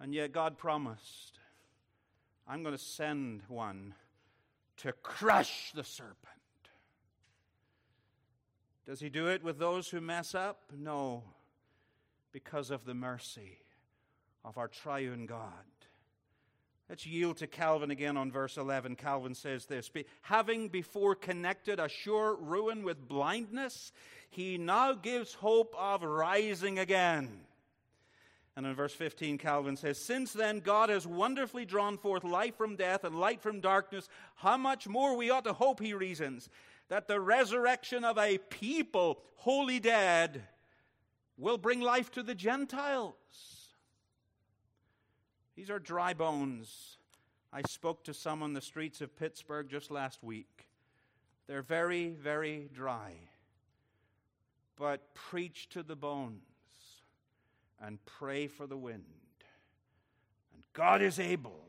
And 0.00 0.14
yet 0.14 0.32
God 0.32 0.56
promised, 0.56 1.38
I'm 2.48 2.62
going 2.62 2.74
to 2.74 2.82
send 2.82 3.42
one 3.48 3.94
to 4.78 4.92
crush 4.92 5.72
the 5.74 5.84
serpent. 5.84 6.39
Does 8.90 8.98
he 8.98 9.08
do 9.08 9.28
it 9.28 9.44
with 9.44 9.60
those 9.60 9.88
who 9.88 10.00
mess 10.00 10.34
up? 10.34 10.64
No, 10.76 11.22
because 12.32 12.72
of 12.72 12.84
the 12.84 12.92
mercy 12.92 13.58
of 14.44 14.58
our 14.58 14.66
triune 14.66 15.26
God. 15.26 15.52
Let's 16.88 17.06
yield 17.06 17.36
to 17.36 17.46
Calvin 17.46 17.92
again 17.92 18.16
on 18.16 18.32
verse 18.32 18.56
11. 18.56 18.96
Calvin 18.96 19.36
says 19.36 19.66
this 19.66 19.88
Having 20.22 20.70
before 20.70 21.14
connected 21.14 21.78
a 21.78 21.88
sure 21.88 22.34
ruin 22.34 22.82
with 22.82 23.06
blindness, 23.06 23.92
he 24.28 24.58
now 24.58 24.94
gives 24.94 25.34
hope 25.34 25.72
of 25.78 26.02
rising 26.02 26.80
again. 26.80 27.42
And 28.56 28.66
in 28.66 28.74
verse 28.74 28.92
15, 28.92 29.38
Calvin 29.38 29.76
says, 29.76 30.04
Since 30.04 30.32
then 30.32 30.58
God 30.58 30.88
has 30.88 31.06
wonderfully 31.06 31.64
drawn 31.64 31.96
forth 31.96 32.24
life 32.24 32.56
from 32.56 32.74
death 32.74 33.04
and 33.04 33.20
light 33.20 33.40
from 33.40 33.60
darkness, 33.60 34.08
how 34.34 34.56
much 34.56 34.88
more 34.88 35.16
we 35.16 35.30
ought 35.30 35.44
to 35.44 35.52
hope, 35.52 35.78
he 35.78 35.94
reasons, 35.94 36.50
that 36.90 37.06
the 37.06 37.20
resurrection 37.20 38.04
of 38.04 38.18
a 38.18 38.36
people 38.36 39.22
wholly 39.36 39.78
dead 39.78 40.42
will 41.38 41.56
bring 41.56 41.80
life 41.80 42.10
to 42.10 42.22
the 42.22 42.34
Gentiles. 42.34 43.14
These 45.54 45.70
are 45.70 45.78
dry 45.78 46.14
bones. 46.14 46.98
I 47.52 47.62
spoke 47.62 48.02
to 48.04 48.14
some 48.14 48.42
on 48.42 48.54
the 48.54 48.60
streets 48.60 49.00
of 49.00 49.16
Pittsburgh 49.16 49.68
just 49.68 49.90
last 49.90 50.22
week. 50.22 50.68
They're 51.46 51.62
very, 51.62 52.08
very 52.08 52.68
dry. 52.74 53.14
But 54.76 55.14
preach 55.14 55.68
to 55.70 55.84
the 55.84 55.96
bones 55.96 56.42
and 57.80 58.04
pray 58.04 58.48
for 58.48 58.66
the 58.66 58.76
wind. 58.76 59.04
And 60.54 60.64
God 60.72 61.02
is 61.02 61.20
able 61.20 61.68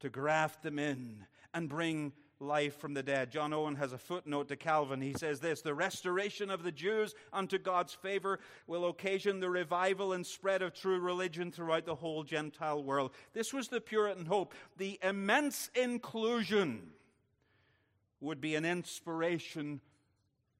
to 0.00 0.10
graft 0.10 0.62
them 0.62 0.78
in 0.78 1.24
and 1.54 1.68
bring 1.68 2.12
life 2.44 2.78
from 2.78 2.94
the 2.94 3.02
dead. 3.02 3.30
John 3.30 3.52
Owen 3.52 3.76
has 3.76 3.92
a 3.92 3.98
footnote 3.98 4.48
to 4.48 4.56
Calvin. 4.56 5.00
He 5.00 5.14
says 5.14 5.40
this 5.40 5.62
The 5.62 5.74
restoration 5.74 6.50
of 6.50 6.62
the 6.62 6.72
Jews 6.72 7.14
unto 7.32 7.58
God's 7.58 7.94
favor 7.94 8.38
will 8.66 8.88
occasion 8.88 9.40
the 9.40 9.50
revival 9.50 10.12
and 10.12 10.26
spread 10.26 10.62
of 10.62 10.74
true 10.74 10.98
religion 10.98 11.50
throughout 11.50 11.86
the 11.86 11.94
whole 11.94 12.22
Gentile 12.22 12.82
world. 12.82 13.12
This 13.32 13.52
was 13.52 13.68
the 13.68 13.80
Puritan 13.80 14.26
hope. 14.26 14.54
The 14.76 14.98
immense 15.02 15.70
inclusion 15.74 16.90
would 18.20 18.40
be 18.40 18.54
an 18.54 18.64
inspiration 18.64 19.80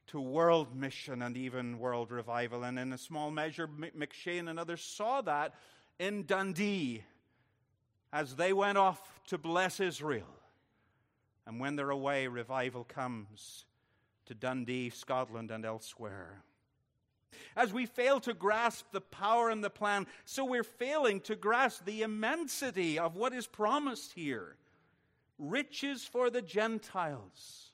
to 0.08 0.20
world 0.20 0.76
mission 0.76 1.22
and 1.22 1.36
even 1.36 1.78
world 1.78 2.10
revival. 2.10 2.64
And 2.64 2.78
in 2.78 2.92
a 2.92 2.98
small 2.98 3.30
measure, 3.30 3.66
M'Cheyne 3.68 4.48
and 4.48 4.58
others 4.58 4.82
saw 4.82 5.22
that 5.22 5.54
in 5.98 6.26
Dundee 6.26 7.04
as 8.12 8.36
they 8.36 8.52
went 8.52 8.78
off 8.78 9.20
to 9.26 9.38
bless 9.38 9.80
Israel. 9.80 10.28
And 11.46 11.60
when 11.60 11.76
they're 11.76 11.90
away, 11.90 12.26
revival 12.26 12.84
comes 12.84 13.66
to 14.26 14.34
Dundee, 14.34 14.90
Scotland, 14.90 15.50
and 15.50 15.64
elsewhere. 15.64 16.42
As 17.56 17.72
we 17.72 17.86
fail 17.86 18.20
to 18.20 18.32
grasp 18.32 18.86
the 18.92 19.00
power 19.00 19.50
and 19.50 19.62
the 19.62 19.70
plan, 19.70 20.06
so 20.24 20.44
we're 20.44 20.62
failing 20.62 21.20
to 21.22 21.36
grasp 21.36 21.84
the 21.84 22.02
immensity 22.02 22.98
of 22.98 23.16
what 23.16 23.34
is 23.34 23.46
promised 23.46 24.12
here 24.12 24.56
riches 25.38 26.04
for 26.04 26.30
the 26.30 26.40
Gentiles 26.40 27.72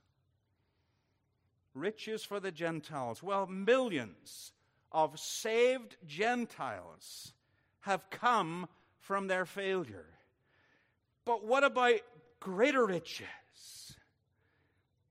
riches 1.74 2.24
for 2.24 2.40
the 2.40 2.52
Gentiles. 2.52 3.22
Well, 3.22 3.46
millions 3.46 4.52
of 4.92 5.18
saved 5.18 5.96
Gentiles 6.06 7.32
have 7.80 8.10
come 8.10 8.68
from 8.98 9.28
their 9.28 9.46
failure. 9.46 10.06
But 11.24 11.44
what 11.44 11.64
about 11.64 12.00
greater 12.40 12.86
riches? 12.86 13.26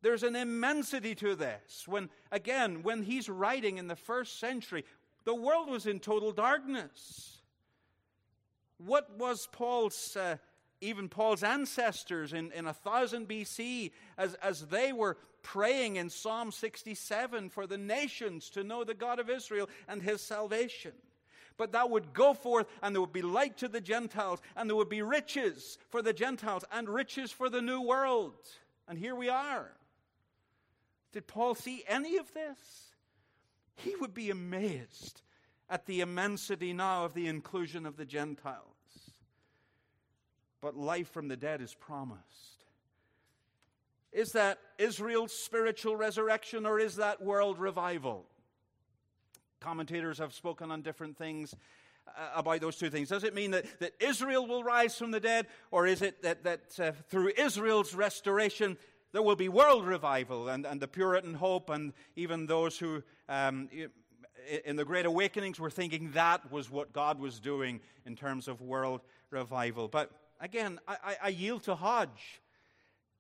There's 0.02 0.24
an 0.24 0.36
immensity 0.36 1.16
to 1.16 1.36
this. 1.36 1.88
When, 1.88 2.10
again, 2.32 2.84
when 2.84 3.04
he's 3.04 3.28
writing 3.28 3.78
in 3.78 3.88
the 3.88 3.96
first 3.96 4.40
century, 4.40 4.86
the 5.26 5.36
world 5.36 5.70
was 5.70 5.86
in 5.86 6.00
total 6.00 6.32
darkness. 6.32 7.38
What 8.78 9.18
was 9.18 9.48
Paul's, 9.52 10.16
uh, 10.16 10.38
even 10.80 11.10
Paul's 11.10 11.44
ancestors 11.44 12.32
in, 12.32 12.52
in 12.54 12.66
1000 12.66 13.28
BC, 13.28 13.92
as, 14.18 14.36
as 14.36 14.68
they 14.68 14.94
were 14.94 15.18
praying 15.44 15.98
in 15.98 16.10
Psalm 16.10 16.52
67 16.52 17.50
for 17.50 17.68
the 17.68 17.78
nations 17.78 18.50
to 18.52 18.64
know 18.64 18.84
the 18.84 18.94
God 18.94 19.20
of 19.20 19.30
Israel 19.30 19.70
and 19.88 20.02
his 20.02 20.22
salvation. 20.22 20.94
But 21.58 21.74
that 21.74 21.90
would 21.90 22.14
go 22.14 22.34
forth, 22.34 22.68
and 22.82 22.96
there 22.96 23.02
would 23.02 23.12
be 23.12 23.22
light 23.22 23.58
to 23.58 23.68
the 23.68 23.82
Gentiles, 23.82 24.40
and 24.56 24.70
there 24.70 24.78
would 24.78 24.88
be 24.88 25.02
riches 25.02 25.78
for 25.90 26.02
the 26.02 26.14
Gentiles, 26.14 26.64
and 26.72 26.88
riches 26.88 27.34
for 27.34 27.50
the 27.50 27.62
new 27.62 27.82
world. 27.82 28.34
And 28.88 28.98
here 28.98 29.14
we 29.14 29.28
are. 29.28 29.70
Did 31.12 31.28
Paul 31.28 31.56
see 31.56 31.84
any 31.88 32.18
of 32.18 32.34
this? 32.34 32.58
He 33.76 33.96
would 33.96 34.14
be 34.14 34.30
amazed 34.30 35.22
at 35.70 35.86
the 35.86 36.02
immensity 36.02 36.74
now 36.74 37.06
of 37.06 37.14
the 37.14 37.28
inclusion 37.28 37.86
of 37.86 37.98
the 37.98 38.06
Gentiles. 38.06 38.66
But 40.62 40.76
life 40.76 41.10
from 41.10 41.28
the 41.28 41.38
dead 41.38 41.62
is 41.62 41.74
promised. 41.74 42.66
Is 44.12 44.32
that 44.34 44.60
Israel's 44.78 45.34
spiritual 45.34 45.96
resurrection 45.96 46.66
or 46.66 46.80
is 46.80 46.96
that 46.96 47.22
world 47.22 47.60
revival? 47.60 48.26
Commentators 49.60 50.18
have 50.18 50.34
spoken 50.34 50.72
on 50.72 50.82
different 50.82 51.18
things 51.18 51.56
uh, 52.08 52.12
about 52.36 52.62
those 52.62 52.78
two 52.78 52.90
things. 52.90 53.10
Does 53.10 53.24
it 53.24 53.36
mean 53.36 53.52
that, 53.52 53.66
that 53.80 53.94
Israel 54.00 54.48
will 54.48 54.64
rise 54.64 54.98
from 54.98 55.12
the 55.12 55.20
dead, 55.20 55.48
or 55.70 55.86
is 55.86 56.02
it 56.02 56.24
that, 56.24 56.44
that 56.44 56.80
uh, 56.80 56.92
through 57.10 57.32
Israel's 57.38 57.94
restoration 57.94 58.78
there 59.12 59.22
will 59.22 59.36
be 59.36 59.50
world 59.50 59.86
revival 59.86 60.50
and, 60.50 60.66
and 60.66 60.80
the 60.80 60.88
Puritan 60.88 61.34
hope, 61.34 61.70
and 61.70 61.94
even 62.16 62.46
those 62.46 62.78
who 62.78 63.04
um, 63.28 63.70
in 64.66 64.76
the 64.76 64.86
Great 64.86 65.06
Awakenings 65.06 65.60
were 65.60 65.70
thinking 65.70 66.12
that 66.12 66.52
was 66.52 66.70
what 66.70 66.94
God 66.94 67.20
was 67.20 67.40
doing 67.40 67.80
in 68.06 68.16
terms 68.16 68.48
of 68.48 68.62
world 68.62 69.02
revival? 69.32 69.88
But 69.88 70.12
again, 70.40 70.80
I, 70.88 70.98
I, 71.04 71.16
I 71.24 71.30
yield 71.30 71.64
to 71.64 71.76
Hodge. 71.76 72.42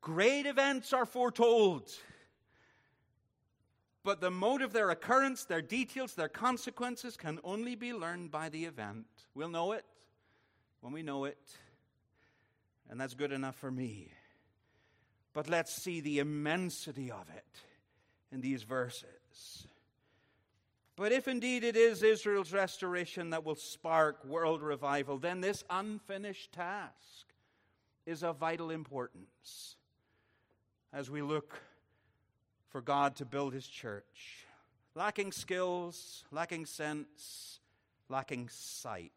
Great 0.02 0.46
events 0.46 0.94
are 0.94 1.06
foretold. 1.06 1.92
But 4.04 4.22
the 4.22 4.32
mode 4.32 4.62
of 4.62 4.72
their 4.72 4.90
occurrence, 4.92 5.44
their 5.44 5.62
details, 5.62 6.14
their 6.14 6.30
consequences 6.30 7.18
can 7.18 7.40
only 7.44 7.76
be 7.76 7.94
learned 7.94 8.32
by 8.32 8.50
the 8.50 8.66
event. 8.66 9.06
We'll 9.36 9.50
know 9.50 9.74
it 9.74 9.86
when 10.82 10.94
we 10.94 11.04
know 11.04 11.26
it. 11.26 11.38
And 12.90 13.00
that's 13.00 13.14
good 13.14 13.32
enough 13.32 13.56
for 13.56 13.70
me. 13.70 14.12
But 15.34 15.48
let's 15.48 15.74
see 15.74 16.02
the 16.02 16.20
immensity 16.20 17.12
of 17.12 17.26
it 17.36 17.46
in 18.32 18.42
these 18.42 18.64
verses. 18.64 19.68
But 20.96 21.12
if 21.12 21.28
indeed 21.28 21.64
it 21.64 21.78
is 21.78 22.04
Israel's 22.04 22.52
restoration 22.52 23.30
that 23.30 23.46
will 23.46 23.56
spark 23.56 24.26
world 24.26 24.62
revival, 24.62 25.18
then 25.18 25.40
this 25.40 25.64
unfinished 25.70 26.52
task 26.52 27.26
is 28.06 28.24
of 28.24 28.38
vital 28.38 28.70
importance 28.70 29.76
as 30.92 31.10
we 31.10 31.22
look 31.22 31.62
for 32.68 32.82
God 32.82 33.16
to 33.18 33.26
build 33.26 33.54
his 33.54 33.68
church. 33.68 34.46
Lacking 34.96 35.32
skills, 35.32 36.26
lacking 36.32 36.66
sense, 36.66 37.60
lacking 38.10 38.50
sight. 38.50 39.12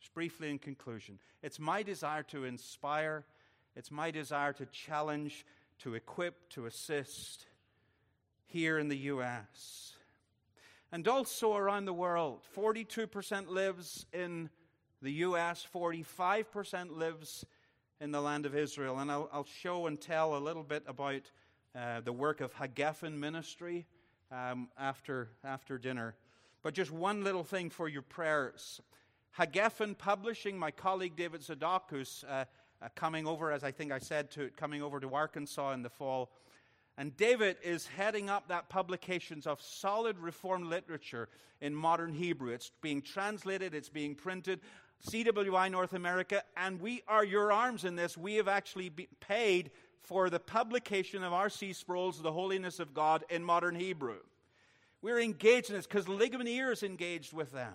Just 0.00 0.12
briefly 0.12 0.50
in 0.50 0.58
conclusion, 0.58 1.18
it's 1.42 1.58
my 1.58 1.82
desire 1.82 2.24
to 2.24 2.44
inspire, 2.44 3.24
it's 3.76 3.90
my 3.90 4.10
desire 4.10 4.52
to 4.54 4.66
challenge, 4.66 5.44
to 5.80 5.94
equip, 5.94 6.48
to 6.50 6.66
assist 6.66 7.46
here 8.46 8.78
in 8.78 8.88
the 8.88 8.96
U.S. 8.98 9.94
And 10.92 11.06
also 11.08 11.56
around 11.56 11.86
the 11.86 11.92
world. 11.92 12.42
42% 12.56 13.48
lives 13.48 14.06
in 14.12 14.48
the 15.02 15.12
U.S., 15.12 15.66
45% 15.74 16.96
lives 16.96 17.44
in 18.00 18.12
the 18.12 18.20
land 18.20 18.46
of 18.46 18.54
Israel. 18.54 18.98
And 18.98 19.10
I'll, 19.10 19.28
I'll 19.32 19.46
show 19.60 19.86
and 19.86 20.00
tell 20.00 20.36
a 20.36 20.38
little 20.38 20.62
bit 20.62 20.84
about 20.86 21.30
uh, 21.74 22.00
the 22.00 22.12
work 22.12 22.40
of 22.40 22.54
Hagefen 22.54 23.18
Ministry 23.18 23.86
um, 24.30 24.68
after, 24.78 25.30
after 25.42 25.78
dinner. 25.78 26.14
But 26.62 26.74
just 26.74 26.92
one 26.92 27.24
little 27.24 27.44
thing 27.44 27.70
for 27.70 27.88
your 27.88 28.02
prayers. 28.02 28.80
Hagefen 29.38 29.98
Publishing, 29.98 30.56
my 30.56 30.70
colleague 30.70 31.16
David 31.16 31.42
Zadok, 31.42 31.90
who's 31.90 32.24
uh, 32.28 32.44
uh, 32.82 32.88
coming 32.94 33.26
over, 33.26 33.50
as 33.50 33.64
I 33.64 33.70
think 33.70 33.92
I 33.92 33.98
said, 33.98 34.30
to 34.32 34.50
coming 34.56 34.82
over 34.82 35.00
to 35.00 35.14
Arkansas 35.14 35.72
in 35.72 35.82
the 35.82 35.90
fall. 35.90 36.30
And 36.96 37.16
David 37.16 37.56
is 37.64 37.86
heading 37.86 38.30
up 38.30 38.48
that 38.48 38.68
publications 38.68 39.46
of 39.46 39.60
solid 39.60 40.18
Reformed 40.18 40.66
literature 40.66 41.28
in 41.60 41.74
modern 41.74 42.12
Hebrew. 42.12 42.52
It's 42.52 42.70
being 42.82 43.02
translated, 43.02 43.74
it's 43.74 43.88
being 43.88 44.14
printed. 44.14 44.60
CWI 45.08 45.70
North 45.70 45.92
America, 45.92 46.42
and 46.56 46.80
we 46.80 47.02
are 47.06 47.24
your 47.24 47.52
arms 47.52 47.84
in 47.84 47.94
this. 47.94 48.16
We 48.16 48.36
have 48.36 48.48
actually 48.48 48.90
paid 49.20 49.70
for 50.00 50.30
the 50.30 50.40
publication 50.40 51.22
of 51.22 51.32
R.C. 51.32 51.72
Sproul's 51.72 52.22
The 52.22 52.32
Holiness 52.32 52.78
of 52.80 52.94
God 52.94 53.24
in 53.28 53.44
modern 53.44 53.74
Hebrew. 53.74 54.18
We're 55.02 55.20
engaged 55.20 55.68
in 55.68 55.76
this 55.76 55.86
because 55.86 56.08
Ligonier 56.08 56.72
is 56.72 56.82
engaged 56.82 57.34
with 57.34 57.52
them. 57.52 57.74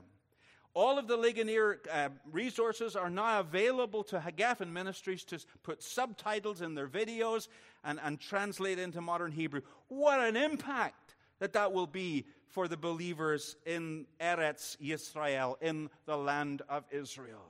All 0.76 1.00
of 1.00 1.08
the 1.08 1.18
Ligonier 1.18 1.80
uh, 1.92 2.10
resources 2.32 2.96
are 2.96 3.10
now 3.10 3.40
available 3.40 4.04
to 4.06 4.20
Hagefen 4.20 4.72
Ministries 4.72 5.24
to 5.26 5.40
put 5.64 5.82
subtitles 5.82 6.62
in 6.62 6.76
their 6.76 6.88
videos 6.88 7.48
and, 7.84 8.00
and 8.04 8.20
translate 8.20 8.80
into 8.80 9.02
modern 9.02 9.32
Hebrew. 9.32 9.62
What 9.88 10.20
an 10.20 10.36
impact 10.36 11.16
that 11.40 11.54
that 11.54 11.74
will 11.74 11.88
be 11.88 12.26
for 12.50 12.68
the 12.68 12.78
believers 12.78 13.56
in 13.66 14.06
Eretz 14.20 14.78
Yisrael, 14.78 15.56
in 15.62 15.90
the 16.06 16.18
land 16.18 16.62
of 16.70 16.84
Israel. 16.92 17.46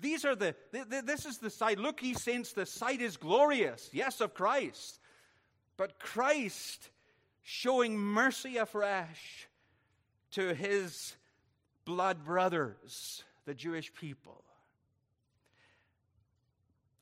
These 0.00 0.24
are 0.24 0.34
the, 0.34 0.54
this 1.04 1.26
is 1.26 1.38
the 1.38 1.50
sight. 1.50 1.78
Look, 1.78 2.02
ye 2.02 2.14
saints, 2.14 2.52
the 2.52 2.66
sight 2.66 3.00
is 3.00 3.16
glorious, 3.16 3.90
yes, 3.92 4.20
of 4.20 4.32
Christ. 4.32 5.00
But 5.76 5.98
Christ 5.98 6.90
showing 7.42 7.98
mercy 7.98 8.56
afresh 8.56 9.48
to 10.32 10.54
his 10.54 11.14
blood 11.84 12.24
brothers, 12.24 13.24
the 13.44 13.54
Jewish 13.54 13.92
people. 13.92 14.44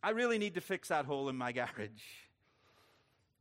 I 0.03 0.11
really 0.11 0.39
need 0.39 0.55
to 0.55 0.61
fix 0.61 0.89
that 0.89 1.05
hole 1.05 1.29
in 1.29 1.37
my 1.37 1.53
garage. 1.53 1.89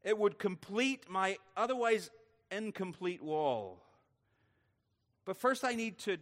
It 0.03 0.17
would 0.17 0.39
complete 0.39 1.09
my 1.09 1.37
otherwise 1.55 2.09
incomplete 2.51 3.23
wall. 3.23 3.79
But 5.25 5.37
first, 5.37 5.63
I 5.63 5.75
need 5.75 5.97
to 5.99 6.17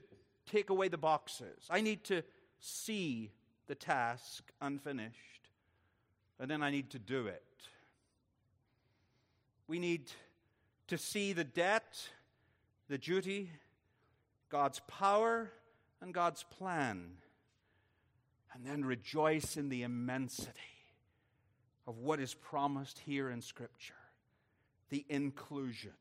take 0.52 0.70
away 0.70 0.88
the 0.88 0.98
boxes. 0.98 1.68
I 1.70 1.82
need 1.82 2.04
to 2.06 2.24
see 2.60 3.32
the 3.68 3.76
task 3.76 4.44
unfinished. 4.62 5.50
And 6.40 6.50
then 6.50 6.62
I 6.62 6.72
need 6.72 6.92
to 6.92 7.00
do 7.00 7.28
it. 7.28 7.44
We 9.68 9.80
need 9.80 10.12
to 10.88 10.98
see 10.98 11.34
the 11.34 11.44
debt, 11.44 12.08
the 12.90 12.98
duty, 12.98 13.52
God's 14.50 14.82
power, 14.88 15.52
and 16.02 16.14
God's 16.14 16.44
plan. 16.44 17.10
And 18.54 18.66
then 18.66 18.86
rejoice 18.86 19.58
in 19.58 19.70
the 19.70 19.84
immensity 19.84 20.52
of 21.86 22.00
what 22.00 22.20
is 22.20 22.34
promised 22.34 23.00
here 23.00 23.30
in 23.30 23.42
Scripture 23.42 23.94
the 24.90 25.06
inclusion. 25.10 25.92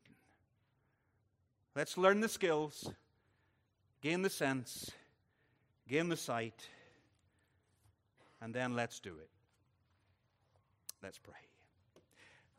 Let's 1.75 1.97
learn 1.97 2.21
the 2.21 2.29
skills, 2.29 2.89
gain 4.01 4.21
the 4.21 4.29
sense, 4.29 4.89
gain 5.89 6.07
the 6.07 6.15
sight, 6.15 6.67
and 8.41 8.53
then 8.53 8.75
let's 8.75 8.99
do 9.01 9.09
it. 9.09 9.29
Let's 11.03 11.17
pray. 11.17 11.33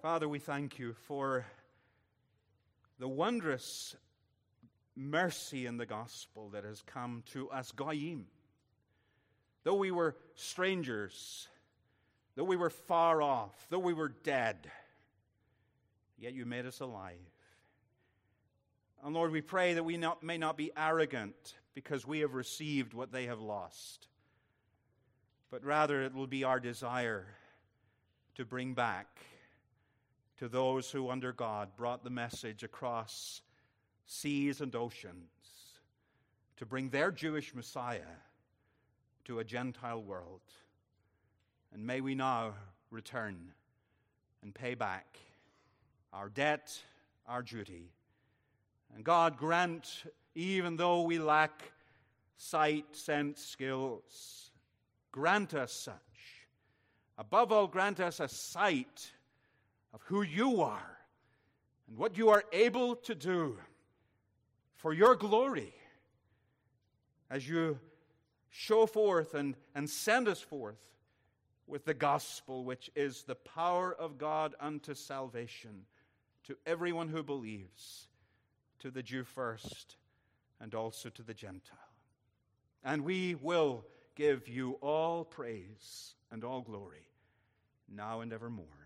Father, 0.02 0.28
we 0.28 0.38
thank 0.38 0.78
you 0.78 0.94
for 1.06 1.46
the 2.98 3.08
wondrous 3.08 3.96
mercy 4.98 5.66
in 5.66 5.76
the 5.76 5.86
gospel 5.86 6.50
that 6.50 6.64
has 6.64 6.82
come 6.82 7.22
to 7.32 7.48
us, 7.50 7.70
Goyim. 7.72 8.26
Though 9.64 9.76
we 9.76 9.90
were 9.90 10.16
strangers, 10.34 11.48
though 12.34 12.44
we 12.44 12.56
were 12.56 12.70
far 12.70 13.22
off, 13.22 13.54
though 13.70 13.78
we 13.78 13.94
were 13.94 14.08
dead, 14.08 14.70
yet 16.18 16.34
you 16.34 16.44
made 16.44 16.66
us 16.66 16.80
alive. 16.80 17.16
And 19.04 19.14
Lord, 19.14 19.30
we 19.30 19.40
pray 19.40 19.74
that 19.74 19.84
we 19.84 19.96
not, 19.96 20.22
may 20.22 20.38
not 20.38 20.56
be 20.56 20.72
arrogant 20.76 21.54
because 21.74 22.06
we 22.06 22.20
have 22.20 22.34
received 22.34 22.92
what 22.92 23.12
they 23.12 23.26
have 23.26 23.40
lost, 23.40 24.08
but 25.50 25.64
rather 25.64 26.02
it 26.02 26.14
will 26.14 26.26
be 26.26 26.42
our 26.42 26.58
desire 26.58 27.26
to 28.34 28.44
bring 28.44 28.74
back 28.74 29.06
to 30.38 30.48
those 30.48 30.90
who, 30.90 31.10
under 31.10 31.32
God, 31.32 31.76
brought 31.76 32.02
the 32.02 32.10
message 32.10 32.62
across 32.64 33.42
seas 34.08 34.62
and 34.62 34.74
oceans 34.74 35.30
to 36.56 36.66
bring 36.66 36.88
their 36.88 37.12
Jewish 37.12 37.54
Messiah 37.54 38.16
to 39.26 39.38
a 39.38 39.44
Gentile 39.44 40.02
world. 40.02 40.40
And 41.72 41.86
may 41.86 42.00
we 42.00 42.14
now 42.14 42.54
return 42.90 43.52
and 44.42 44.54
pay 44.54 44.74
back 44.74 45.18
our 46.12 46.30
debt, 46.30 46.76
our 47.28 47.42
duty. 47.42 47.92
And 48.94 49.04
God 49.04 49.36
grant, 49.36 50.04
even 50.34 50.76
though 50.76 51.02
we 51.02 51.18
lack 51.18 51.70
sight, 52.38 52.86
sense, 52.96 53.44
skills, 53.44 54.50
grant 55.12 55.52
us 55.52 55.72
such. 55.72 55.94
Above 57.18 57.52
all, 57.52 57.66
grant 57.66 58.00
us 58.00 58.20
a 58.20 58.28
sight 58.28 59.10
of 59.92 60.00
who 60.06 60.22
you 60.22 60.62
are 60.62 60.96
and 61.86 61.98
what 61.98 62.16
you 62.16 62.30
are 62.30 62.44
able 62.52 62.96
to 62.96 63.14
do 63.14 63.58
for 64.78 64.92
your 64.92 65.16
glory 65.16 65.74
as 67.30 67.46
you 67.46 67.78
show 68.48 68.86
forth 68.86 69.34
and, 69.34 69.54
and 69.74 69.90
send 69.90 70.28
us 70.28 70.40
forth 70.40 70.78
with 71.66 71.84
the 71.84 71.94
gospel, 71.94 72.64
which 72.64 72.90
is 72.96 73.24
the 73.24 73.34
power 73.34 73.94
of 73.94 74.16
God 74.16 74.54
unto 74.58 74.94
salvation 74.94 75.84
to 76.44 76.56
everyone 76.64 77.08
who 77.08 77.22
believes, 77.22 78.06
to 78.78 78.90
the 78.90 79.02
Jew 79.02 79.24
first, 79.24 79.96
and 80.60 80.74
also 80.74 81.10
to 81.10 81.22
the 81.22 81.34
Gentile. 81.34 81.76
And 82.84 83.02
we 83.02 83.34
will 83.34 83.84
give 84.14 84.48
you 84.48 84.78
all 84.80 85.24
praise 85.24 86.14
and 86.30 86.44
all 86.44 86.62
glory, 86.62 87.06
now 87.92 88.20
and 88.20 88.32
evermore. 88.32 88.77